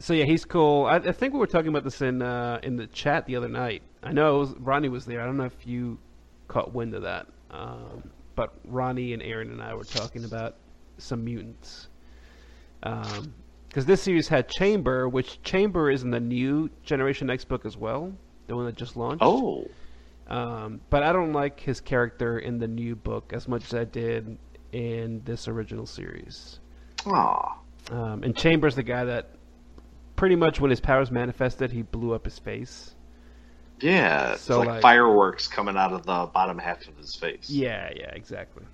[0.00, 0.86] so yeah, he's cool.
[0.86, 3.48] I, I think we were talking about this in uh, in the chat the other
[3.48, 3.82] night.
[4.02, 5.20] I know it was, Ronnie was there.
[5.20, 5.98] I don't know if you
[6.48, 8.02] caught wind of that, um,
[8.34, 10.56] but Ronnie and Aaron and I were talking about
[10.98, 11.88] some mutants.
[12.80, 17.76] Because this series had Chamber, which Chamber is in the new Generation X book as
[17.76, 18.12] well,
[18.46, 19.22] the one that just launched.
[19.22, 19.68] Oh,
[20.28, 23.84] Um, but I don't like his character in the new book as much as I
[23.84, 24.38] did
[24.72, 26.58] in this original series.
[27.06, 27.58] aw.
[27.90, 29.30] Um, and Chamber's the guy that
[30.20, 32.94] pretty much when his powers manifested, he blew up his face.
[33.80, 37.48] Yeah, it's So, like, like- fireworks coming out of the bottom half of his face.
[37.48, 38.64] Yeah, yeah, exactly.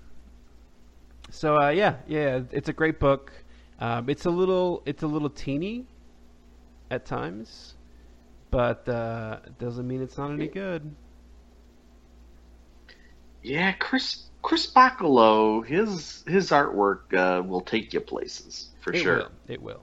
[1.29, 3.31] So uh, yeah, yeah, it's a great book.
[3.79, 5.85] Um, it's a little, it's a little teeny
[6.91, 7.75] at times,
[8.51, 10.93] but uh, doesn't mean it's not any good.
[13.41, 19.17] Yeah, Chris Chris Bachalo, his his artwork uh, will take you places for it sure.
[19.17, 19.31] will.
[19.47, 19.81] It will.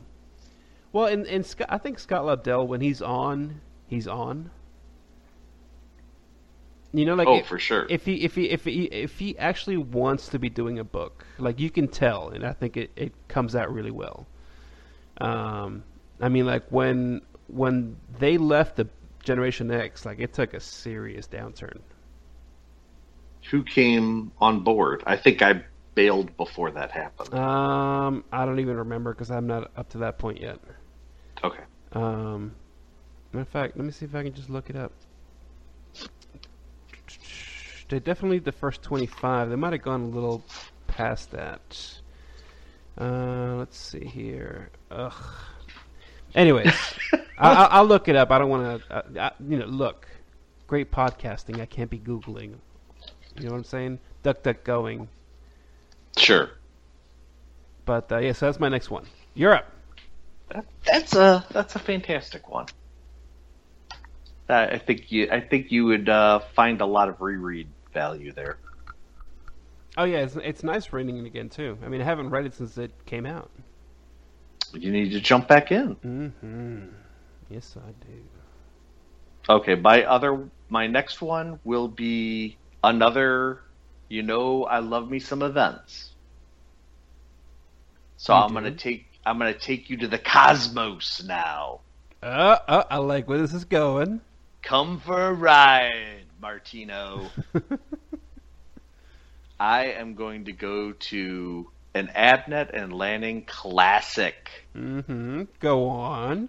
[0.94, 4.52] Well, and and Scott, I think Scott Lobdell, when he's on, he's on.
[6.92, 7.84] You know, like oh, if, for sure.
[7.90, 11.26] if he if he if he if he actually wants to be doing a book,
[11.36, 14.28] like you can tell, and I think it, it comes out really well.
[15.20, 15.82] Um,
[16.20, 18.88] I mean, like when when they left the
[19.24, 21.80] Generation X, like it took a serious downturn.
[23.50, 25.02] Who came on board?
[25.08, 25.64] I think I
[25.96, 27.34] bailed before that happened.
[27.34, 30.60] Um, I don't even remember because I'm not up to that point yet.
[31.42, 31.62] Okay.
[31.92, 32.54] Um,
[33.32, 34.92] matter of fact, let me see if I can just look it up.
[37.88, 39.50] They definitely the first 25.
[39.50, 40.44] They might have gone a little
[40.86, 42.00] past that.
[42.98, 44.70] Uh, let's see here.
[44.90, 45.12] Ugh.
[46.34, 46.74] Anyways,
[47.38, 48.30] I, I, I'll look it up.
[48.30, 50.08] I don't want to, uh, you know, look.
[50.66, 51.60] Great podcasting.
[51.60, 52.54] I can't be googling.
[53.36, 53.98] You know what I'm saying?
[54.22, 55.08] Duck, duck, going.
[56.16, 56.50] Sure.
[57.84, 59.04] But uh, yeah, so that's my next one.
[59.34, 59.73] You're up.
[60.54, 62.68] That, that's a that's a fantastic one.
[64.48, 68.32] Uh, I think you I think you would uh, find a lot of reread value
[68.32, 68.60] there.
[69.96, 71.78] Oh yeah, it's, it's nice reading it again too.
[71.84, 73.52] I mean, I haven't read it since it came out.
[74.72, 75.96] You need to jump back in.
[76.04, 76.86] Mm-hmm.
[77.50, 78.28] Yes, I do.
[79.48, 83.62] Okay, my other my next one will be another
[84.08, 86.14] you know I love me some events.
[88.16, 88.54] So You I'm do?
[88.54, 91.80] gonna take I'm gonna take you to the cosmos now.
[92.22, 94.20] Uh, uh, I like where this is going.
[94.62, 97.30] Come for a ride, Martino.
[99.60, 104.50] I am going to go to an Abnett and Lanning classic.
[104.74, 105.44] mm-hmm.
[105.60, 106.48] Go on.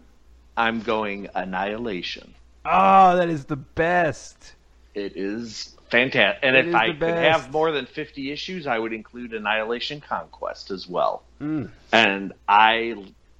[0.58, 2.34] I'm going Annihilation.
[2.66, 4.56] Oh, that is the best.
[4.94, 6.44] It is fantastic.
[6.44, 10.72] And It if I could have more than 50 issues, I would include Annihilation Conquest
[10.72, 11.24] as well.
[11.42, 11.72] Mm.
[11.92, 12.96] And I,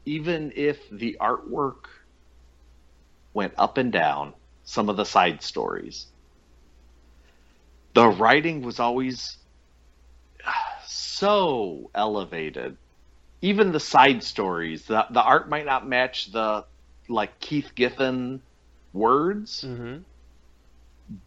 [0.06, 1.86] even if the artwork
[3.34, 4.34] went up and down,
[4.64, 6.08] some of the side stories,
[7.94, 9.38] the writing was always
[10.88, 12.78] so elevated.
[13.42, 16.66] Even the side stories, the, the art might not match the
[17.08, 18.42] like Keith Giffen
[18.94, 20.04] words, Mm-hmm.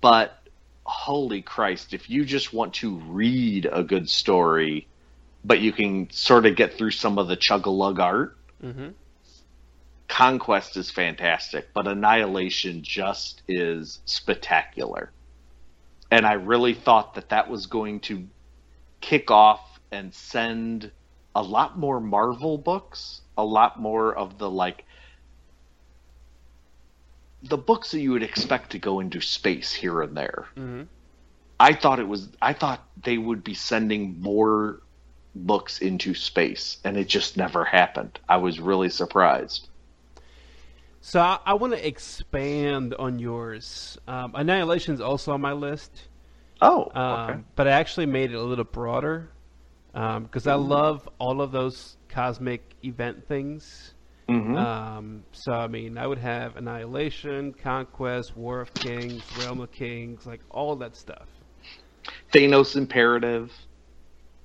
[0.00, 0.37] but
[0.88, 4.88] holy Christ, if you just want to read a good story,
[5.44, 8.88] but you can sort of get through some of the chug a lug art, Mm-hmm.
[10.08, 15.12] Conquest is fantastic, but Annihilation just is spectacular.
[16.10, 18.26] And I really thought that that was going to
[19.00, 20.90] kick off and send
[21.34, 24.84] a lot more Marvel books, a lot more of the like
[27.42, 30.46] the books that you would expect to go into space here and there.
[30.56, 30.82] Mm-hmm.
[31.60, 34.80] I thought it was I thought they would be sending more
[35.34, 38.18] books into space and it just never happened.
[38.28, 39.68] I was really surprised.
[41.00, 43.98] So I, I want to expand on yours.
[44.06, 46.08] Um, Annihilation's also on my list,
[46.60, 47.40] Oh, um, okay.
[47.54, 49.30] but I actually made it a little broader
[49.92, 53.94] because I love all of those cosmic event things.
[54.28, 54.56] Mhm.
[54.56, 60.26] Um, so I mean, I would have Annihilation, Conquest, War of Kings, Realm of Kings,
[60.26, 61.28] like all that stuff.
[62.32, 63.52] Thanos Imperative.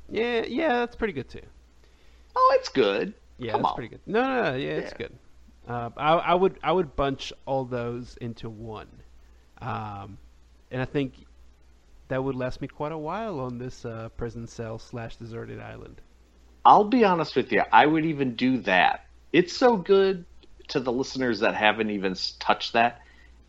[0.10, 1.42] Yeah, yeah, that's pretty good too.
[2.36, 3.14] Oh, it's good.
[3.38, 3.76] Yeah, Come that's on.
[3.76, 4.02] pretty good.
[4.06, 5.18] No, no, no yeah, it's good.
[5.68, 8.90] Uh, I, I would I would bunch all those into one,
[9.62, 10.18] um,
[10.72, 11.26] and I think
[12.10, 16.02] that would last me quite a while on this uh, prison cell slash deserted island.
[16.66, 17.64] I'll be honest with you.
[17.72, 19.06] I would even do that.
[19.34, 20.26] It's so good
[20.70, 23.02] to the listeners that haven't even touched that.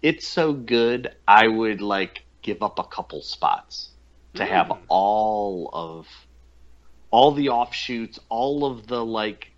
[0.02, 1.14] It's so good.
[1.28, 3.90] I would like give up a couple spots
[4.34, 4.78] to have Mm.
[4.88, 6.08] all of
[7.10, 9.52] all the offshoots, all of the like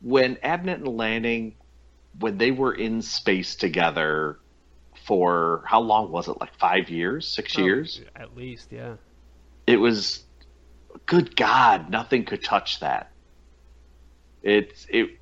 [0.00, 1.54] when Abnett and Lanning
[2.18, 4.40] when they were in space together
[5.06, 6.40] for how long was it?
[6.40, 8.02] Like 5 years, 6 years?
[8.16, 8.96] At least, yeah.
[9.66, 10.24] it was
[11.06, 13.12] good god nothing could touch that
[14.42, 15.19] it's it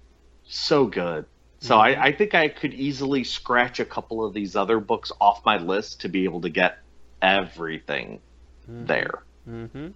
[0.48, 1.24] so good
[1.60, 5.44] so I, I think i could easily scratch a couple of these other books off
[5.44, 6.78] my list to be able to get
[7.22, 8.20] everything
[8.66, 9.88] there Mm-hmm.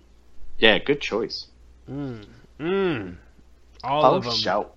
[0.59, 1.47] yeah good choice
[1.91, 2.25] Mm.
[2.61, 3.17] Mm.
[3.83, 4.33] All oh of them.
[4.35, 4.77] shout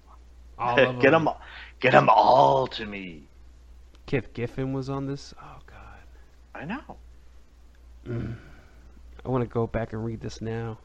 [0.57, 0.99] All of them.
[0.99, 1.29] get them.
[1.79, 3.23] get them all to me
[4.07, 5.33] Keith Giffen was on this.
[5.41, 6.03] Oh God,
[6.53, 6.97] i know
[9.25, 10.77] I want to go back and read this now.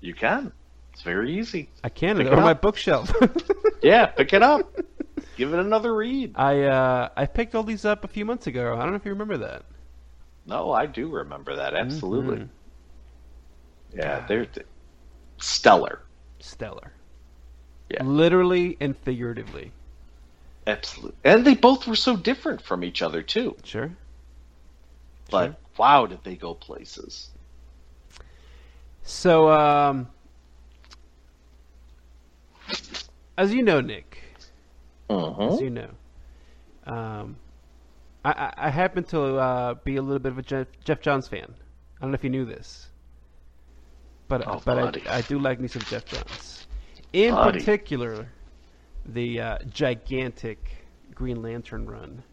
[0.00, 0.52] you can
[0.98, 2.20] it's very easy I can.
[2.20, 3.12] It's it on my bookshelf.
[3.82, 4.76] yeah pick it up
[5.36, 8.74] give it another read I uh, I picked all these up a few months ago.
[8.74, 9.62] I don't know if you remember that.
[10.44, 12.48] no i do remember that absolutely Mhm.
[13.94, 14.66] yeah they're th-
[15.40, 16.00] stellar
[16.40, 16.92] Stellar.
[17.90, 18.02] Yeah.
[18.04, 19.72] Literally and figuratively.
[20.66, 21.16] Absolutely.
[21.24, 23.56] And they both were so different from each other too.
[23.64, 23.90] Sure.
[25.30, 25.56] But Sure.
[25.78, 27.30] wow, did they go places.
[29.02, 30.08] So, um,
[33.36, 34.22] as you know, Nick,
[35.44, 35.60] as Mm-hmm.
[35.60, 35.90] you know,
[36.86, 37.36] um,
[38.24, 41.28] I, I, I happen to uh, be a little bit of a Geoff, Geoff Johns
[41.28, 41.54] fan.
[41.98, 42.90] I don't know if you knew this,
[44.28, 44.78] but Oh, but.
[44.78, 46.66] I, I do like me some Geoff Johns.
[47.12, 47.58] In Buddy.
[47.58, 48.32] particular,
[49.04, 52.24] the uh, gigantic Green Lantern run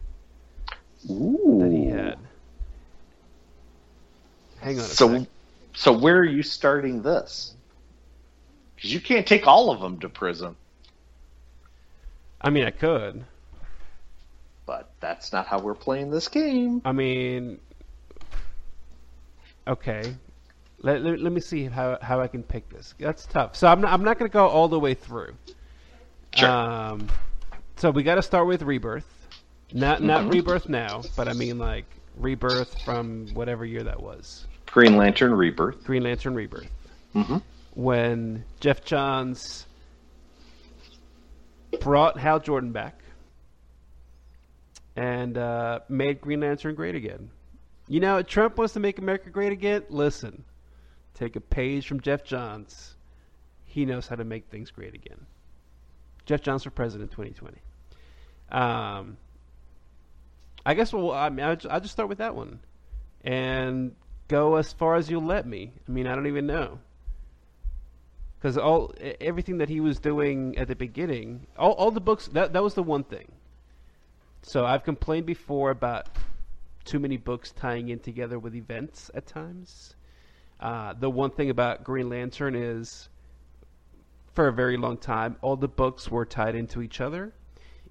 [1.10, 1.58] Ooh.
[1.58, 2.18] that he had.
[4.58, 5.28] Hang on a So, sec.
[5.74, 7.55] so where are you starting this?
[8.86, 10.54] Because you can't take all of them to prison,
[12.40, 13.24] I mean, I could.
[14.64, 16.80] but that's not how we're playing this game.
[16.84, 17.58] I mean,
[19.66, 20.14] okay.
[20.82, 22.94] Let, let, let me see how, how I can pick this.
[23.00, 23.56] That's tough.
[23.56, 25.34] So I'm not, I'm not going to go all the way through.
[26.36, 26.48] Sure.
[26.48, 27.08] Um,
[27.78, 29.04] so we got to start with Rebirth.
[29.72, 30.32] Not not Mhm.
[30.32, 31.86] Rebirth now, but I mean like
[32.16, 34.46] Rebirth from whatever year that was.
[34.66, 35.82] Green Lantern Rebirth.
[35.82, 36.70] Green Lantern Rebirth.
[37.16, 37.38] Mm-hmm.
[37.76, 39.66] When Geoff Johns
[41.78, 43.00] brought Hal Jordan back
[44.96, 47.30] and uh, made Green Lantern great again.
[47.86, 49.84] You know, Trump wants to make America great again.
[49.90, 50.44] Listen,
[51.14, 52.96] take a page from Geoff Johns.
[53.66, 55.26] He knows how to make things great again.
[56.24, 57.58] Geoff Johns for president 2020.
[58.50, 59.18] Um,
[60.64, 62.60] I guess well, I mean, I'll, I'll just start with that one,
[63.22, 63.94] and
[64.28, 65.72] go as far as you'll let me.
[65.86, 66.78] I mean, I don't even know
[68.38, 72.52] because all everything that he was doing at the beginning, all, all the books that
[72.52, 73.30] that was the one thing.
[74.42, 76.08] So I've complained before about
[76.84, 79.96] too many books tying in together with events at times.
[80.60, 83.08] Uh, the one thing about Green Lantern is,
[84.34, 87.32] for a very long time, all the books were tied into each other,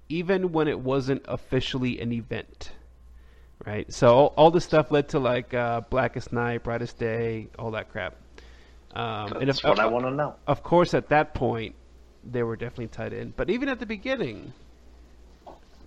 [0.08, 2.72] even when it wasn't officially an event.
[3.64, 7.70] Right, so all, all this stuff led to like uh, Blackest Night, Brightest Day, all
[7.72, 8.14] that crap.
[8.96, 10.36] Um, and That's if, what I want to know.
[10.46, 11.74] of course, at that point,
[12.24, 13.34] they were definitely tied in.
[13.36, 14.54] But even at the beginning,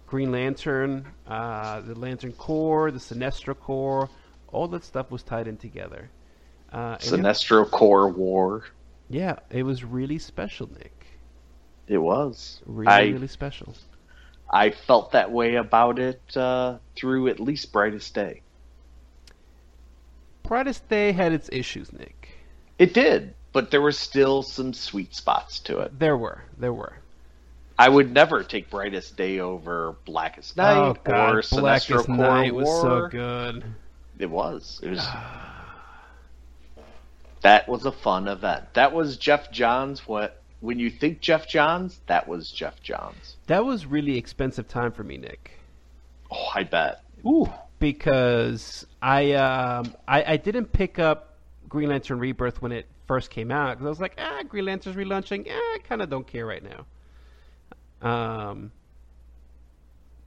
[0.06, 4.10] Green Lantern, uh, the Lantern Corps, the Sinestro Corps,
[4.50, 6.12] all that stuff was tied in together.
[6.72, 8.66] Uh, it- Sinestro Corps War.
[9.10, 11.08] yeah, it was really special, Nick.
[11.88, 12.62] It was.
[12.68, 13.74] Really, I really special.
[14.52, 18.44] I felt that way about it uh, through at least Brightest Day.
[20.44, 22.19] Brightest Day had its issues, Nick.
[22.80, 26.00] It did, but there were still some sweet spots to it.
[26.00, 26.94] There were, there were.
[27.78, 32.56] I would never take Brightest Day over Blackest Night oh God, or Sinestro Blackest Night
[32.56, 33.64] was so good.
[34.18, 34.80] It was.
[34.82, 35.08] It was.
[37.42, 38.74] that was a fun event.
[38.74, 40.08] That was Geoff Johns.
[40.08, 43.38] What when you think Geoff Johns, that was Geoff Johns.
[43.48, 45.52] That was really expensive time for me, Nick.
[46.32, 47.04] Oh, I bet.
[47.26, 47.50] Ooh,
[47.80, 51.29] because I um I, I didn't pick up
[51.70, 54.96] Green Lantern Rebirth when it first came out because I was like, ah, Green Lantern's
[54.96, 55.48] relaunching.
[55.48, 56.86] Eh, I kind of don't care right now.
[58.02, 58.72] Um,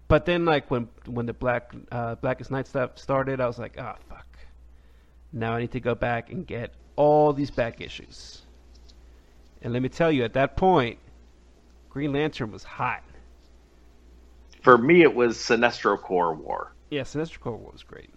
[0.08, 3.76] but then like when when the Black uh, Blackest Night stuff started, I was like,
[3.78, 4.26] ah, fuck.
[5.32, 8.42] Now I need to go back and get all these back issues.
[9.62, 10.98] And let me tell you, at that point,
[11.88, 13.02] Green Lantern was hot.
[14.62, 16.72] For me, it was Sinestro Corps War.
[16.90, 18.10] Yeah, Sinestro Corps was great.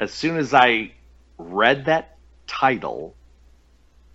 [0.00, 0.92] As soon as I
[1.38, 2.15] read that
[2.46, 3.16] title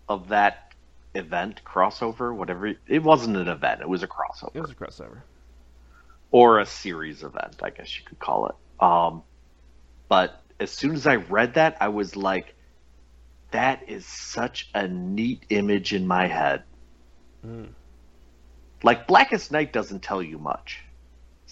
[0.09, 0.73] of that
[1.13, 4.55] event crossover, whatever it wasn't an event, it was a crossover.
[4.55, 5.21] It was a crossover.
[6.31, 8.55] or a series event, I guess you could call it.
[8.83, 9.23] Um,
[10.07, 12.55] but as soon as I read that, I was like,
[13.51, 16.63] that is such a neat image in my head.
[17.45, 17.69] Mm.
[18.83, 20.79] Like Blackest Night doesn't tell you much.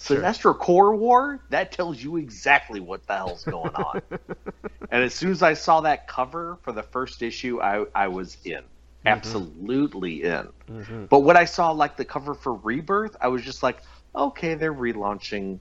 [0.00, 0.18] Sure.
[0.18, 4.00] Sinestro Corps War, that tells you exactly what the hell's going on.
[4.90, 8.36] and as soon as I saw that cover for the first issue, I, I was
[8.44, 8.62] in.
[9.04, 10.48] Absolutely in.
[10.68, 11.08] Mhm.
[11.08, 13.78] But when I saw like the cover for Rebirth, I was just like,
[14.14, 15.58] okay, they're relaunching.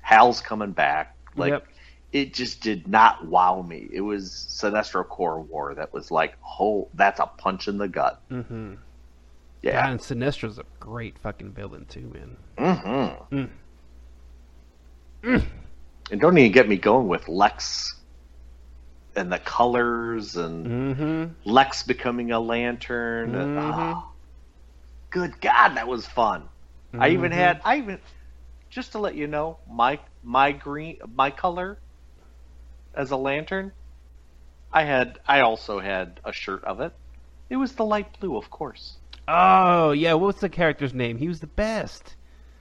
[0.00, 1.16] Hal's coming back.
[1.36, 1.66] Like Yep.
[2.12, 3.88] it just did not wow me.
[3.92, 8.22] It was Sinestro Corps War that was like, oh, that's a punch in the gut.
[8.30, 8.74] Mm-hmm.
[9.64, 9.72] Yeah.
[9.72, 12.36] Yeah, and Sinestro's a great fucking villain too, man.
[12.58, 13.44] Mm-hmm.
[15.26, 15.42] Mm.
[16.10, 17.94] And don't even get me going with Lex
[19.16, 20.66] and the colors and
[20.96, 21.50] Mm-hmm.
[21.50, 23.34] Lex becoming a lantern.
[23.34, 23.74] and- Mhm.
[23.96, 24.08] oh,
[25.10, 26.48] good God, that was fun.
[26.98, 27.36] I even Mhm.
[27.36, 28.00] had I even
[28.70, 31.78] just to let you know my my green my color
[32.94, 33.72] as a lantern.
[34.72, 36.92] I had I also had a shirt of it.
[37.48, 38.98] It was the light blue, of course.
[39.28, 41.16] Oh yeah, what's the character's name?
[41.18, 42.16] He was the best.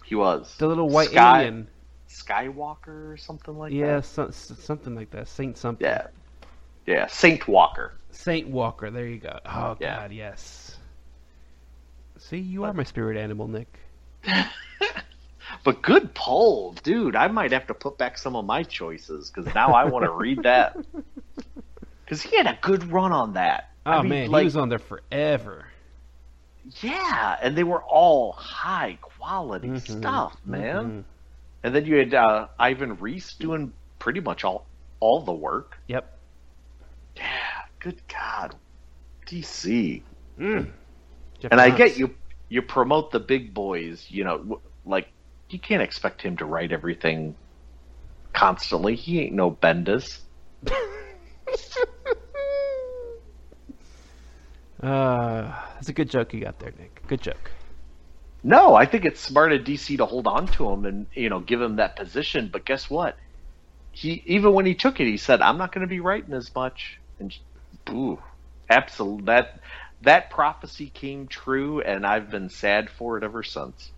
[0.06, 1.68] He was The little white Sky- alien.
[2.10, 4.06] Skywalker or something like Yeah, that.
[4.06, 5.28] so, something like that.
[5.28, 5.86] Saint something.
[5.86, 6.08] Yeah,
[6.86, 7.94] yeah, Saint Walker.
[8.12, 8.92] Saint Walker.
[8.92, 9.40] There you go.
[9.46, 10.02] Oh Yeah.
[10.02, 10.78] God, yes.
[12.20, 13.80] See, you are my spirit animal, Nick.
[15.64, 17.16] But good poll, dude.
[17.16, 20.12] I might have to put back some of my choices because now I want to
[20.18, 20.76] read that.
[22.04, 23.70] Because he had a good run on that.
[23.86, 25.66] Oh I mean, man, like, he was on there forever.
[26.64, 30.94] Yeah, and they were all high quality Mhm, stuff, man.
[30.94, 31.06] mhm.
[31.64, 34.70] And then you had uh, Ivan Reis doing pretty much all
[35.00, 35.78] all the work.
[35.88, 36.10] Yep.
[37.16, 38.56] Yeah, good God,
[39.28, 40.04] DC.
[40.40, 40.72] Mm.
[41.52, 42.16] And I get you.
[42.50, 44.06] You promote the big boys.
[44.10, 45.08] You know, like
[45.50, 47.36] you can't expect him to write everything
[48.34, 48.96] constantly.
[48.96, 50.20] He ain't no Bendis.
[54.82, 57.04] Uh, that's a good joke you got there, Nick.
[57.08, 57.52] Good joke.
[58.44, 61.40] No, I think it's smart of DC to hold on to him and you know
[61.40, 62.50] give him that position.
[62.52, 63.18] But guess what?
[63.92, 66.54] He even when he took it, he said, "I'm not going to be writing as
[66.54, 67.34] much." And
[67.90, 68.20] ooh,
[68.70, 69.60] absolutely that
[70.02, 73.92] that prophecy came true, and I've been sad for it ever since.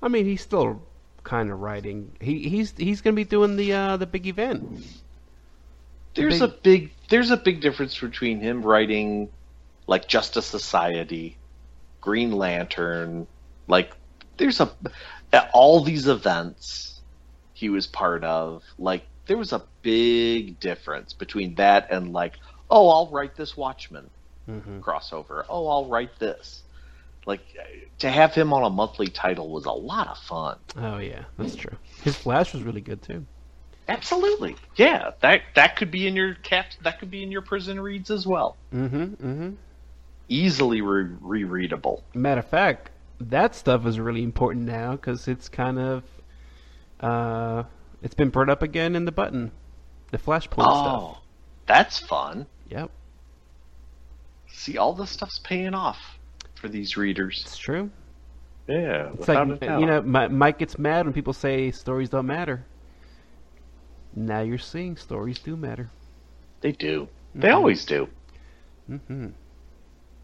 [0.00, 0.82] I mean, he's still
[1.24, 2.12] kind of writing.
[2.20, 4.84] He he's he's gonna be doing the uh, the big event.
[6.14, 9.28] There's big- a big there's a big difference between him writing
[9.88, 11.36] like Justice Society,
[12.00, 13.26] Green Lantern,
[13.66, 13.92] like
[14.36, 14.70] there's a
[15.52, 17.00] all these events
[17.54, 22.34] he was part of, like there was a big difference between that and like,
[22.70, 24.08] oh, I'll write this Watchmen
[24.48, 24.80] Mm-hmm.
[24.80, 25.44] crossover.
[25.50, 26.62] Oh, I'll write this.
[27.26, 27.40] Like
[27.98, 30.56] to have him on a monthly title was a lot of fun.
[30.74, 31.76] Oh yeah, that's true.
[32.02, 33.26] His Flash was really good too.
[33.86, 34.56] Absolutely.
[34.76, 36.66] Yeah, that that could be in your cap.
[36.80, 38.56] that could be in your prison reads as well.
[38.74, 38.96] Mm-hmm.
[38.96, 39.50] Mm-hmm.
[40.28, 42.02] Easily re- rereadable.
[42.14, 42.90] Matter of fact,
[43.20, 46.02] that stuff is really important now because it's kind of
[47.00, 47.64] uh,
[48.02, 49.50] it's been brought up again in the button,
[50.10, 51.00] the Flashpoint stuff.
[51.02, 51.18] Oh,
[51.66, 52.46] that's fun.
[52.70, 52.90] Yep,
[54.50, 55.98] See, all this stuff's paying off
[56.54, 57.42] for these readers.
[57.46, 57.90] it's true.
[58.66, 62.66] Yeah, It's like you know, Mike gets mad when people say stories don't matter.
[64.14, 65.88] Now you're seeing stories do matter.
[66.60, 67.08] they do.
[67.34, 68.08] They always do.
[68.90, 69.28] Mm-hmm.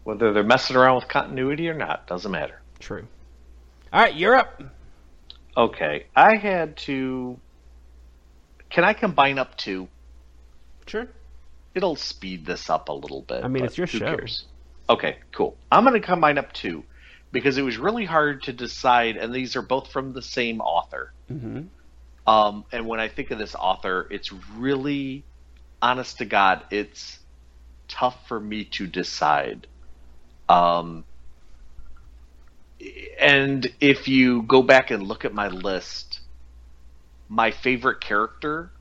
[0.05, 2.61] Whether they're messing around with continuity or not, doesn't matter.
[2.79, 3.07] True.
[3.91, 4.61] All right, you're up.
[5.57, 7.39] Okay, I had to.
[8.69, 9.87] Can I combine up two?
[10.85, 11.07] Sure.
[11.73, 13.43] It'll speed this up a little bit.
[13.43, 14.15] I mean, it's your who show.
[14.15, 14.45] Cares?
[14.89, 15.57] Okay, cool.
[15.71, 16.83] I'm going to combine up two
[17.31, 21.11] because it was really hard to decide, and these are both from the same author.
[21.31, 21.63] Mm-hmm.
[22.29, 25.23] Um, and when I think of this author, it's really,
[25.81, 27.19] honest to God, it's
[27.87, 29.67] tough for me to decide.
[30.49, 31.05] Um,
[33.19, 36.19] and if you go back and look at my list,
[37.29, 38.71] my favorite character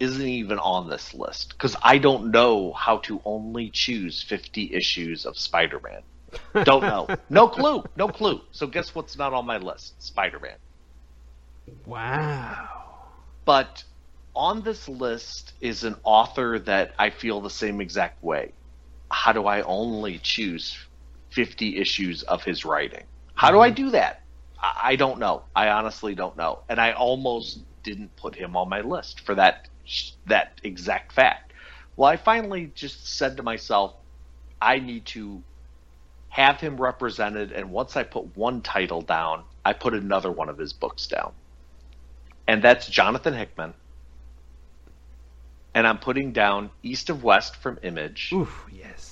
[0.00, 5.26] isn't even on this list because I don't know how to only choose 50 issues
[5.26, 6.64] of Spider Man.
[6.64, 7.06] Don't know.
[7.30, 7.84] No clue.
[7.96, 8.40] No clue.
[8.52, 10.02] So guess what's not on my list?
[10.02, 10.56] Spider Man.
[11.86, 12.68] Wow.
[13.44, 13.84] But
[14.34, 18.52] on this list is an author that I feel the same exact way.
[19.10, 20.76] How do I only choose
[21.32, 23.04] 50 issues of his writing?
[23.34, 23.84] How do I mm-hmm.
[23.86, 24.22] do that?
[24.60, 25.42] I I don't know.
[25.56, 26.60] I honestly don't know.
[26.68, 29.68] And I almost didn't put him on my list for that
[30.26, 31.52] that exact fact.
[31.96, 33.94] Well, I finally just said to myself,
[34.60, 35.42] I need to
[36.28, 40.56] have him represented and once I put one title down, I put another one of
[40.56, 41.32] his books down
[42.46, 43.74] and that's Jonathan Hickman.
[45.74, 48.66] And I'm putting down East of West from Image, Oof.
[48.70, 49.11] Yes.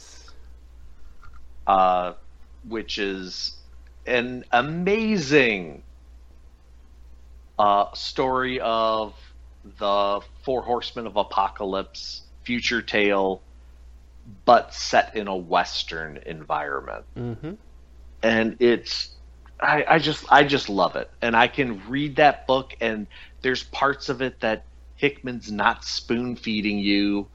[1.67, 2.15] Uh,
[2.69, 3.57] which is
[4.07, 5.83] an amazing
[7.59, 9.15] uh, story of
[9.79, 13.43] the Four Horsemen of Apocalypse, future tale,
[14.45, 17.05] but set in a Western environment.
[17.17, 17.53] Mm-hmm.
[18.23, 19.11] and it's
[19.61, 23.07] I, I just I just love it, and I can read that book, and
[23.43, 24.65] there's parts of it that
[24.97, 27.29] Hickman's not spoon feeding you.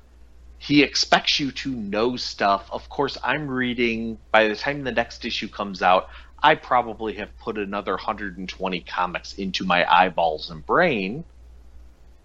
[0.66, 2.68] He expects you to know stuff.
[2.72, 4.18] Of course, I'm reading.
[4.32, 6.10] By the time the next issue comes out,
[6.42, 11.24] I probably have put another 120 comics into my eyeballs and brain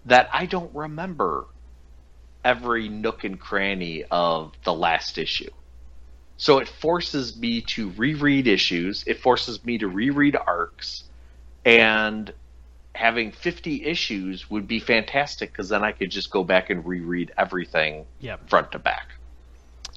[0.05, 1.45] that I don't remember
[2.43, 5.51] every nook and cranny of the last issue.
[6.37, 9.03] So it forces me to reread issues.
[9.05, 11.03] It forces me to reread arcs,
[11.63, 12.33] and
[12.95, 17.31] having 50 issues would be fantastic because then I could just go back and reread
[17.37, 18.49] everything Yep.
[18.49, 19.07] front to back,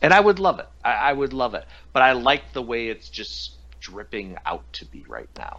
[0.02, 0.68] and I would love it.
[0.84, 4.86] I, I would love it, but I like the way it's just dripping out to
[4.86, 5.58] be right now.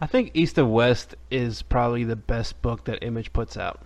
[0.00, 3.80] I think East of West is probably the best book that Image puts out.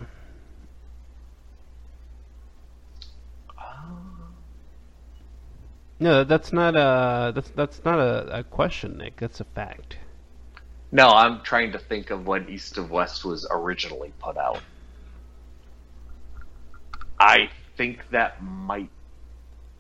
[3.59, 3.89] Ah.
[5.99, 9.17] No, that's not a that's that's not a, a question, Nick.
[9.19, 9.99] That's a fact.
[10.93, 14.61] No, I'm trying to think of when East of West was originally put out.
[17.19, 18.91] I think that might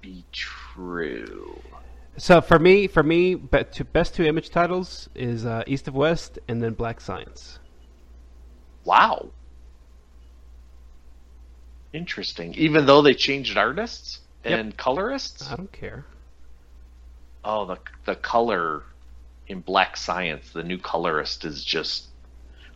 [0.01, 1.61] be true.
[2.17, 6.63] So for me, for me, best two Image titles is uh, East of West and
[6.63, 7.59] then Black Science.
[8.85, 9.29] Wow.
[11.93, 12.55] Interesting.
[12.55, 14.59] Even though they changed artists Yep.
[14.59, 15.49] and colorists?
[15.51, 16.05] I don't care.
[17.45, 17.77] Oh, the
[18.07, 18.83] the color
[19.47, 22.09] in Black Science, the new colorist is just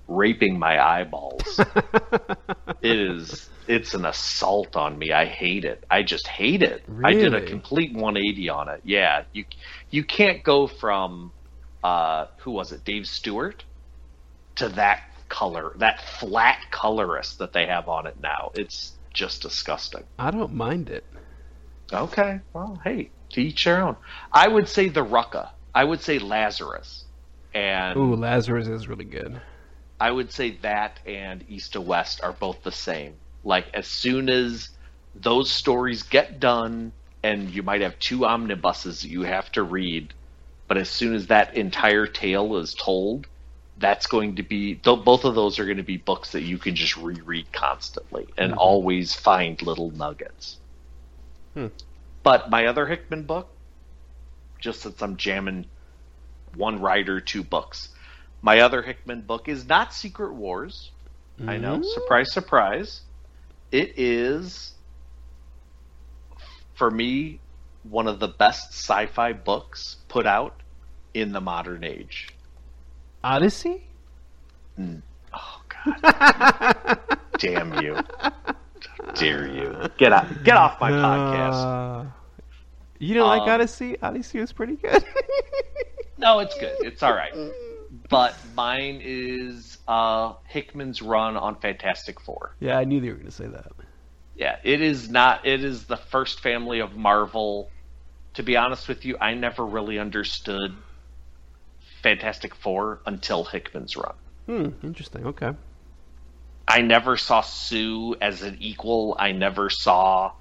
[0.09, 1.60] raping my eyeballs.
[2.82, 5.12] it is it's an assault on me.
[5.12, 5.84] I hate it.
[5.90, 6.84] I just hate it.
[7.02, 8.80] I did a complete 180 on it.
[8.84, 9.44] Yeah, you
[9.90, 11.32] you can't go from
[11.82, 12.84] uh who was it?
[12.84, 13.64] Dave Stewart
[14.56, 18.51] to that color, that flat colorist that they have on it now.
[18.55, 20.05] It's just disgusting.
[20.18, 21.05] I don't mind it.
[21.93, 22.40] Okay.
[22.52, 23.97] Well, hey, to each their own.
[24.32, 25.51] I would say the Rucka.
[25.76, 27.04] I would say Lazarus.
[27.54, 29.40] And Ooh, Lazarus is really good.
[30.00, 33.14] I would say that and East to West are both the same.
[33.44, 34.70] Like as soon as
[35.14, 36.92] those stories get done
[37.22, 40.14] and you might have two omnibuses you have to read,
[40.68, 43.26] but as soon as that entire tale is told,
[43.78, 46.58] that's going to be th- both of those are going to be books that you
[46.58, 48.56] can just reread constantly and Mhm.
[48.56, 50.58] always find little nuggets.
[51.54, 51.68] Hmm.
[52.22, 53.55] But my other Hickman book,
[54.66, 55.64] just since I'm jamming
[56.56, 57.90] one writer, two books.
[58.43, 60.90] My other Hickman book is not Secret Wars.
[61.47, 61.84] I know, Mm.
[61.84, 63.02] surprise, surprise.
[63.70, 64.74] It is,
[66.74, 67.38] for me,
[67.84, 70.60] one of the best sci-fi books put out
[71.14, 72.30] in the modern age.
[73.22, 73.84] Odyssey.
[75.32, 76.98] Oh God!
[77.38, 77.94] Damn you!
[78.18, 78.32] How
[79.14, 79.88] dare you?
[79.97, 80.43] Get out!
[80.43, 82.05] Get off my podcast!
[82.05, 82.10] Uh,
[82.98, 83.97] you don't like Um, Odyssey?
[84.02, 85.05] Odyssey was pretty good.
[86.18, 86.74] No, it's good.
[86.81, 87.35] It's all right.
[88.09, 92.55] But mine is uh, Hickman's run on Fantastic Four.
[92.59, 93.70] Yeah, I knew they were going to say that.
[94.35, 95.47] Yeah, it is not.
[95.47, 97.68] It is the first family of Marvel.
[98.35, 100.74] To be honest with you, I never really understood
[102.02, 104.14] Fantastic Four until Hickman's run.
[104.47, 105.27] Hmm, interesting.
[105.27, 105.52] Okay.
[106.66, 109.16] I never saw Sue as an equal.
[109.18, 110.32] I never saw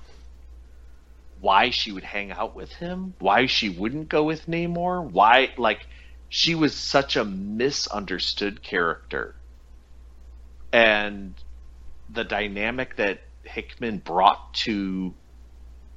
[1.40, 5.86] why she would hang out with him, why she wouldn't go with Namor, why like
[6.30, 9.36] she was such a misunderstood character.
[10.72, 11.34] And
[12.10, 15.14] the dynamic that Hickman brought to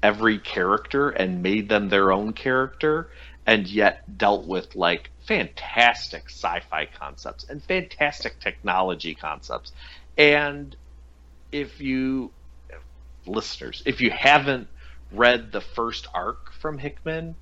[0.03, 3.11] every character and made them their own character
[3.47, 9.73] and yet dealt with like fantastic sci-fi concepts and fantastic technology concepts
[10.17, 10.77] and
[11.51, 12.31] if you
[13.27, 14.69] listeners if you haven't
[15.13, 17.37] read the first arc from hickman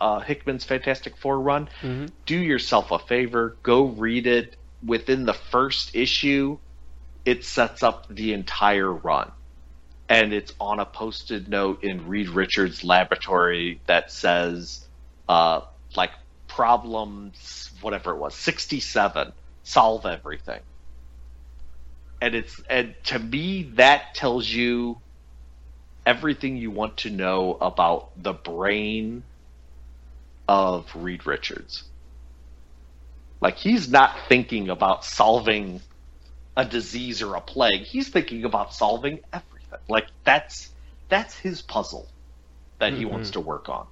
[0.00, 2.06] uh, hickman's fantastic four run Mm-hmm.
[2.26, 6.58] do yourself a favor go read it within the first issue
[7.24, 9.32] it sets up the entire run
[10.08, 14.88] and it's on a posted note in Reed Richards' laboratory that says,
[15.28, 15.60] uh,
[15.96, 16.12] like
[16.46, 19.32] problems, whatever it was, sixty-seven,
[19.64, 20.60] solve everything.
[22.22, 24.96] And it's and to me that tells you
[26.08, 29.22] everything you want to know about the brain
[30.48, 31.84] of Reed Richards.
[33.42, 35.82] Like he's not thinking about solving
[36.56, 37.82] a disease or a plague.
[37.82, 39.78] He's thinking about solving everything.
[39.86, 40.70] Like that's
[41.10, 42.08] that's his puzzle
[42.78, 43.12] that he mm-hmm.
[43.12, 43.86] wants to work on.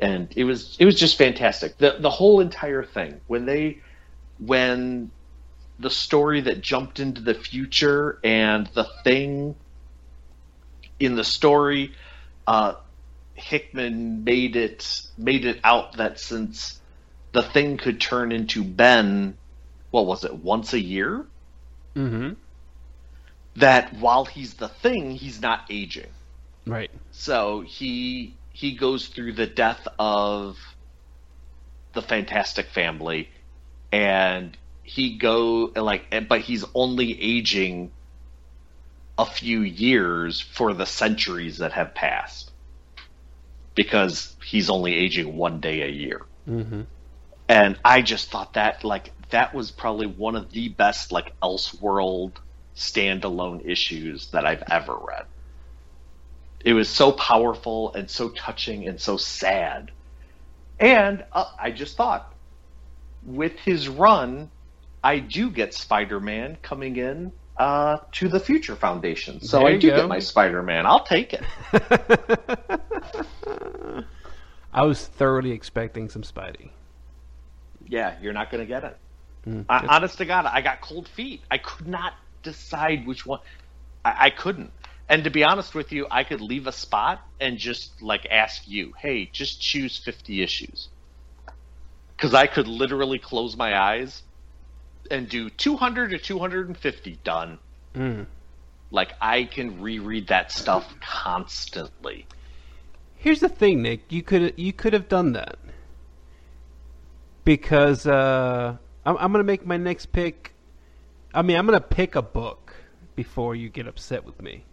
[0.00, 1.78] And it was it was just fantastic.
[1.78, 3.78] The the whole entire thing when they
[4.40, 5.12] when
[5.78, 9.54] the story that jumped into the future and the thing
[11.00, 11.92] in the story
[12.46, 12.74] uh
[13.34, 16.80] Hickman made it made it out that since
[17.32, 19.36] the thing could turn into Ben
[19.90, 21.26] what was it once a year
[21.96, 22.34] Mm-hmm.
[23.56, 26.06] that while he's the thing, he's not aging.
[26.66, 26.90] Right.
[27.10, 30.58] So he he goes through the death of
[31.94, 33.28] the Fantastic Family,
[33.90, 37.90] and he go like, but he's only aging
[39.20, 42.50] a few years for the centuries that have passed,
[43.74, 46.22] because he's only aging one day a year.
[46.48, 46.82] Mm-hmm.
[47.46, 52.32] And I just thought that like that was probably one of the best like Elseworld
[52.74, 55.26] standalone issues that I've ever read.
[56.64, 59.90] It was so powerful and so touching and so sad.
[60.78, 62.32] And uh, I just thought,
[63.26, 64.50] with his run,
[65.04, 69.38] I do get Spider-Man coming in uh, to the Future Foundation.
[69.42, 69.96] So There I do go.
[69.96, 70.86] get my Spider-Man.
[70.86, 71.42] I'll take it.
[74.72, 76.70] I was thoroughly expecting some Spidey.
[77.86, 78.96] Yeah, you're not going to get it.
[79.46, 81.42] Mm, I, honest to God, I got cold feet.
[81.50, 83.40] I could not decide which one.
[84.06, 84.70] I, I couldn't.
[85.10, 88.66] And to be honest with you, I could leave a spot and just like ask
[88.66, 90.88] you, hey, just choose 50 issues.
[92.16, 94.22] Because I could literally close my eyes
[95.10, 97.58] and do 200 to 250 done.
[97.94, 98.26] Mm.
[98.90, 102.26] Like I can reread that stuff constantly.
[103.16, 104.10] Here's the thing, Nick.
[104.10, 105.58] You could you could have done that
[107.44, 110.54] because uh, I'm I'm gonna make my next pick.
[111.34, 112.74] I mean, I'm gonna pick a book
[113.14, 114.64] before you get upset with me.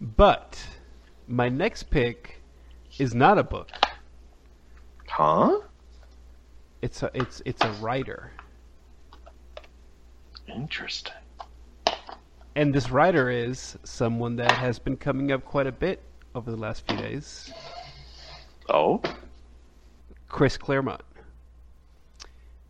[0.00, 0.66] But
[1.28, 2.42] my next pick
[2.98, 3.68] is not a book.
[5.08, 5.60] Huh?
[6.82, 8.32] It's a it's it's a writer,
[10.48, 11.14] Interesting.
[12.54, 16.02] and this writer is someone that has been coming up quite a bit
[16.34, 17.50] over the last few days.
[18.68, 19.00] Oh?
[20.28, 21.02] Chris Claremont.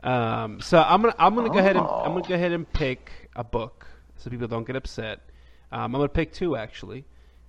[0.02, 2.28] Um, so I'm gonna I'm gonna go ahead and I'm gonna Oh.
[2.28, 3.86] go ahead and pick a book
[4.16, 5.20] so people don't get upset.
[5.70, 7.04] Um, I'm gonna pick two actually,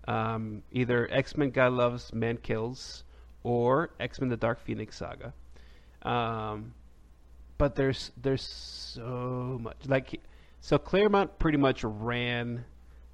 [0.08, 3.04] um, either X Men God Loves Man Kills
[3.44, 5.34] or X Men The Dark Phoenix Saga.
[6.04, 6.74] Um,
[7.58, 10.22] but there's there's so much like
[10.60, 12.66] so Claremont pretty much ran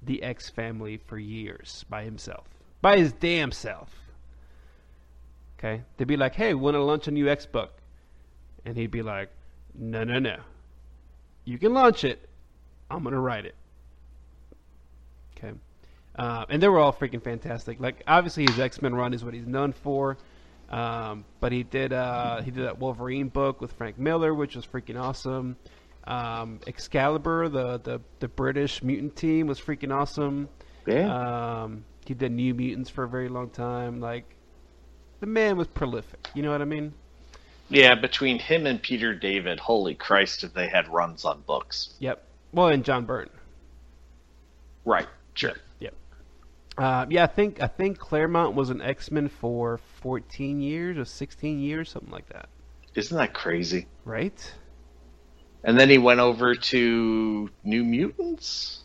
[0.02, 2.46] the X family for years by himself,
[2.80, 3.94] by his damn self.
[5.58, 7.82] Okay, they'd be like, "Hey, want to launch a new X book?"
[8.64, 9.30] And he'd be like,
[9.74, 10.36] "No, no, no.
[11.44, 12.28] You can launch it.
[12.90, 13.56] I'm gonna write it."
[15.36, 15.52] Okay,
[16.16, 17.80] uh, and they were all freaking fantastic.
[17.80, 20.16] Like, obviously, his X Men run is what he's known for.
[20.70, 24.64] Um, but he did uh, he did that Wolverine book with Frank Miller, which was
[24.64, 25.56] freaking awesome.
[26.04, 30.48] Um, Excalibur, the, the the British mutant team, was freaking awesome.
[30.86, 31.62] Yeah.
[31.62, 34.00] Um, he did New Mutants for a very long time.
[34.00, 34.24] Like,
[35.20, 36.28] the man was prolific.
[36.34, 36.94] You know what I mean?
[37.68, 41.94] Yeah, between him and Peter David, holy Christ, if they had runs on books.
[42.00, 42.24] Yep.
[42.52, 43.30] Well, and John Byrne.
[44.84, 45.06] Right.
[45.34, 45.54] Sure.
[46.80, 51.04] Uh, yeah, I think I think Claremont was an X Men for 14 years or
[51.04, 52.48] 16 years, something like that.
[52.94, 53.86] Isn't that crazy?
[54.06, 54.54] Right?
[55.62, 58.84] And then he went over to New Mutants.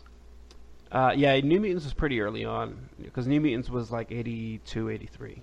[0.92, 5.42] Uh, yeah, New Mutants was pretty early on because New Mutants was like 82, 83.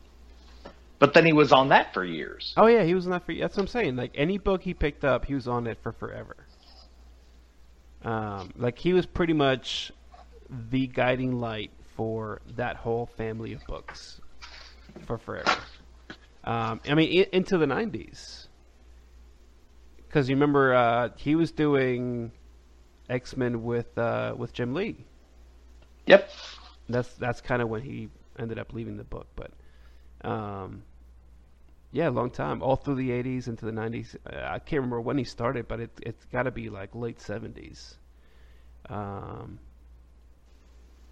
[1.00, 2.54] But then he was on that for years.
[2.56, 3.34] Oh yeah, he was on that for.
[3.34, 3.96] That's what I'm saying.
[3.96, 6.36] Like any book he picked up, he was on it for forever.
[8.04, 9.92] Um, like he was pretty much
[10.70, 14.20] the guiding light for that whole family of books
[15.06, 15.52] for forever.
[16.44, 18.48] Um, I mean, i- into the '90s,
[19.98, 22.32] because you remember uh, he was doing
[23.10, 25.06] X Men with uh, with Jim Lee.
[26.06, 26.30] Yep.
[26.90, 29.52] That's that's kind of when he ended up leaving the book, but
[30.30, 30.84] um,
[31.92, 34.16] yeah, long time, all through the '80s into the '90s.
[34.26, 37.20] Uh, I can't remember when he started, but it it's got to be like late
[37.20, 37.96] '70s.
[38.90, 39.60] Um,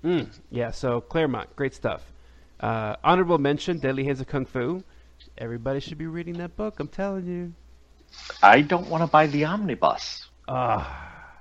[0.04, 2.02] mm, yeah, so Claremont, great stuff.
[2.60, 4.84] Uh, honorable mention: Deadly Hands of Kung Fu.
[5.38, 6.80] Everybody should be reading that book.
[6.80, 7.54] I'm telling you.
[8.44, 10.28] I don't want to buy the omnibus.
[10.48, 11.38] Ah,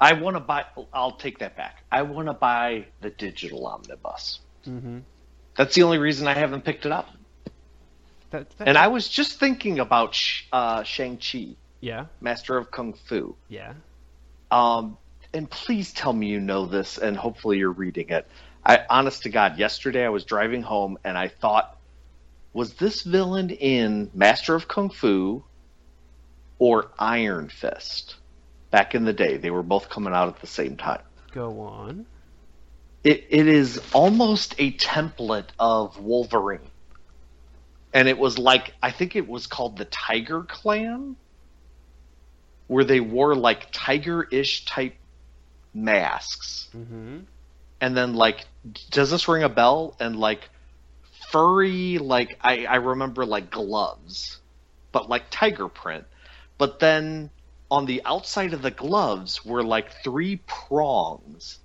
[0.00, 0.64] I want to buy.
[0.92, 1.84] I'll take that back.
[1.90, 4.40] I want to buy the digital omnibus.
[4.66, 4.98] mm-hmm.
[5.56, 7.08] That's the only reason I haven't picked it up.
[8.30, 10.18] that, that, And I was just thinking about
[10.52, 13.36] uh, Shang Chi, yeah, Master of Kung Fu.
[13.48, 13.74] yeah.
[14.50, 14.98] Um,
[15.34, 18.26] and please tell me you know this, and hopefully you're reading it.
[18.64, 21.76] I, honest to God, yesterday I was driving home and I thought,
[22.52, 25.42] was this villain in Master of Kung Fu
[26.58, 28.16] or Iron Fist?
[28.70, 31.02] Back in the day, they were both coming out at the same time.
[31.32, 32.06] Go on.
[33.02, 36.60] It, it is almost a template of Wolverine.
[37.92, 41.16] And it was like, I think it was called the Tiger Clan,
[42.68, 44.94] where they wore like tiger ish type
[45.74, 46.68] masks.
[46.76, 47.18] Mm-hmm.
[47.80, 48.46] And then, like,
[48.90, 49.96] does this ring a bell?
[49.98, 50.48] And like,
[51.30, 54.38] furry, like, I, I remember like gloves,
[54.92, 56.04] but like tiger print.
[56.58, 57.30] But then
[57.70, 61.58] on the outside of the gloves were like three prongs,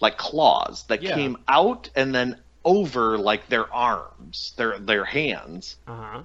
[0.00, 1.14] like claws that Yeah.
[1.14, 5.76] came out and then over like their arms, their their hands.
[5.86, 6.22] Uh huh.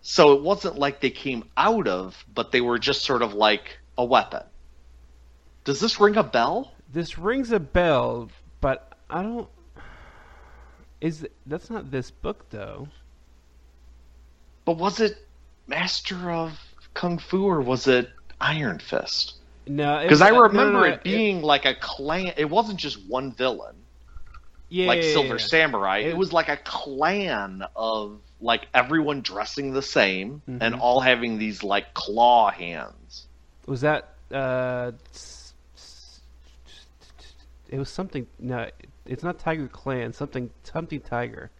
[0.00, 3.78] So it wasn't like they came out of, but they were just sort of like
[3.96, 4.42] a weapon.
[5.64, 6.72] Does this ring a bell?
[6.92, 8.30] This rings a bell,
[8.60, 9.48] but I don't.
[11.00, 12.88] Is that's not this book though?
[14.64, 15.16] But was it
[15.66, 16.60] Master of
[16.94, 18.10] Kung Fu or was it
[18.40, 19.34] Iron Fist?
[19.66, 22.34] No, Because I no, no, remember no, it being like a clan.
[22.36, 23.86] It wasn't just one villain,
[24.68, 25.38] yeah, like yeah, Silver yeah.
[25.38, 25.98] Samurai.
[25.98, 30.80] It- It was like a clan of like everyone dressing the same and Mhm.
[30.80, 33.28] all having these like claw hands.
[33.66, 34.14] Was that?
[34.30, 34.92] Uh,
[37.74, 38.28] it was something.
[38.38, 38.70] No,
[39.04, 40.12] it's not Tiger Clan.
[40.12, 40.50] Something.
[40.62, 41.50] Something Tiger.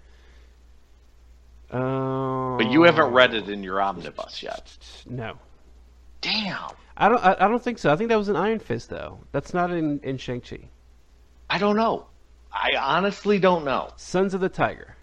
[1.73, 4.77] Um, But you haven't read it in your omnibus yet.
[5.07, 5.39] No,
[6.21, 6.71] Damn.
[6.97, 7.25] I don't.
[7.25, 7.93] I, I don't think so.
[7.93, 9.19] I think that was an Iron Fist though.
[9.33, 10.61] That's not in in Shang Chi.
[11.51, 12.07] I don't know.
[12.53, 13.91] I honestly don't know.
[13.97, 14.95] Sons of the Tiger.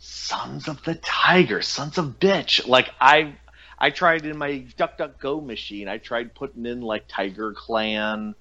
[0.00, 2.66] Sons of the Tiger, sons of bitch.
[2.66, 3.36] Like I
[3.78, 8.34] I tried in my DuckDuckGo machine, I tried putting in like Tiger Clan,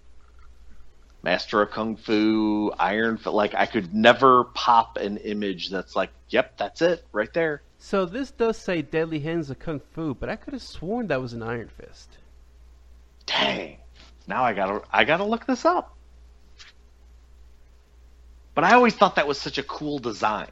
[1.24, 6.58] Master of Kung Fu, Iron like I could never pop an image that's like, yep,
[6.58, 7.62] that's it, right there.
[7.78, 11.22] So this does say Deadly Hands of Kung Fu, but I could have sworn that
[11.22, 12.18] was an Iron Fist.
[13.26, 13.78] Dang.
[14.28, 15.96] Now I gotta I gotta look this up.
[18.54, 20.50] But I always thought that was such a cool design.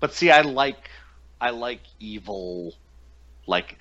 [0.00, 0.90] But see, I like
[1.40, 2.74] I like evil
[3.46, 3.78] like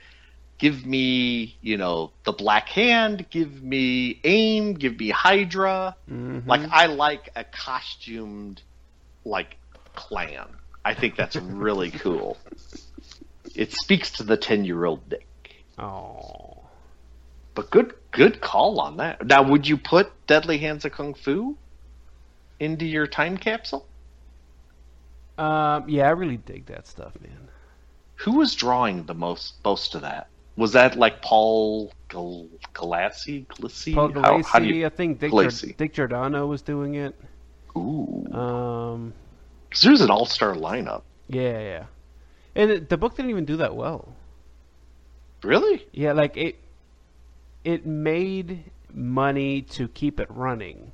[0.58, 5.96] give me, you know, the black hand, give me aim, give me Hydra.
[6.10, 6.48] Mhm.
[6.48, 8.62] Like I like a costumed
[9.24, 9.58] like
[9.96, 10.48] clan.
[10.84, 12.38] I think that's really cool.
[13.56, 15.28] It speaks to the 10-year-old Dick.
[15.78, 16.64] Oh.
[17.54, 19.26] But good good call on that.
[19.26, 21.58] Now would you put Deadly Hands of Kung Fu
[22.60, 23.86] into your time capsule?
[25.38, 27.50] Um, yeah, I really dig that stuff, man.
[28.18, 30.30] Who was drawing the most most of that?
[30.58, 33.46] Was that like Paul Gal- Gulacy?
[33.48, 33.94] Gulacy?
[33.94, 35.32] Paul How- how do you- I think Dick.
[35.32, 37.14] Gior- Dick Giordano was doing it.
[37.78, 38.26] Ooh.
[38.32, 39.14] Um,
[39.70, 41.02] 'Cause there's an all-star lineup.
[41.28, 41.84] yeah, yeah.
[42.56, 44.16] And it, the book didn't even do that well.
[45.44, 45.86] Really?
[45.92, 46.56] Yeah, like it
[47.66, 48.64] it made
[48.94, 50.92] money to keep it running,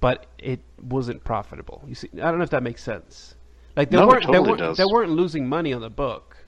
[0.00, 1.82] but it wasn't profitable.
[1.86, 3.34] You see, I don't know if that makes sense.
[3.76, 4.76] Like they No, weren't they totally weren't does.
[4.78, 6.38] they weren't losing money on the book,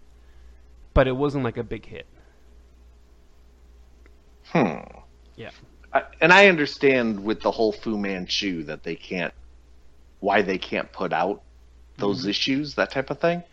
[0.95, 2.07] but it wasn't like a big hit.
[4.53, 4.81] Hmm.
[5.37, 5.51] Yeah.
[5.93, 9.35] I, and I understand with the whole Fu Manchu that they can't,
[10.21, 11.43] why they can't put out
[11.99, 12.29] those Mm-hmm.
[12.29, 13.45] issues, that type of thing.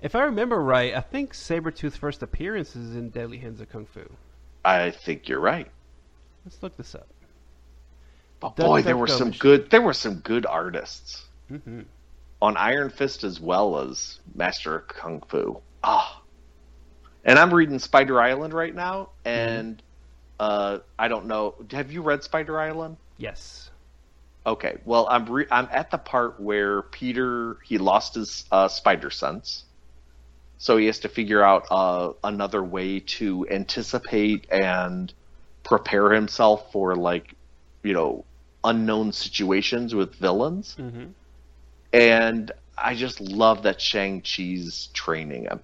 [0.00, 3.86] If I remember right, I think Sabretooth's first appearance is in Deadly Hands of Kung
[3.86, 4.18] Fu.
[4.64, 5.72] I think you're right.
[6.44, 7.08] Let's look this up.
[8.38, 9.70] But boy, there were some good.
[9.70, 11.82] There were some good artists hmm
[12.40, 15.62] on Iron Fist as well as Master of Kung Fu.
[15.82, 16.22] Ah,
[17.24, 19.82] and I'm reading Spider Island right now, and
[20.38, 21.54] uh, I don't know.
[21.70, 22.96] Have you read Spider Island?
[23.16, 23.70] Yes.
[24.46, 29.10] Okay, well, I'm re- I'm at the part where Peter he lost his uh, spider
[29.10, 29.64] sense,
[30.58, 35.12] so he has to figure out uh, another way to anticipate and
[35.64, 37.34] prepare himself for like,
[37.82, 38.24] you know,
[38.64, 40.76] unknown situations with villains.
[40.76, 41.12] hmm
[41.92, 45.62] And I just love that Shang Chi's training him,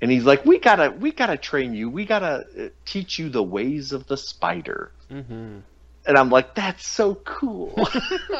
[0.00, 1.90] and he's like, "We gotta, we gotta train you.
[1.90, 5.58] We gotta uh, teach you the ways of the spider." hmm
[6.06, 7.86] and I'm like, that's so cool.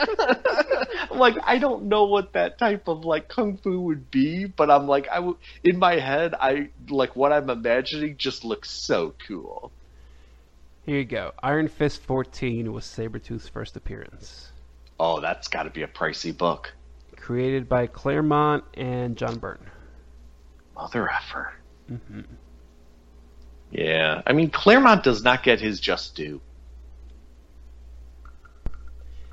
[1.10, 4.70] I'm like, I don't know what that type of like kung fu would be, but
[4.70, 9.14] I'm like, I w- in my head, I like what I'm imagining just looks so
[9.26, 9.72] cool.
[10.86, 11.32] Here you go.
[11.42, 14.50] Iron Fist 14 was Sabretooth's first appearance.
[14.98, 16.72] Oh, that's got to be a pricey book,
[17.16, 19.70] Created by Claremont and John Byrne.
[20.80, 21.52] Mother effer.
[21.88, 22.20] hmm
[23.70, 26.40] Yeah, I mean, Claremont does not get his just due.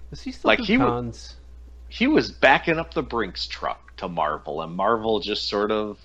[0.09, 1.35] Does he still Like, he w- cons?
[1.89, 5.99] He was backing up the Brinks truck to Marvel, and Marvel just sort of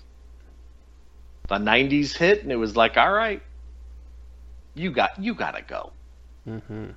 [1.47, 3.41] the '90s hit, and it was like, all right,
[4.75, 5.93] you got, you gotta go.
[6.45, 6.91] hmm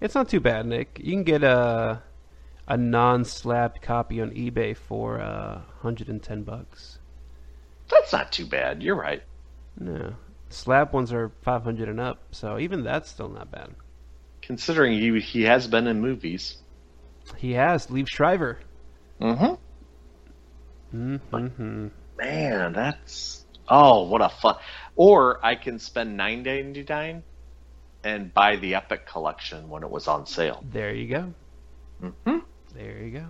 [0.00, 1.00] It's not too bad, Nick.
[1.02, 2.02] You can get a
[2.68, 6.98] a non-slabbed copy on eBay for uh, 110 bucks.
[7.92, 8.82] That's not too bad.
[8.82, 9.22] You're right.
[9.78, 10.14] No,
[10.50, 13.70] slab ones are 500 and up, so even that's still not bad.
[14.42, 16.56] considering he he has been in movies.
[17.36, 18.58] He has Liev Schreiber.
[19.20, 19.54] Mm-hmm.
[20.94, 21.88] Mm-hmm.
[22.18, 24.56] Man, that's oh, what a fun!
[24.96, 27.22] Or I can spend nine ninety nine
[28.04, 30.62] and buy the Epic collection when it was on sale.
[30.70, 31.34] There you go.
[32.02, 32.38] Mm-hmm.
[32.74, 33.26] There you go.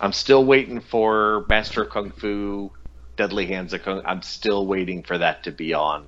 [0.00, 2.70] I'm still waiting for Master Kung Fu,
[3.16, 4.02] Deadly Hands of Kung.
[4.04, 6.04] I'm still waiting for that to be on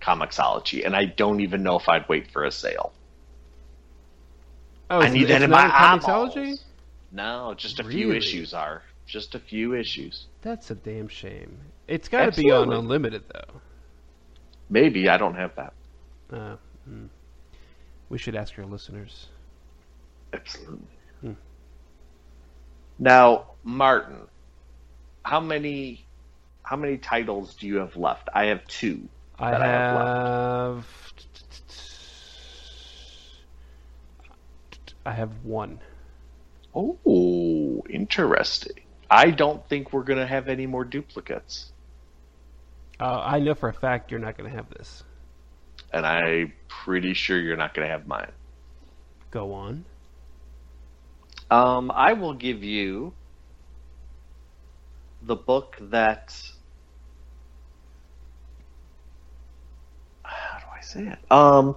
[0.00, 2.92] Comixology, and I don't even know if I'd wait for a sale.
[4.90, 6.60] Oh, I need that in my Comixology?
[7.10, 8.82] No, just a few issues are.
[9.06, 10.26] Just a few issues.
[10.42, 11.58] That's a damn shame.
[11.86, 13.60] It's got to be on Unlimited though.
[14.70, 15.72] Maybe I don't have that.
[16.32, 16.56] Uh,
[16.86, 17.06] hmm.
[18.08, 19.28] We should ask our listeners.
[20.32, 20.86] Absolutely.
[21.20, 21.32] Hmm.
[22.98, 24.26] Now, Martin,
[25.22, 26.03] how many
[26.64, 28.28] how many titles do you have left?
[28.34, 29.08] I have two.
[29.38, 30.86] I that I have have.
[35.06, 35.80] I have one.
[36.74, 38.82] Oh, interesting.
[39.10, 41.70] I don't think we're gonna have any more duplicates,
[42.98, 45.04] Uh, I know for a fact you're not going to have this.
[45.92, 48.32] and I'm pretty sure you're not gonna have mine.
[49.30, 49.84] Go on.
[51.50, 53.14] Um, I will give you
[55.22, 56.34] the book that.
[60.94, 61.32] How say it?
[61.32, 61.76] Um,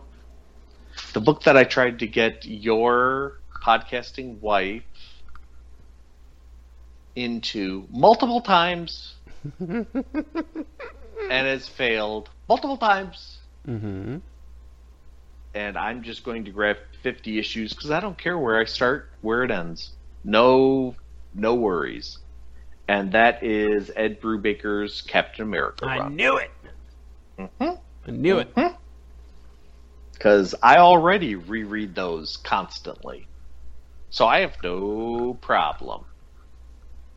[1.13, 3.33] the book that I tried to get your
[3.63, 4.83] podcasting wife
[7.15, 9.15] into multiple times
[9.59, 9.87] and
[11.29, 13.39] has failed multiple times.
[13.67, 14.17] Mm-hmm.
[15.53, 19.11] and I'm just going to grab 50 issues because I don't care where I start,
[19.21, 19.91] where it ends.
[20.23, 20.95] No,
[21.33, 22.19] no worries.
[22.87, 26.51] And that is Ed Brubaker's Captain America I knew it.
[27.37, 27.79] Mhm.
[28.07, 28.53] I knew it.
[30.17, 33.27] Because I already reread those constantly.
[34.09, 36.05] So I have no problem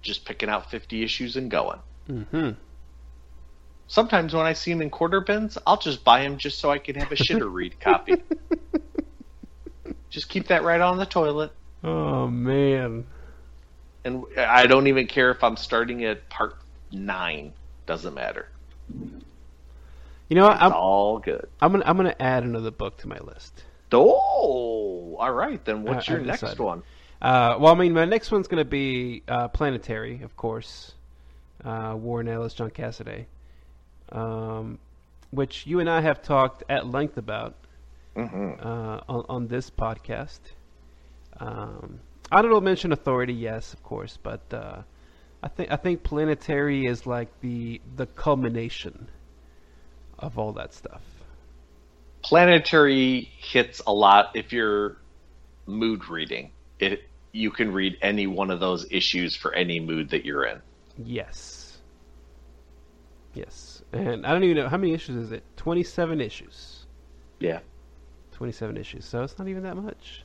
[0.02, 1.78] just picking out 50 issues and going.
[2.08, 2.50] Mm-hmm.
[3.86, 6.78] Sometimes when I see them in quarter bins, I'll just buy them just so I
[6.78, 8.16] can have a shitter read copy.
[10.10, 11.52] Just keep that right on the toilet.
[11.82, 13.06] Oh man.
[14.04, 16.56] And I don't even care if I'm starting at part
[16.92, 17.52] nine.
[17.86, 18.48] Doesn't matter.
[20.30, 20.62] You know what?
[20.62, 21.50] It's I'm, all good.
[21.60, 23.64] I'm gonna I'm gonna add another book to my list.
[23.92, 25.62] Oh, all right.
[25.64, 26.84] Then what's I- your I've next one?
[27.20, 30.94] Uh, well, I mean, my next one's gonna be uh, Planetary, of course.
[31.64, 33.26] Uh, Warren Ellis, John Cassaday,
[34.12, 34.78] um,
[35.30, 37.54] which you and I have talked at length about
[38.16, 40.40] hmm uh, on, on this podcast.
[41.38, 42.00] Um,
[42.32, 44.82] honorable mention authority, yes, of course, but uh,
[45.42, 49.08] I think I think Planetary is like the the culmination
[50.20, 51.02] of all that stuff.
[52.22, 54.98] Planetary hits a lot if you're
[55.66, 56.52] mood reading.
[56.78, 57.02] It
[57.32, 60.60] you can read any one of those issues for any mood that you're in.
[60.98, 61.78] Yes.
[63.34, 63.82] Yes.
[63.92, 65.44] And I don't even know how many issues is it?
[65.56, 66.86] 27 issues.
[67.38, 67.60] Yeah.
[68.32, 69.04] 27 issues.
[69.04, 70.24] So it's not even that much.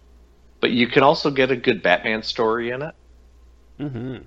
[0.59, 2.95] But you can also get a good Batman story in it.
[3.79, 4.23] Mhm.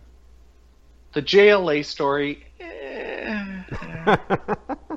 [1.15, 3.63] The JLA story eh,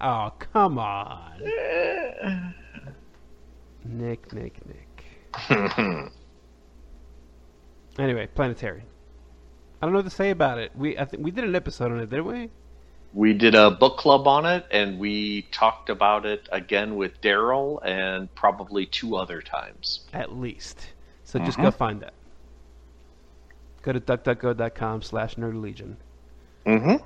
[0.00, 1.42] oh, come on.
[3.84, 5.04] Nick, Nick, Nick.
[7.98, 8.84] Anyway, Planetary.
[9.82, 10.70] I don't know what to say about it.
[10.76, 12.48] We I think we did an episode on it, didn't we?
[13.14, 17.80] we did a book club on it and we talked about it again with Daryl
[17.84, 20.00] and probably two other times.
[20.12, 20.90] At least.
[21.24, 22.14] So just go find that.
[23.82, 25.96] Go to duckduckgo.com slash nerdylegion.
[26.66, 27.04] Mm-hmm.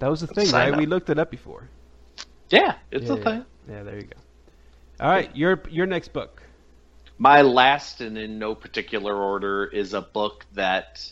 [0.00, 0.78] That was the thing, Sign right?
[0.78, 1.68] We looked it up before.
[2.50, 3.24] Yeah, it's yeah, a yeah.
[3.24, 3.44] thing.
[3.68, 4.16] Yeah, there you go.
[4.98, 6.42] All right, your your next book.
[7.16, 11.10] My last and in no particular order is a book that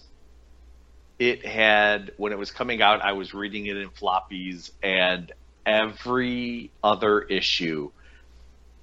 [1.18, 5.30] it had when it was coming out I was reading it in floppies and
[5.66, 7.90] every other issue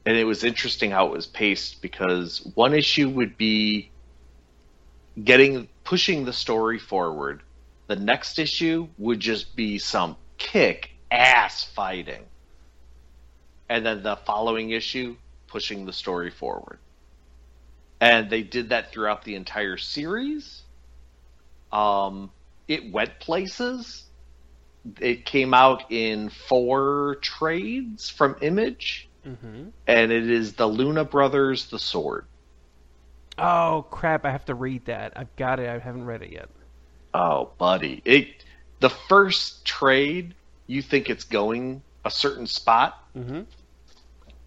[0.06, 3.90] and it was interesting how it was paced because one issue would be
[5.22, 7.42] getting pushing the story forward.
[7.88, 12.24] The next issue would just be some kick ass fighting.
[13.70, 15.16] And then the following issue
[15.48, 16.80] pushing the story forward.
[18.02, 20.64] And they did that throughout the entire series.
[21.72, 22.32] Um,
[22.68, 24.04] it went places.
[25.00, 29.70] It came out in four trades from Image, Mm-hmm.
[29.88, 32.26] and it is the Luna Brothers, The Sword.
[33.40, 34.24] Oh crap!
[34.24, 35.14] I have to read that.
[35.16, 35.68] I've got it.
[35.68, 36.48] I haven't read it yet.
[37.16, 38.02] Oh, buddy.
[38.04, 38.28] It
[38.82, 40.36] the first trade,
[40.68, 43.02] you think it's going a certain spot.
[43.16, 43.42] Mm-hmm.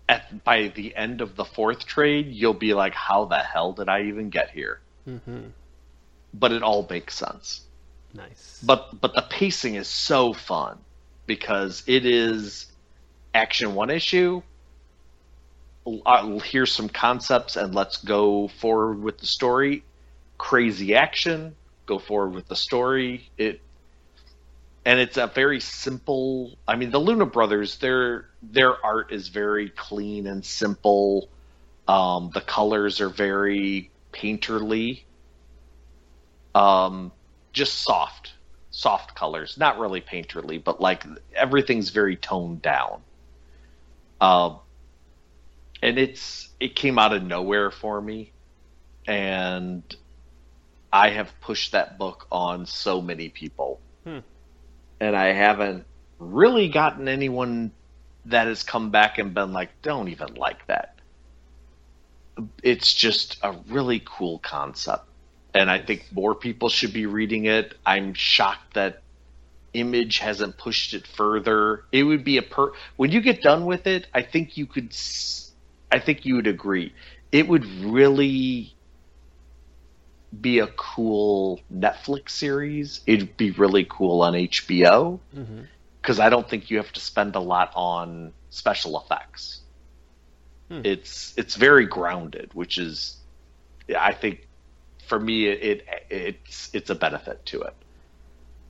[0.06, 3.88] At by the end of the fourth trade, you'll be like, "How the hell did
[3.88, 5.46] I even get here?" Mm-hmm.
[6.34, 7.62] But it all makes sense.
[8.12, 8.60] Nice.
[8.62, 10.78] But but the pacing is so fun
[11.26, 12.66] because it is
[13.34, 14.42] action one issue.
[16.04, 19.84] Uh, here's some concepts and let's go forward with the story.
[20.36, 21.56] Crazy action,
[21.88, 23.28] go forward with the story.
[23.36, 23.60] It
[24.84, 26.56] and it's a very simple.
[26.66, 31.28] I mean, the Luna Brothers, their their art is very clean and simple.
[31.86, 35.02] Um, the colors are very painterly.
[36.54, 37.12] Um,
[37.52, 38.32] just soft,
[38.70, 39.58] soft colors.
[39.58, 41.04] Not really painterly, but like
[41.34, 43.02] everything's very toned down.
[44.20, 44.58] Um,
[45.82, 48.32] and it's it came out of nowhere for me,
[49.06, 49.82] and
[50.92, 54.20] I have pushed that book on so many people, Hmm.
[55.00, 55.86] and I haven't
[56.18, 57.72] really gotten anyone
[58.26, 61.00] that has come back and been like, "Don't even like that."
[62.62, 65.04] It's just a really cool concept
[65.54, 67.74] and I think more people should be reading it.
[67.86, 69.02] I'm shocked that
[69.74, 71.84] Image hasn't pushed it further.
[71.92, 74.06] It would be a per when you get done with it.
[74.14, 74.88] I think you could.
[74.92, 75.52] s-
[75.92, 76.94] I think you would agree.
[77.32, 78.77] It would really
[80.38, 83.00] be a cool Netflix series.
[83.06, 85.60] It'd be really cool on HBO Mm-hmm.
[86.00, 89.60] because I don't think you have to spend a lot on special effects.
[90.68, 90.82] Hmm.
[90.84, 93.16] It's it's very grounded, which is,
[93.98, 94.46] I think,
[95.06, 97.74] for me it, it it's it's a benefit to it.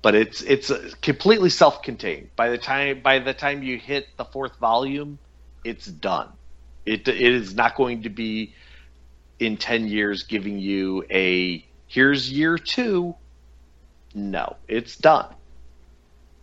[0.00, 0.70] But it's it's
[1.02, 2.30] completely self-contained.
[2.36, 5.18] By the time by the time you hit the fourth volume,
[5.64, 6.28] it's done.
[6.86, 8.54] It it is not going to be
[9.38, 13.14] in ten years giving you a here's year two.
[14.14, 15.34] No, it's done,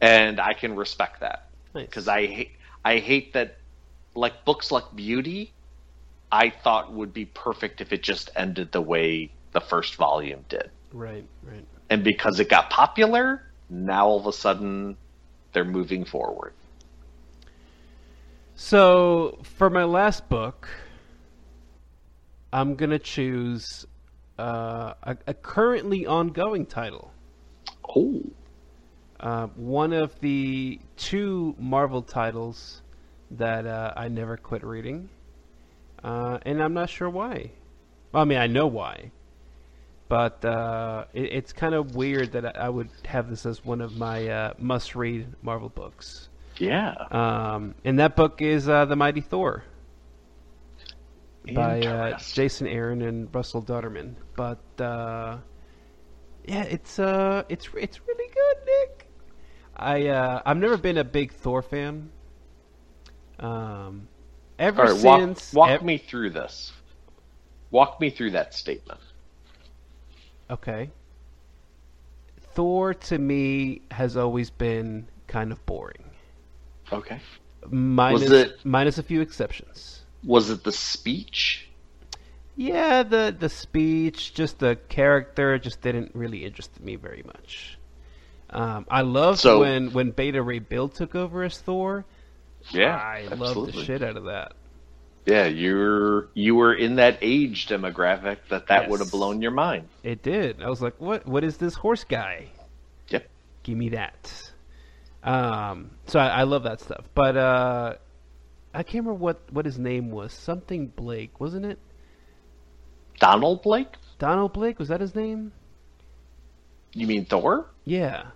[0.01, 1.85] and I can respect that Nice.
[1.87, 2.51] because I hate
[2.83, 3.57] I hate that
[4.13, 5.51] like books like Beauty,
[6.31, 10.69] I thought would be perfect if it just ended the way the first volume did,
[10.93, 11.65] right, right.
[11.89, 14.95] and because it got popular, now all of a sudden
[15.53, 16.53] they're moving forward.
[18.55, 20.69] So for my last book,
[22.53, 23.85] I'm gonna choose
[24.39, 27.11] uh, a, a currently ongoing title.
[27.87, 28.21] Oh,
[29.19, 32.81] Uh, one of the two Marvel titles
[33.31, 35.09] that uh, I never quit reading,
[36.03, 37.51] uh, and I'm not sure why.
[38.11, 39.11] Well, I mean, I know why,
[40.09, 43.81] but uh, it, it's kind of weird that I, I would have this as one
[43.81, 46.29] of my uh, must-read Marvel books.
[46.57, 49.63] yeah, Um, and that book is uh, The Mighty Thor
[51.53, 54.15] by uh, Jason Aaron and Russell Dauterman.
[54.35, 55.37] But uh,
[56.45, 59.07] Yeah, it's uh, it's it's really good, Nick.
[59.75, 62.11] I uh, I've never been a big Thor fan.
[63.39, 64.07] Um,
[64.59, 66.71] ever right, walk, since walk ev- me through this.
[67.71, 68.99] Walk me through that statement.
[70.49, 70.89] Okay.
[72.53, 76.11] Thor to me has always been kind of boring.
[76.93, 77.19] Okay.
[77.69, 79.94] Minus it- minus a few exceptions.
[80.25, 81.67] Was it the speech?
[82.57, 87.77] Yeah, the the speech, just the character, just didn't really interest me very much.
[88.49, 92.05] Um, I loved So- when when Beta Ray Bill took over as Thor.
[92.71, 94.53] Yeah, I loved the shit out of that.
[95.25, 99.87] Yeah, you're you were in that age demographic that that would have blown your mind.
[100.03, 100.61] It did.
[100.63, 102.47] I was like, what What is this horse guy?
[103.09, 103.27] Yep.
[103.63, 104.51] Give me that.
[105.23, 107.05] Um, so I, I love that stuff.
[107.15, 107.95] But uh,
[108.75, 110.33] I can't remember what what his name was.
[110.33, 111.79] Something Blake, wasn't it?
[113.19, 113.87] Donald Blake?
[114.19, 115.53] Donald Blake was that his name?
[116.93, 117.67] You mean Thor?
[117.85, 118.27] Yeah,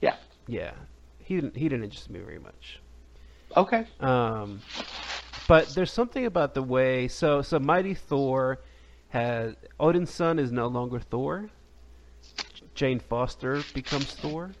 [0.00, 0.16] Yeah.
[0.46, 0.72] yeah.
[1.18, 2.80] He didn't he didn't interest me very much.
[3.56, 3.86] Okay.
[4.00, 4.60] Um,
[5.48, 8.60] but there's something about the way so so Mighty Thor
[9.08, 11.50] has Odin's son is no longer Thor.
[12.74, 14.52] Jane Foster becomes Thor.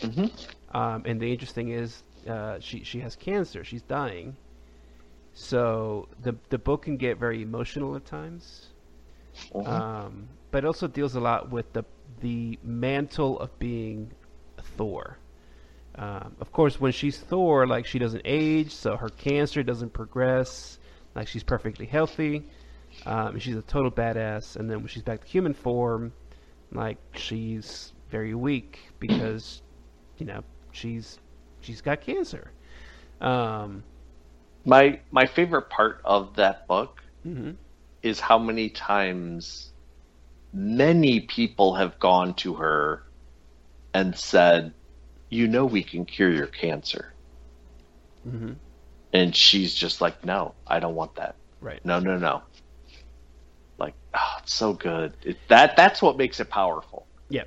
[0.00, 0.76] Mm-hmm.
[0.76, 3.64] Um, and the interesting is uh, she she has cancer.
[3.64, 4.36] She's dying.
[5.38, 8.68] So the the book can get very emotional at times.
[9.54, 9.70] Uh-huh.
[9.70, 11.84] Um, but it also deals a lot with the
[12.20, 14.10] the mantle of being
[14.78, 15.18] Thor.
[15.96, 20.78] Um, of course, when she's Thor, like she doesn't age, so her cancer doesn't progress.
[21.14, 22.44] Like she's perfectly healthy.
[23.04, 24.56] Um, she's a total badass.
[24.56, 26.14] And then when she's back to human form,
[26.72, 29.60] like she's very weak because,
[30.16, 30.42] you know,
[30.72, 31.18] she's
[31.60, 32.52] she's got cancer.
[33.20, 33.82] Um,
[34.66, 37.54] My my favorite part of that book mhm.
[38.02, 39.70] is how many times
[40.52, 43.04] many people have gone to her
[43.94, 44.74] and said,
[45.30, 47.14] "You know we can cure your cancer."
[48.26, 48.56] Mhm.
[49.12, 51.36] And she's just like, "No, I don't want that.
[51.60, 51.82] Right.
[51.84, 52.42] No, no, no."
[53.78, 55.12] Like, oh, it's so good.
[55.22, 57.06] It, that that's what makes it powerful.
[57.28, 57.44] Yeah.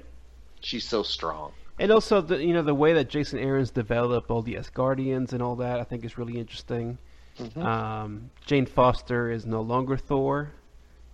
[0.62, 1.52] She's so strong.
[1.80, 5.42] And also, the you know the way that Jason Aaron's developed all the Asgardians and
[5.42, 6.98] all that, I think is really interesting.
[7.40, 7.64] Mhm.
[7.64, 10.52] Um, Jane Foster is no longer Thor.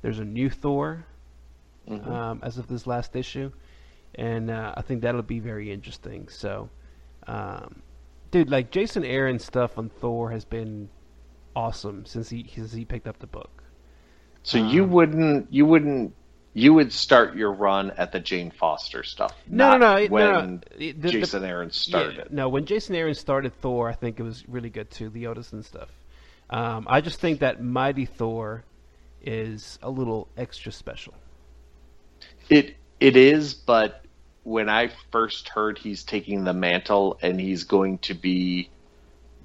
[0.02, 1.06] There's a new Thor
[1.88, 2.08] Mhm.
[2.08, 3.52] um, as of this last issue,
[4.16, 6.28] and uh, I think that'll be very interesting.
[6.30, 6.70] So,
[7.28, 7.82] um,
[8.32, 10.90] dude, like Jason Aaron's stuff on Thor has been
[11.56, 13.64] awesome since he since he picked up the book.
[14.44, 16.14] So you Um, wouldn't you wouldn't
[16.58, 19.34] you would start your run at the Jane Foster stuff.
[19.48, 20.60] No, no, no, no, When no.
[20.78, 22.16] The- the- Jason Aaron started.
[22.18, 25.10] Yeah, no, when Jason Aaron started Thor, I think it was really good too.
[25.10, 25.90] The Odin stuff.
[26.50, 28.64] Um, I just think that Mighty Thor
[29.22, 31.14] is a little extra special.
[32.50, 34.06] It it is, but
[34.44, 38.70] when I first heard he's taking the mantle and he's going to be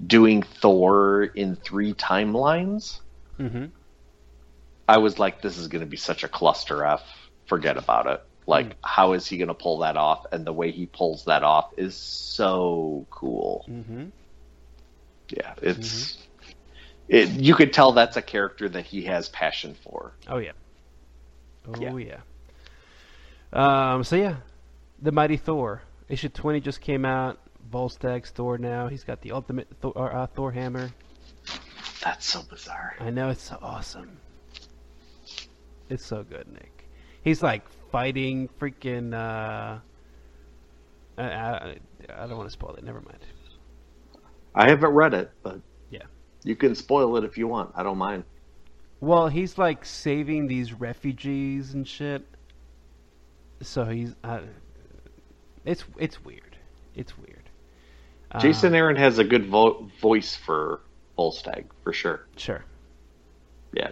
[0.05, 2.99] doing Thor in three timelines,
[3.39, 3.65] Mm-hmm.
[4.87, 7.01] I was like, this is going to be such a cluster f.
[7.47, 8.21] Forget about it.
[8.45, 8.79] Like, Hmm.
[8.83, 10.25] how is he going to pull that off?
[10.31, 13.65] And the way he pulls that off is so cool.
[13.69, 14.09] Mm-hmm.
[15.29, 16.17] Yeah, it's
[17.11, 17.29] it.
[17.29, 20.13] You could tell that's a character that he has passion for.
[20.27, 20.53] Oh yeah.
[21.67, 21.95] Oh Yeah.
[23.53, 23.93] yeah.
[23.93, 24.03] Um.
[24.03, 24.37] So yeah,
[25.01, 27.37] the Mighty Thor issue twenty just came out.
[27.71, 28.87] Volstagg's Thor now.
[28.87, 30.89] He's got the ultimate Thor, uh, Thor hammer.
[32.03, 32.95] That's so bizarre.
[32.99, 34.17] I know it's so awesome.
[35.89, 36.89] It's so good, Nick.
[37.23, 39.13] He's like fighting freaking.
[39.13, 39.79] Uh,
[41.17, 41.75] I, I,
[42.17, 42.83] I don't want to spoil it.
[42.83, 43.19] Never mind.
[44.55, 45.59] I haven't read it, but Yeah.
[46.43, 47.71] You can spoil it if you want.
[47.75, 48.23] I don't mind.
[48.99, 52.25] Well, he's like saving these refugees and shit.
[53.61, 54.15] So he's.
[54.23, 54.41] Uh,
[55.65, 56.57] it's it's weird.
[56.95, 57.37] It's weird.
[58.39, 60.81] Jason Um, Aaron has a good vo- voice for
[61.17, 62.25] Volstagg for sure.
[62.37, 62.63] Sure.
[63.73, 63.91] Yeah.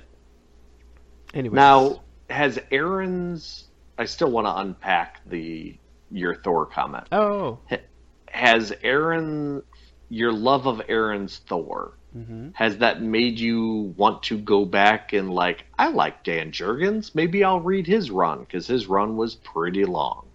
[1.34, 1.56] Anyway.
[1.56, 3.66] Now, has Aaron's?
[3.98, 5.78] I still want to unpack the
[6.10, 7.08] your Thor comment.
[7.12, 7.60] Oh.
[8.30, 9.62] Has Aaron,
[10.10, 15.30] your love of Aaron's Thor, hmm has that made you want to go back and
[15.30, 17.14] like I like Dan Jurgens?
[17.14, 20.26] Maybe I'll read his run because his run was pretty long.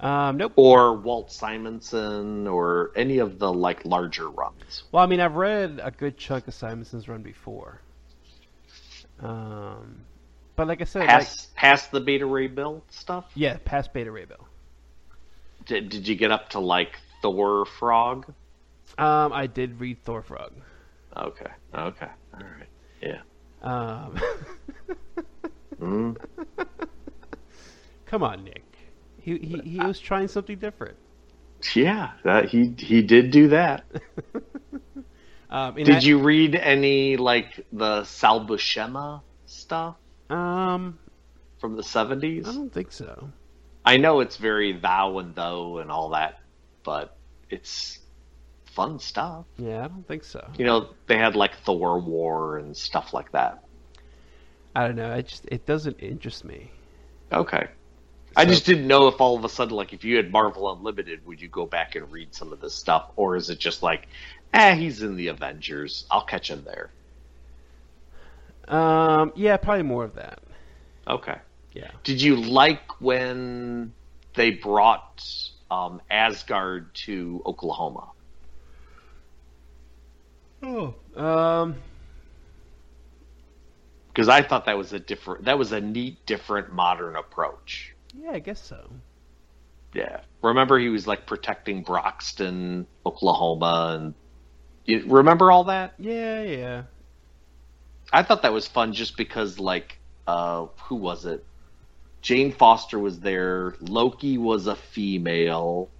[0.00, 0.36] Um.
[0.36, 0.52] Nope.
[0.56, 4.84] Or Walt Simonson, or any of the like larger runs.
[4.92, 7.80] Well, I mean, I've read a good chunk of Simonson's run before.
[9.20, 10.04] Um,
[10.54, 13.30] but like I said, like, Past past the Beta Ray Bill stuff.
[13.34, 14.46] yeah, past Beta Ray Bill.
[15.64, 18.32] Did, did you get up to like Thor Frog?
[18.98, 20.52] Um, I did read Thor Frog.
[21.16, 21.50] Okay.
[21.74, 22.08] Okay.
[22.34, 22.68] All right.
[23.02, 23.20] Yeah.
[23.62, 24.18] Um,
[25.80, 26.16] Mm.
[28.06, 28.64] come on, Nick.
[29.20, 30.96] He he, he was trying something different.
[31.74, 33.84] Yeah, that he he did do that.
[35.48, 39.94] Um, Did I- you read any like the Sal Buscema stuff
[40.28, 40.98] Um,
[41.60, 42.48] from the seventies.
[42.48, 43.30] I don't think so.
[43.84, 46.40] I know it's very thou and thou and all that,
[46.82, 47.16] but
[47.48, 48.00] it's
[48.76, 49.46] fun stuff.
[49.56, 50.46] Yeah, I don't think so.
[50.58, 53.64] You know, they had like Thor War and stuff like that.
[54.74, 55.14] I don't know.
[55.14, 56.70] It just it doesn't interest me.
[57.32, 57.66] Okay.
[58.38, 61.24] I just didn't know if all of a sudden, like, if you had Marvel Unlimited,
[61.24, 64.08] would you go back and read some of this stuff, or is it just like,
[64.52, 66.90] eh, he's in the Avengers, I'll catch him there.
[68.68, 70.40] Um, yeah, probably more of that.
[71.08, 71.36] Okay.
[71.72, 71.90] Yeah.
[72.04, 73.94] Did you like when
[74.34, 75.26] they brought
[75.70, 78.10] um, Asgard to Oklahoma?
[80.62, 80.94] Oh.
[81.14, 81.76] Um.
[84.08, 87.94] Because I thought that was a different, that was a neat, different, modern approach.
[88.14, 88.88] Yeah, I guess so.
[89.92, 90.20] Yeah.
[90.42, 94.14] Remember, he was like protecting Broxton, Oklahoma, and
[94.86, 95.94] you remember all that?
[95.98, 96.82] Yeah, yeah.
[98.12, 101.44] I thought that was fun just because, like, uh, who was it?
[102.22, 103.74] Jane Foster was there.
[103.80, 105.90] Loki was a female.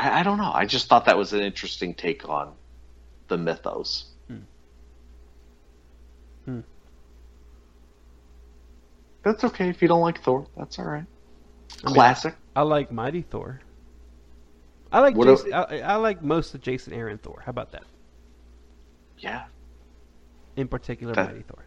[0.00, 0.50] I, I don't know.
[0.52, 2.52] I just thought that was an interesting take on
[3.28, 4.06] the mythos.
[4.28, 4.36] Hmm.
[6.46, 6.60] Hmm.
[9.22, 10.46] That's okay if you don't like Thor.
[10.56, 11.04] That's all right.
[11.84, 12.34] I mean, Classic.
[12.56, 13.60] I like Mighty Thor.
[14.92, 17.42] I like What Jason, I, I like most of Jason Aaron Thor.
[17.44, 17.84] How about that?
[19.18, 19.44] yeah,
[20.56, 21.62] In particular, That- Mighty Thor.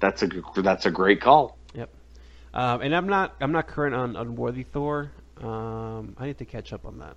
[0.00, 1.58] that's a g- that's a great call.
[1.74, 1.90] Yep.
[2.54, 5.12] Um, and I'm not I'm not current on Unworthy Thor.
[5.42, 7.16] Um, I need to catch up on that.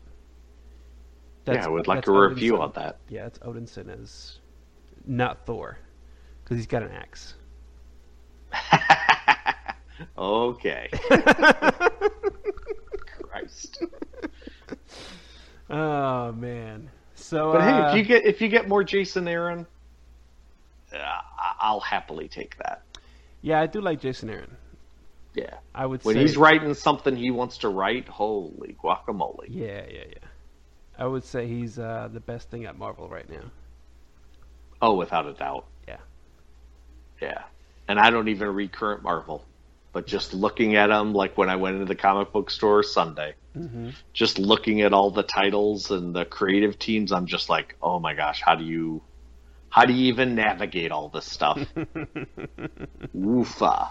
[1.47, 2.97] yeah, I would like that's a review on that.
[3.07, 4.39] Yeah, it's Odinson as
[5.06, 5.77] not Thor
[6.43, 7.35] because he's got an axe.
[10.18, 10.89] okay.
[13.22, 13.84] Christ.
[15.69, 16.89] oh man.
[17.15, 19.65] So, But hey, uh, if you get if you get more Jason Aaron,
[20.93, 20.97] uh,
[21.60, 22.81] I'll happily take that.
[23.41, 24.57] yeah, I do like Jason Aaron.
[25.36, 25.53] Yeah.
[25.74, 29.45] I would When say he's writing something he wants to write, holy guacamole.
[29.49, 30.28] Yeah, yeah, yeah.
[30.98, 33.52] I would say he's uh, the best thing at Marvel right now.
[34.82, 35.66] Oh, without a doubt.
[35.88, 35.98] Yeah.
[37.22, 37.44] Yeah.
[37.88, 39.44] And I don't even read current Marvel,
[39.94, 43.36] but just looking at them, like when I went into the comic book store Sunday,
[43.57, 43.91] Mm-hmm.
[44.14, 48.14] just looking at all the titles and the creative teams, I'm just like, oh my
[48.14, 49.02] gosh, how do you,
[49.70, 51.57] how do you even navigate all this stuff?
[53.16, 53.90] Woofa.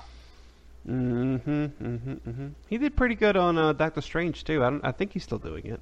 [0.88, 2.48] Mm-hmm, mm-hmm, mm-hmm.
[2.68, 4.62] He did pretty good on uh, Doctor Strange too.
[4.62, 4.84] I don't.
[4.84, 5.80] I think he's still doing it.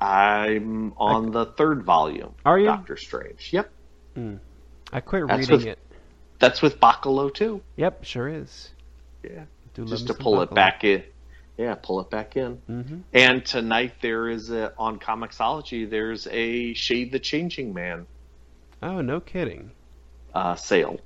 [0.00, 2.34] I'm on the third volume.
[2.44, 2.66] Are you?
[2.66, 3.50] Doctor Strange.
[3.52, 3.70] Yep.
[4.92, 5.78] I quit That's reading with- it.
[6.38, 7.62] That's with Bachalo too.
[7.76, 8.70] Yep, sure is.
[9.22, 9.44] Yeah.
[9.74, 11.04] Do love Just to some pull it back in.
[11.56, 12.60] Yeah, pull it back in.
[12.68, 12.98] Mm-hmm.
[13.12, 15.88] And tonight there is a on Comixology.
[15.88, 18.06] There's a Shade the Changing Man
[18.82, 19.70] Oh, no kidding.
[20.34, 20.98] uh, sale,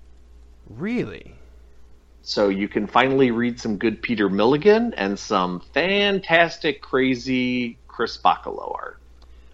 [0.70, 1.34] Really?
[2.26, 8.74] So you can finally read some good Peter Milligan and some fantastic, crazy Chris Bachalo
[8.74, 8.98] art.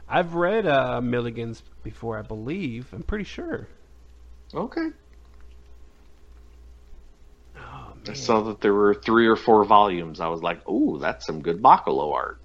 [0.08, 2.86] I've read uh, Milligan's before, I believe.
[2.94, 3.68] I'm pretty sure.
[4.54, 4.88] Okay.
[7.58, 10.18] Oh I saw that there were three or four volumes.
[10.18, 12.38] I was like, "Ooh, that's some good Bachalo art."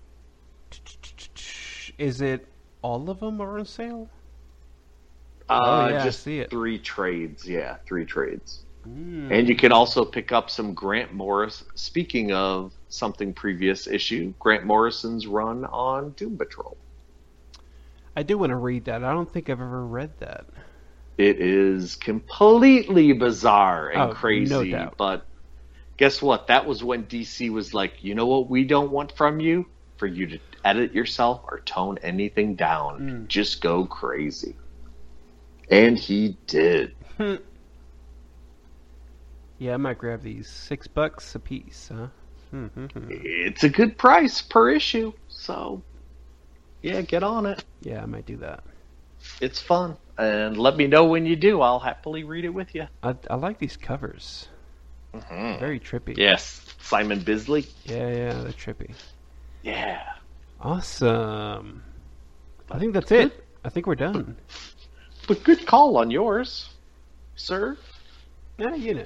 [1.97, 2.45] Is it
[2.81, 4.09] all of them are on sale?
[5.49, 6.49] Uh, Oh, yeah, I just see it.
[6.49, 7.47] three trades.
[7.47, 8.66] Yeah, three trades.
[8.87, 9.31] Mm.
[9.31, 11.63] And you can also pick up some Grant Morris.
[11.75, 16.77] Speaking of something previous issue, Grant Morrison's run on Doom Patrol.
[18.15, 19.03] I do want to read that.
[19.03, 20.45] I don't think I've ever read that.
[21.17, 24.95] It is completely bizarre and Oh, no crazy, doubt.
[24.97, 25.25] but
[25.97, 26.47] guess what?
[26.47, 29.65] That was when DC was like, you know what we don't want from you?
[29.97, 32.99] For you to edit yourself or tone anything down.
[32.99, 33.27] Mm.
[33.27, 34.55] Just go crazy.
[35.69, 36.95] And he did.
[39.59, 40.47] Yeah, I might grab these.
[40.47, 42.07] Six bucks a piece, huh?
[42.51, 42.67] Hmm,
[43.09, 45.81] It's a good price per issue, so
[46.81, 47.63] yeah, get on it.
[47.81, 48.63] yeah, I might do that.
[49.41, 49.97] It's fun.
[50.17, 51.61] And let me know when you do.
[51.61, 52.87] I'll happily read it with you.
[53.03, 54.47] I, I like these covers.
[55.29, 56.15] Very trippy.
[56.15, 57.65] Yes, Simon Bisley.
[57.85, 58.93] Yeah, yeah, they're trippy.
[59.63, 60.03] Yeah.
[60.61, 61.83] Awesome.
[62.71, 63.43] I think that's it.
[63.65, 64.37] I think we're done.
[65.27, 66.69] But good call on yours,
[67.35, 67.77] sir.
[68.57, 69.05] Yeah, you know.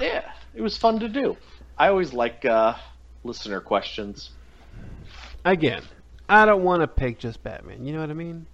[0.00, 1.36] Yeah, it was fun to do.
[1.78, 2.74] I always like uh,
[3.24, 4.30] listener questions.
[5.44, 5.82] Again,
[6.28, 7.84] I don't want to pick just Batman.
[7.86, 8.46] You know what I mean?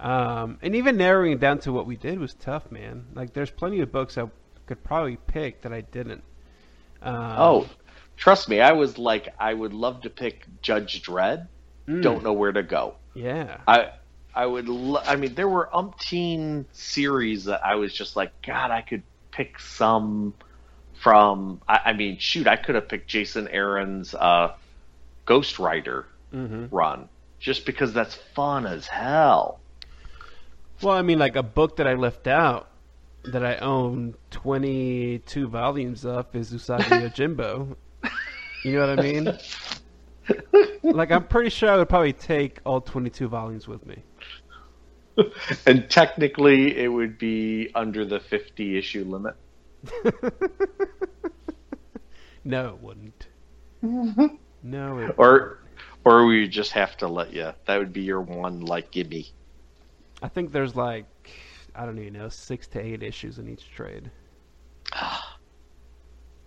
[0.00, 3.06] Um, and even narrowing it down to what we did was tough, man.
[3.14, 4.28] Like, there's plenty of books I
[4.66, 6.22] could probably pick that I didn't.
[7.02, 7.68] Um, Oh,
[8.16, 11.46] trust me, I was like, I would love to pick Judge Dredd.
[11.88, 12.96] mm, Don't know where to go.
[13.14, 13.58] Yeah.
[13.68, 13.90] I
[14.34, 14.68] I would.
[14.68, 19.04] Lo- I mean, there were umpteen series that I was just like, God, I could
[19.30, 20.34] pick some
[20.94, 21.60] from.
[21.68, 24.54] I, I mean, shoot, I could have picked Jason Aaron's uh,
[25.26, 27.08] Ghost Rider hmm run
[27.38, 29.60] just because that's fun as hell.
[30.80, 32.70] Well, I mean, like a book that I left out
[33.24, 37.76] that I own 22 volumes of is Usagi Yojimbo.
[38.62, 39.38] You know what I mean?
[40.92, 44.04] like, I'm pretty sure I would probably take all 22 volumes with me.
[45.66, 49.34] And technically, it would be under the fifty issue limit.
[52.44, 53.26] no, it wouldn't.
[54.66, 55.58] No, it Or,
[56.06, 57.52] or we just have to let you.
[57.66, 59.26] That would be your one like gimme.
[60.22, 61.04] I think there's like,
[61.74, 64.10] I don't even know, six to eight issues in each trade.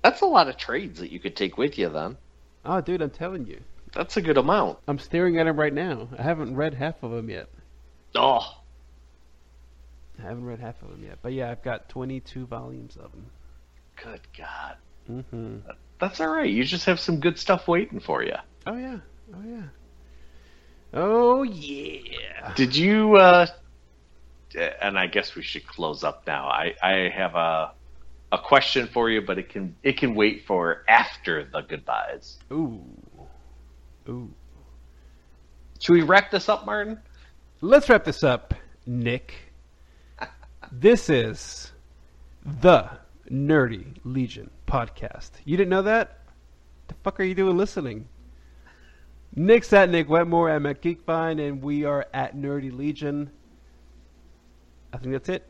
[0.03, 1.89] That's a lot of trades that you could take with you.
[1.89, 2.17] Then
[2.65, 3.61] Oh, dude, I'm telling you.
[3.93, 4.79] that's a good amount.
[4.87, 6.09] I'm staring at them right now.
[6.17, 7.49] I haven't read half of them yet.
[8.15, 8.56] Oh,
[10.19, 11.19] I haven't read half of them yet.
[11.21, 13.31] But yeah, I've got 22 volumes of them.
[14.01, 14.77] good God.
[15.07, 15.57] hmm
[15.99, 16.49] That's all right.
[16.49, 18.35] You just have some good stuff waiting for you.
[18.65, 18.99] Oh yeah.
[19.35, 19.63] Oh yeah.
[20.93, 22.53] Oh yeah.
[22.55, 23.15] Did you?
[23.17, 23.47] uh
[24.81, 26.47] And I guess we should close up now.
[26.47, 27.73] I I have a
[28.31, 32.39] a question for you, but it can it can wait for after the goodbyes.
[32.51, 32.81] Ooh.
[34.09, 34.33] Ooh.
[35.79, 37.01] Should we wrap this up, Martin?
[37.61, 38.53] Let's wrap this up,
[38.85, 39.46] Nick.
[40.71, 41.71] This is
[42.43, 42.89] the
[43.31, 45.31] Nerdy Legion podcast.
[45.45, 46.19] You didn't know that?
[46.87, 48.07] The fuck are you doing listening?
[49.33, 50.51] Nick's at Nick Wetmore.
[50.51, 53.29] I'm at Geekvine, and we are at Nerdy Legion.
[54.91, 55.49] I think that's it.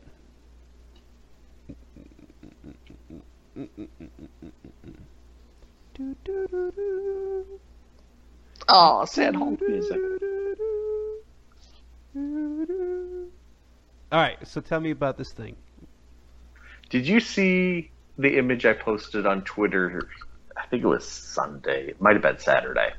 [8.68, 9.98] Oh, sad home music.
[14.10, 15.56] All right, so tell me about this thing.
[16.88, 20.08] Did you see the image I posted on Twitter?
[20.56, 21.88] I think it was Sunday.
[21.88, 22.92] It might have been Saturday.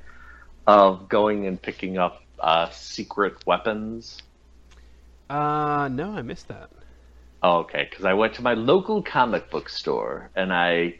[0.67, 4.21] Of going and picking up uh, secret weapons.
[5.29, 6.69] Uh, no, I missed that.
[7.41, 10.99] Oh, okay, because I went to my local comic book store and I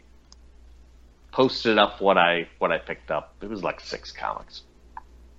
[1.32, 3.34] posted up what I what I picked up.
[3.42, 4.62] It was like six comics,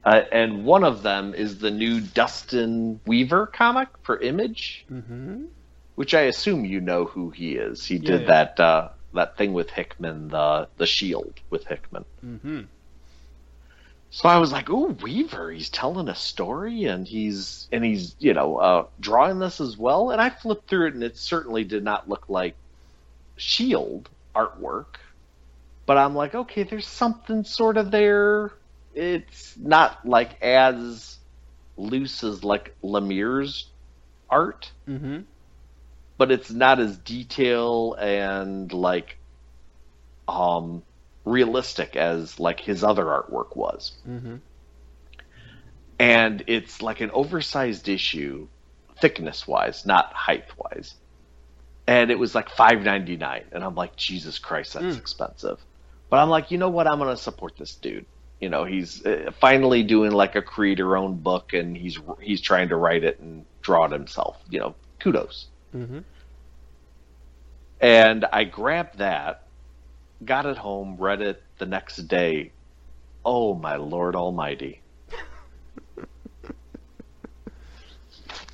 [0.04, 5.46] uh, and one of them is the new Dustin Weaver comic for Image, Mm-hmm.
[5.96, 7.86] which I assume you know who he is.
[7.86, 8.28] He did yeah.
[8.28, 12.06] that uh, that thing with Hickman, the the Shield with Hickman.
[12.26, 12.62] Mm-hmm.
[14.14, 15.52] So I was like, "Ooh, Weaver!
[15.52, 20.10] He's telling a story, and he's and he's you know uh, drawing this as well."
[20.12, 22.56] And I flipped through it, and it certainly did not look like
[23.38, 24.98] Shield artwork.
[25.86, 28.52] But I'm like, okay, there's something sort of there.
[28.94, 31.18] It's not like as
[31.78, 33.72] loose as like Lemire's
[34.30, 35.20] art, Mm-hmm.
[36.18, 39.18] but it's not as detail and like
[40.28, 40.84] um
[41.26, 43.94] realistic as like his other artwork was.
[44.08, 44.36] Mm-hmm.
[46.00, 48.48] and it's like an oversized issue,
[49.00, 50.96] thickness wise, not height wise.
[51.88, 55.00] And it was like five ninety nine, and I'm like, Jesus Christ, that's Mm.
[55.00, 55.58] expensive.
[56.10, 56.88] But I'm like, you know what?
[56.88, 58.06] I'm gonna support this dude.
[58.42, 62.70] You know, he's uh, finally doing like a creator owned book, and he's he's trying
[62.70, 64.42] to write it and draw it himself.
[64.50, 65.48] You know, kudos.
[65.76, 66.00] Mm-hmm.
[67.80, 69.48] And I grabbed that,
[70.26, 72.52] got it home, read it the next day.
[73.24, 74.82] Oh my Lord Almighty!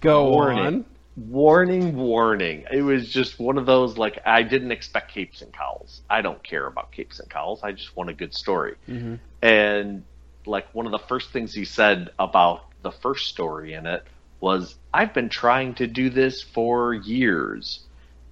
[0.02, 0.66] Go Warning.
[0.66, 0.86] on.
[1.18, 2.66] Warning warning.
[2.72, 6.02] It was just one of those like i didn't expect capes and cowls.
[6.10, 7.62] I don't care about capes and cowls.
[7.64, 8.76] I just want a good story.
[8.88, 9.16] Mm-hmm.
[9.42, 10.04] and
[10.46, 14.04] like one of the first things he said about the first story in it
[14.40, 17.82] was i've been trying to do this for years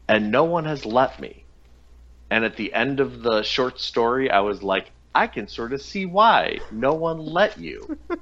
[0.07, 1.43] and no one has let me.
[2.29, 5.81] And at the end of the short story i was like i can sort of
[5.81, 7.97] see why no one let you.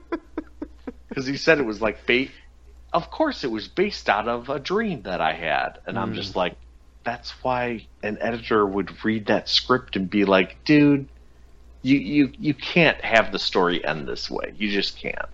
[1.09, 2.31] Because he said it was like bait
[2.93, 5.79] of course it was based out of a dream that I had.
[5.87, 6.15] And I'm Mm.
[6.15, 6.57] just like,
[7.05, 11.09] that's why an editor would read that script and be like, dude,
[11.83, 14.53] you, you, you can't have the story end this way.
[14.55, 15.29] You just can't.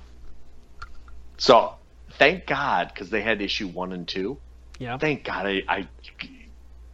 [1.38, 1.76] So
[2.14, 4.40] thank God, because they had issue one and two.
[4.80, 4.98] Yeah.
[4.98, 5.90] Thank God I, I,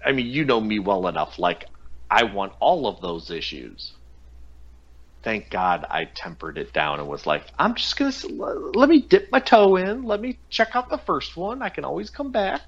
[0.05, 1.39] I mean, you know me well enough.
[1.39, 1.65] Like,
[2.09, 3.93] I want all of those issues.
[5.25, 8.13] Thank God I tempered it down and was like, I'm just gonna
[8.75, 10.03] let me dip my toe in.
[10.03, 11.63] Let me check out the first one.
[11.63, 12.61] I can always come back.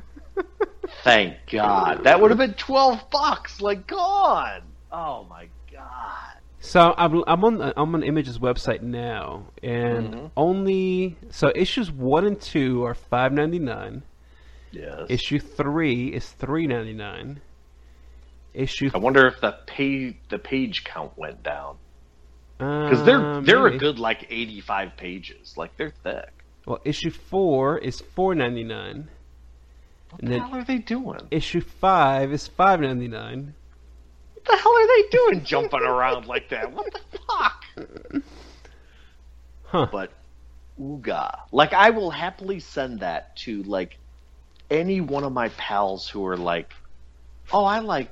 [1.02, 2.04] Thank God.
[2.04, 3.60] That would have been twelve bucks.
[3.60, 4.62] Like gone.
[4.92, 6.40] Oh my god.
[6.60, 10.30] So I'm I'm on I'm on Image's website now, and Mhm.
[10.36, 14.04] only so issues one and two are five ninety nine.
[14.70, 15.06] Yes.
[15.08, 17.40] Issue three is three ninety nine.
[18.52, 21.76] Issue I wonder if the page the page count went down
[22.58, 25.56] because they're uh, they're a good like eighty five pages.
[25.56, 26.30] Like they're thick.
[26.66, 29.08] Well, issue four is four ninety nine.
[30.10, 31.20] What And the hell are they doing?
[31.30, 33.54] Issue five is five ninety nine.
[34.34, 36.72] What the hell are they doing jumping around like that?
[36.72, 38.22] What the fuck?
[39.64, 39.86] Huh.
[39.90, 40.12] But
[40.80, 41.38] ooga.
[41.52, 43.98] Like I will happily send that to like
[44.70, 46.74] any one of my pals who are like,
[47.52, 48.10] "Oh, I like,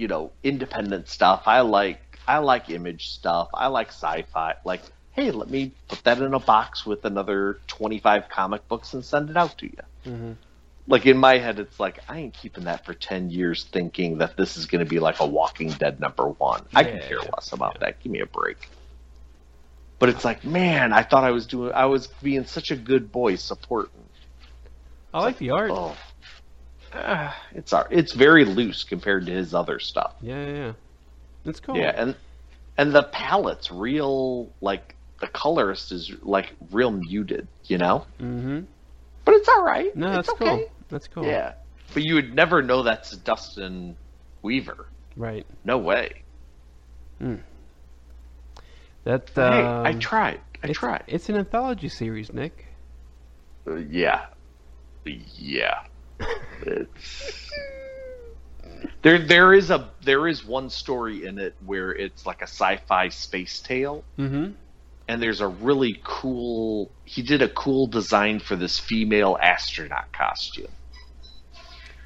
[0.00, 1.44] you know, independent stuff.
[1.46, 3.50] I like I like image stuff.
[3.54, 8.28] I like sci-fi." Like, "Hey, let me put that in a box with another 25
[8.30, 10.38] comic books and send it out to you." Mhm.
[10.86, 14.36] Like in my head, it's like I ain't keeping that for ten years, thinking that
[14.36, 16.66] this is going to be like a Walking Dead number one.
[16.74, 17.80] I can Yeah, care less about yeah.
[17.80, 18.00] that.
[18.00, 18.70] Give me a break.
[20.00, 23.12] But it's like, man, I thought I was doing, I was being such a good
[23.12, 24.10] boy supporting.
[25.12, 25.74] I like the art.
[25.74, 25.96] Oh,
[26.92, 30.14] Ah, it's it's very loose compared to his other stuff.
[30.20, 30.72] Yeah, yeah, yeah.
[31.44, 31.76] It's cool.
[31.76, 32.16] Yeah, and
[32.76, 38.06] and the palette's real, like the colorist is like real muted, you know.
[38.20, 38.60] Mm-hmm.
[39.24, 39.94] But it's all right.
[39.94, 40.44] No, it's that's okay.
[40.44, 40.70] cool.
[40.88, 41.24] That's cool.
[41.24, 41.54] Yeah,
[41.94, 43.96] but you would never know that's Dustin
[44.42, 44.86] Weaver.
[45.16, 45.46] Right.
[45.64, 46.22] No way.
[49.04, 49.30] That.
[49.34, 50.40] hey, I um, tried.
[50.62, 51.04] I it's, tried.
[51.06, 52.66] It's an anthology series, Nick.
[53.66, 54.26] Uh, yeah,
[55.04, 55.84] yeah.
[56.66, 57.50] It's
[59.02, 59.18] there.
[59.18, 63.60] There is a there is one story in it where it's like a sci-fi space
[63.60, 64.52] tale, Mm-hmm.
[65.08, 66.90] and there's a really cool.
[67.04, 70.72] He did a cool design for this female astronaut costume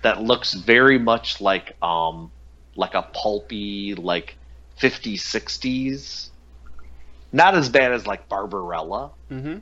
[0.02, 2.30] that looks very much like um
[2.76, 4.36] like a pulpy like
[4.80, 6.30] 50s 60s.
[7.32, 9.58] Not as bad as like Barbarella, Mm-hmm.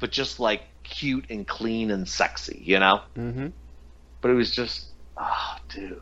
[0.00, 3.00] but just like cute and clean and sexy, you know?
[3.16, 3.46] Mm-hmm.
[4.26, 4.86] But it was just,
[5.16, 6.00] ah, dude.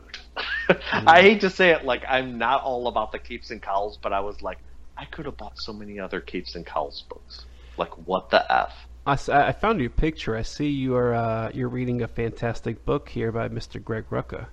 [0.91, 4.13] I hate to say it, like, I'm not all about the Capes and Cowls, but
[4.13, 4.57] I was like,
[4.97, 7.45] I could have bought so many other Capes and Cowls books.
[7.77, 8.73] Like, what the F?
[9.05, 10.35] I found your picture.
[10.35, 13.83] I see you are uh, you're reading a fantastic book here by Mr.
[13.83, 14.47] Greg Rucka.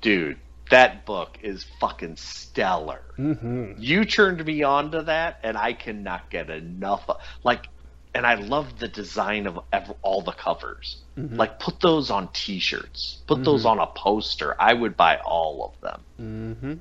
[0.00, 0.40] Dude,
[0.72, 3.02] that book is fucking stellar.
[3.18, 3.74] Mm-hmm.
[3.78, 7.08] You turned me on to that, and I cannot get enough.
[7.08, 7.68] Of, like,
[8.16, 9.60] and I love the design of
[10.00, 11.02] all the covers.
[11.18, 11.36] Mhm.
[11.36, 13.22] Like, put those on T-shirts.
[13.26, 14.56] Put those on a poster.
[14.58, 16.00] I would buy all of them.
[16.18, 16.74] Mm-hmm.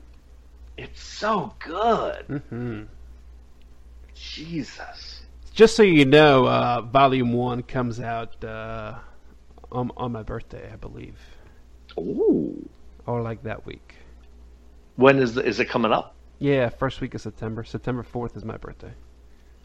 [0.78, 2.26] It's so good.
[2.30, 2.84] Mm-hmm.
[4.14, 5.24] Jesus.
[5.53, 8.95] Just so you know, uh, Volume One comes out uh,
[9.74, 11.20] on on my birthday, I believe,
[11.98, 12.70] Ooh.
[13.06, 13.95] or like that week.
[14.95, 16.16] When is the, is it coming up?
[16.40, 17.66] Yeah, first week of September.
[17.66, 18.94] September fourth is my birthday.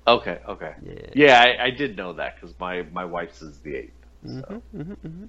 [0.07, 0.75] Okay, okay.
[0.83, 0.95] Yeah.
[1.15, 3.93] Yeah, I, I did know that because my my wife's is the eighth.
[4.25, 4.31] So.
[4.31, 5.25] Mm-hmm, mm-hmm, mm-hmm.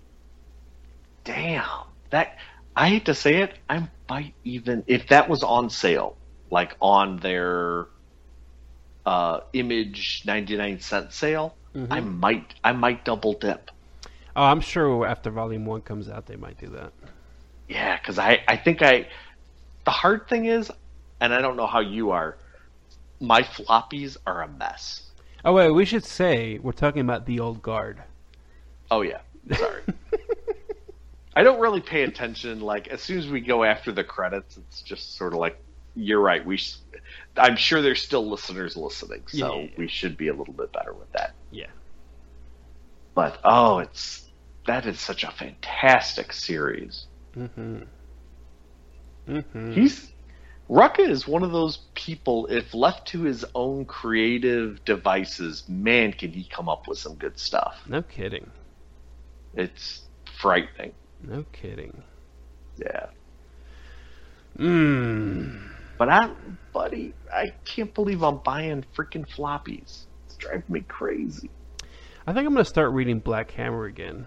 [1.24, 2.38] Damn, that
[2.76, 6.18] I hate to say it, I might even if that was on sale,
[6.50, 7.88] like on their
[9.06, 11.56] uh, image ninety nine cent sale.
[11.90, 13.72] I might I might double dip.
[14.36, 16.92] Oh, I'm sure after Volume One comes out, they might do that.
[17.70, 19.08] Yeah, because I I think I
[19.86, 20.70] the hard thing is,
[21.22, 22.38] and I don't know how you are,
[23.22, 25.04] my floppies are a mess.
[25.46, 28.02] Oh wait, we should say we're talking about the old guard.
[28.90, 29.22] Oh yeah,
[29.56, 29.84] sorry.
[31.36, 32.60] I don't really pay attention.
[32.60, 35.58] Like as soon as we go after the credits, it's just sort of like
[35.96, 36.46] you're right.
[36.46, 36.78] We, sh-
[37.38, 39.76] I'm sure there's still listeners listening, so Yeah, yeah, yeah.
[39.78, 41.34] we should be a little bit better with that.
[41.52, 41.68] Yeah.
[43.14, 44.30] But oh, it's
[44.68, 47.08] that is such a fantastic series.
[47.36, 47.84] Mm-hmm.
[49.28, 49.72] Mm-hmm.
[49.74, 50.11] He's
[50.72, 52.48] Rucka is one of those people.
[52.48, 57.38] If left to his own creative devices, man, can he come up with some good
[57.38, 57.82] stuff.
[57.90, 58.50] No kidding.
[59.54, 60.04] It's
[60.40, 60.94] frightening.
[61.22, 62.02] No kidding.
[62.78, 63.08] Yeah.
[64.58, 65.62] Mmm.
[65.98, 66.32] But I,
[66.72, 70.06] buddy, I can't believe I'm buying freaking floppies.
[70.26, 71.50] It's driving me crazy.
[72.26, 74.26] I think I'm gonna start reading Black Hammer again.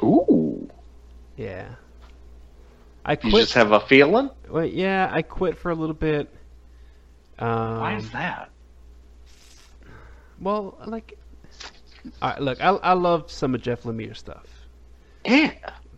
[0.00, 0.70] Ooh.
[1.36, 1.74] Yeah.
[3.06, 4.30] I You just have a feeling?
[4.50, 6.28] Wait, yeah, I quit for a little bit.
[7.38, 8.50] Um, Why is that?
[10.40, 11.18] Well, like,
[12.20, 14.46] all right, look, I I love some of Jeff Lemire stuff,
[15.24, 15.52] Yeah.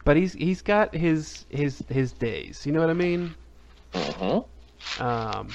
[0.04, 2.66] but he's he's got his his his days.
[2.66, 3.34] You know what I mean?
[3.94, 5.02] Mm-hmm.
[5.02, 5.48] Um,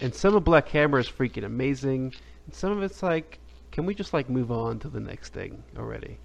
[0.00, 2.14] and some of Black Hammer is freaking amazing.
[2.46, 3.38] And some of it's like,
[3.70, 6.18] can we just like move on to the next thing already?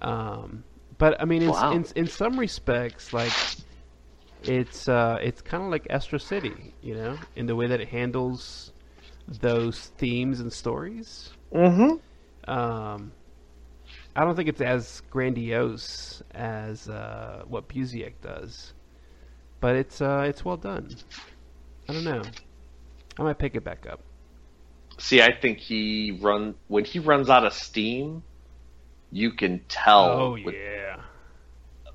[0.00, 0.64] Um,
[0.98, 1.72] but I mean, in, Wow.
[1.72, 3.32] in in some respects, like
[4.48, 7.88] it's uh, it's kind of like Astro City, you know, in the way that it
[7.88, 8.72] handles
[9.28, 11.30] those themes and stories.
[11.52, 12.50] Mm-hmm.
[12.50, 13.12] Um,
[14.16, 18.72] I don't think it's as grandiose as uh, what Busiek does,
[19.60, 20.94] but it's uh, it's well done.
[21.88, 22.22] I don't know.
[23.18, 24.00] I might pick it back up.
[24.98, 28.22] See, I think he run when he runs out of steam,
[29.10, 30.10] you can tell.
[30.10, 31.00] Oh with- yeah.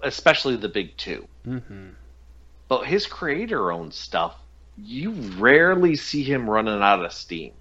[0.04, 1.28] especially the big two.
[1.48, 1.90] Mm-hmm.
[2.70, 4.36] But his creator owned stuff,
[4.78, 7.52] you rarely see him running out of steam.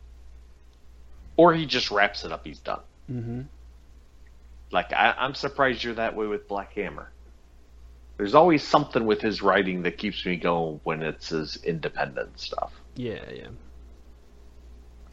[1.36, 2.80] Or he just wraps it up, he's done.
[3.10, 3.40] Mm-hmm.
[4.70, 7.10] Like, I, I'm surprised you're that way with Black Hammer.
[8.18, 12.72] There's always something with his writing that keeps me going when it's his independent stuff.
[12.97, 13.48] Yeah, yeah.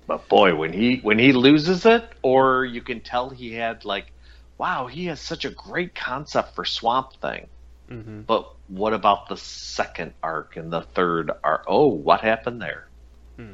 [0.08, 4.12] But boy, when he when he loses it, or you can tell he had like,
[4.58, 7.48] wow, he has such a great concept for Swamp Thing.
[7.90, 8.22] Mm-hmm.
[8.22, 11.66] But what about the second arc and the third arc?
[11.68, 12.88] Oh, what happened there?
[13.38, 13.54] Hmm.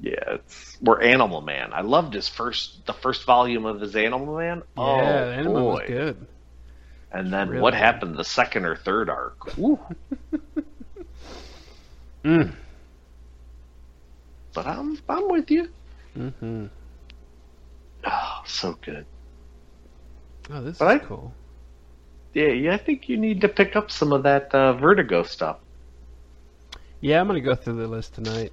[0.00, 1.72] Yeah, it's we're Animal Man.
[1.72, 4.62] I loved his first the first volume of his Animal Man.
[4.76, 5.72] oh yeah, the anime boy!
[5.72, 6.26] was good.
[7.12, 9.54] And then Really what happened the second or third arc?
[12.22, 12.52] Mm.
[14.52, 15.70] But I'm I'm with you.
[16.18, 16.66] Mm-hmm.
[18.04, 19.06] Oh, so good.
[20.50, 21.32] Oh, this But is I- cool.
[22.34, 22.74] Yeah, yeah.
[22.74, 25.58] I think you need to pick up some of that uh, Vertigo stuff.
[27.00, 28.52] Yeah, I'm gonna go through the list tonight.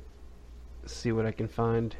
[0.86, 1.95] See what I can find.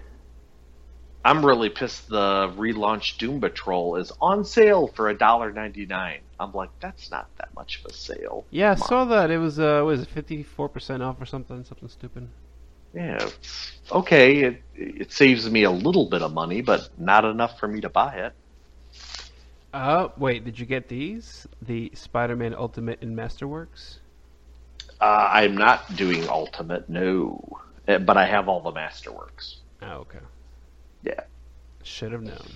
[1.24, 6.22] I'm really pissed the relaunched Doom Patrol is on sale for a dollar ninety nine.
[6.40, 8.48] I'm like, that's not that much of a sale.
[8.50, 8.90] Yeah, I Come on.
[8.90, 9.32] saw that.
[9.32, 11.64] It was uh, was it 54 percent off or something?
[11.64, 12.30] Something stupid.
[12.94, 14.38] Yeah, it's okay.
[14.44, 17.90] It it saves me a little bit of money, but not enough for me to
[17.90, 18.34] buy it.
[19.74, 21.48] Uh, wait, did you get these?
[21.62, 23.98] The Spider-Man Ultimate and Masterworks?
[25.00, 27.44] Uh, I'm not doing Ultimate, no,
[27.88, 29.58] Uh, but I have all the Masterworks.
[29.82, 30.20] Oh, okay.
[31.04, 31.20] Yeah,
[31.84, 32.48] Should have known.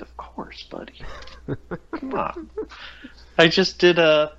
[0.00, 1.00] of course, buddy.
[1.92, 2.50] Come on.
[3.38, 4.32] I just did a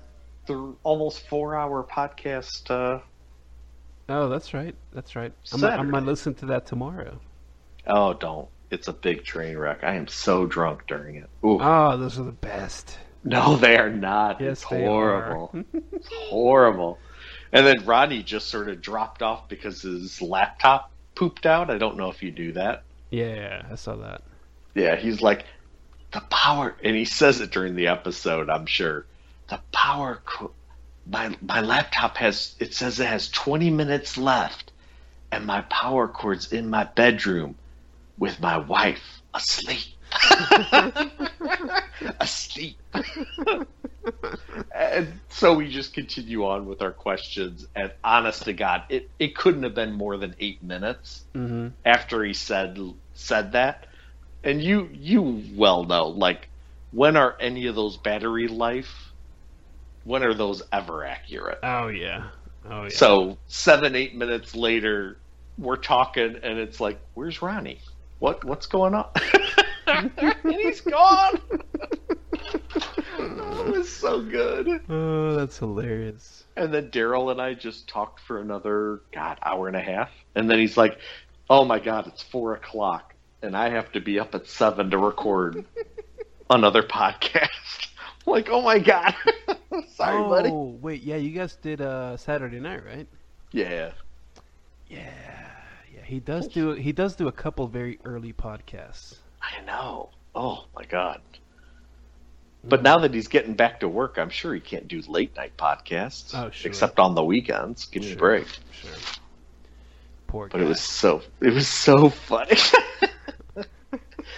[0.46, 2.70] th- almost four hour podcast.
[2.70, 3.00] Uh,
[4.12, 4.74] Oh, that's right.
[4.92, 5.32] That's right.
[5.52, 7.20] I'm, I'm gonna listen to that tomorrow.
[7.86, 8.48] oh, don't.
[8.70, 9.82] It's a big train wreck.
[9.82, 11.28] I am so drunk during it.
[11.44, 11.58] Ooh.
[11.60, 12.96] Oh, those are the best.
[13.24, 14.40] No, they are not.
[14.40, 15.54] Yes, it's horrible.
[15.92, 16.98] it's horrible.
[17.52, 21.68] And then Ronnie just sort of dropped off because his laptop pooped out.
[21.68, 22.84] I don't know if you do that.
[23.10, 24.22] Yeah, I saw that.
[24.74, 25.44] Yeah, he's like,
[26.12, 29.04] the power, and he says it during the episode, I'm sure.
[29.48, 30.52] The power, co-
[31.06, 34.70] my, my laptop has, it says it has 20 minutes left,
[35.32, 37.56] and my power cord's in my bedroom
[38.20, 39.02] with my wife
[39.34, 39.82] asleep.
[42.20, 42.76] asleep.
[44.74, 49.34] and so we just continue on with our questions, and honest to God, it, it
[49.34, 51.68] couldn't have been more than eight minutes Mm-hmm.
[51.84, 52.78] after he said
[53.14, 53.86] said that.
[54.44, 56.48] And you you well know, like
[56.92, 59.12] when are any of those battery life
[60.04, 61.58] when are those ever accurate?
[61.62, 62.28] Oh yeah.
[62.64, 62.88] Oh yeah.
[62.88, 65.18] So seven, eight minutes later
[65.58, 67.80] we're talking and it's like, Where's Ronnie?
[68.20, 69.06] What what's going on?
[69.86, 70.12] and
[70.44, 71.40] he's gone.
[73.18, 74.80] oh, it was so good.
[74.88, 76.44] oh, that's hilarious.
[76.56, 80.48] And then Daryl and I just talked for another God hour and a half, and
[80.50, 80.98] then he's like,
[81.48, 84.98] "Oh my God, it's four o'clock, and I have to be up at seven to
[84.98, 85.64] record
[86.50, 87.48] another podcast."
[88.26, 89.14] Like, oh my God,
[89.94, 90.50] sorry, oh, buddy.
[90.52, 93.08] wait, yeah, you guys did uh Saturday night, right?
[93.50, 93.92] Yeah,
[94.88, 95.49] Yeah.
[96.10, 99.14] He does do he does do a couple very early podcasts.
[99.40, 100.10] I know.
[100.34, 101.20] Oh my God.
[102.64, 102.82] But mm.
[102.82, 106.34] now that he's getting back to work, I'm sure he can't do late night podcasts,
[106.34, 106.68] Oh, sure.
[106.68, 107.86] except on the weekends.
[107.86, 108.48] Give me a break.
[108.72, 108.90] Sure.
[110.26, 110.58] Poor guy.
[110.58, 112.56] But it was so it was so funny.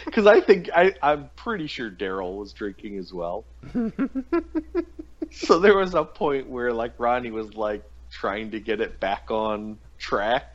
[0.05, 3.45] Because I think I, I'm pretty sure Daryl was drinking as well.
[5.31, 9.31] so there was a point where like Ronnie was like trying to get it back
[9.31, 10.52] on track,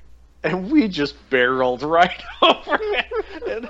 [0.48, 3.06] and we just barreled right over it.
[3.48, 3.69] And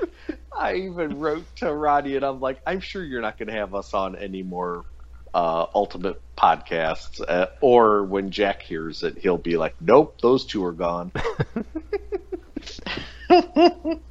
[0.58, 3.76] I even wrote to Ronnie, and I'm like, I'm sure you're not going to have
[3.76, 4.86] us on any more
[5.34, 10.64] uh, Ultimate podcasts, uh, or when Jack hears it, he'll be like, Nope, those two
[10.66, 11.12] are gone.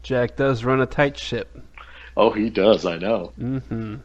[0.03, 1.59] Jack does run a tight ship.
[2.17, 2.85] Oh, he does.
[2.87, 3.33] I know.
[3.39, 3.97] Mm-hmm.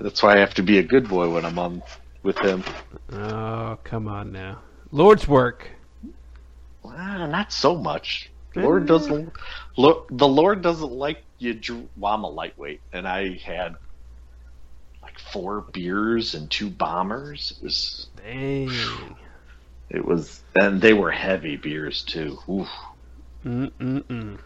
[0.00, 1.82] That's why I have to be a good boy when I'm on
[2.22, 2.64] with him.
[3.12, 4.60] Oh, come on now.
[4.90, 5.70] Lord's work.
[6.96, 8.30] Ah, not so much.
[8.54, 9.32] Lord doesn't.
[9.76, 11.54] Lord, the Lord doesn't like you.
[11.54, 13.76] Dr- well, I'm a lightweight, and I had
[15.02, 17.52] like four beers and two bombers.
[17.56, 19.16] It was Dang.
[19.90, 22.38] it was and they were heavy beers too.
[22.48, 22.68] Oof.
[23.44, 24.38] Mm-mm-mm.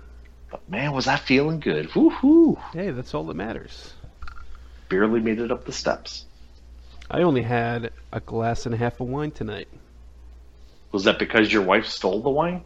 [0.51, 1.89] But man, was I feeling good.
[1.91, 2.61] Woohoo.
[2.73, 3.95] Hey, that's all that matters.
[4.89, 6.27] Barely made it up the steps.
[7.11, 9.69] I only had a glass and a half of wine tonight.
[10.93, 12.65] Was that because your wife stole the wine?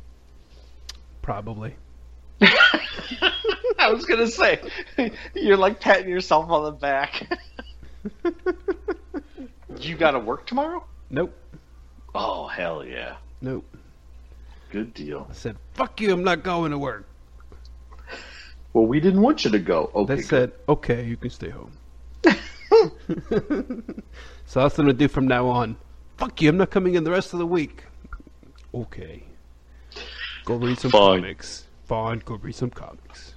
[1.22, 1.74] Probably.
[2.40, 4.60] I was gonna say,
[5.34, 7.28] you're like patting yourself on the back.
[9.80, 10.84] you gotta work tomorrow?
[11.10, 11.34] Nope.
[12.14, 13.16] Oh hell yeah.
[13.40, 13.64] Nope.
[14.70, 15.26] Good deal.
[15.30, 17.06] I said, fuck you, I'm not going to work.
[18.72, 19.88] Well, we didn't want you to go.
[19.94, 21.70] Okay, They said, okay, you can stay home.
[22.24, 22.32] so
[24.60, 25.76] that's what I'm going to do from now on.
[26.16, 27.84] Fuck you, I'm not coming in the rest of the week.
[28.74, 29.22] Okay.
[30.44, 31.20] Go read some Fine.
[31.20, 31.64] comics.
[31.86, 33.34] Fine, go read some comics.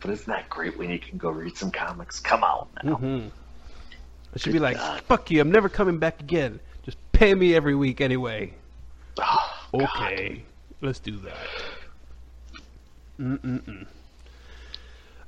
[0.00, 2.18] But isn't that great when you can go read some comics?
[2.20, 2.96] Come on now.
[2.96, 3.28] hmm
[4.34, 5.00] I should be like, God.
[5.02, 6.58] fuck you, I'm never coming back again.
[6.84, 8.52] Just pay me every week anyway.
[9.18, 9.82] Oh, God.
[9.82, 10.42] Okay,
[10.80, 11.36] let's do that.
[13.20, 13.86] Mm-mm-mm.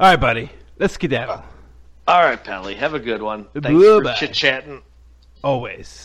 [0.01, 0.51] All right, buddy.
[0.79, 1.43] Let's skedaddle.
[2.09, 2.75] All right, Pally.
[2.75, 3.45] Have a good one.
[3.55, 4.13] Thanks Bye-bye.
[4.15, 4.83] for chit chatting.
[5.45, 6.03] Always.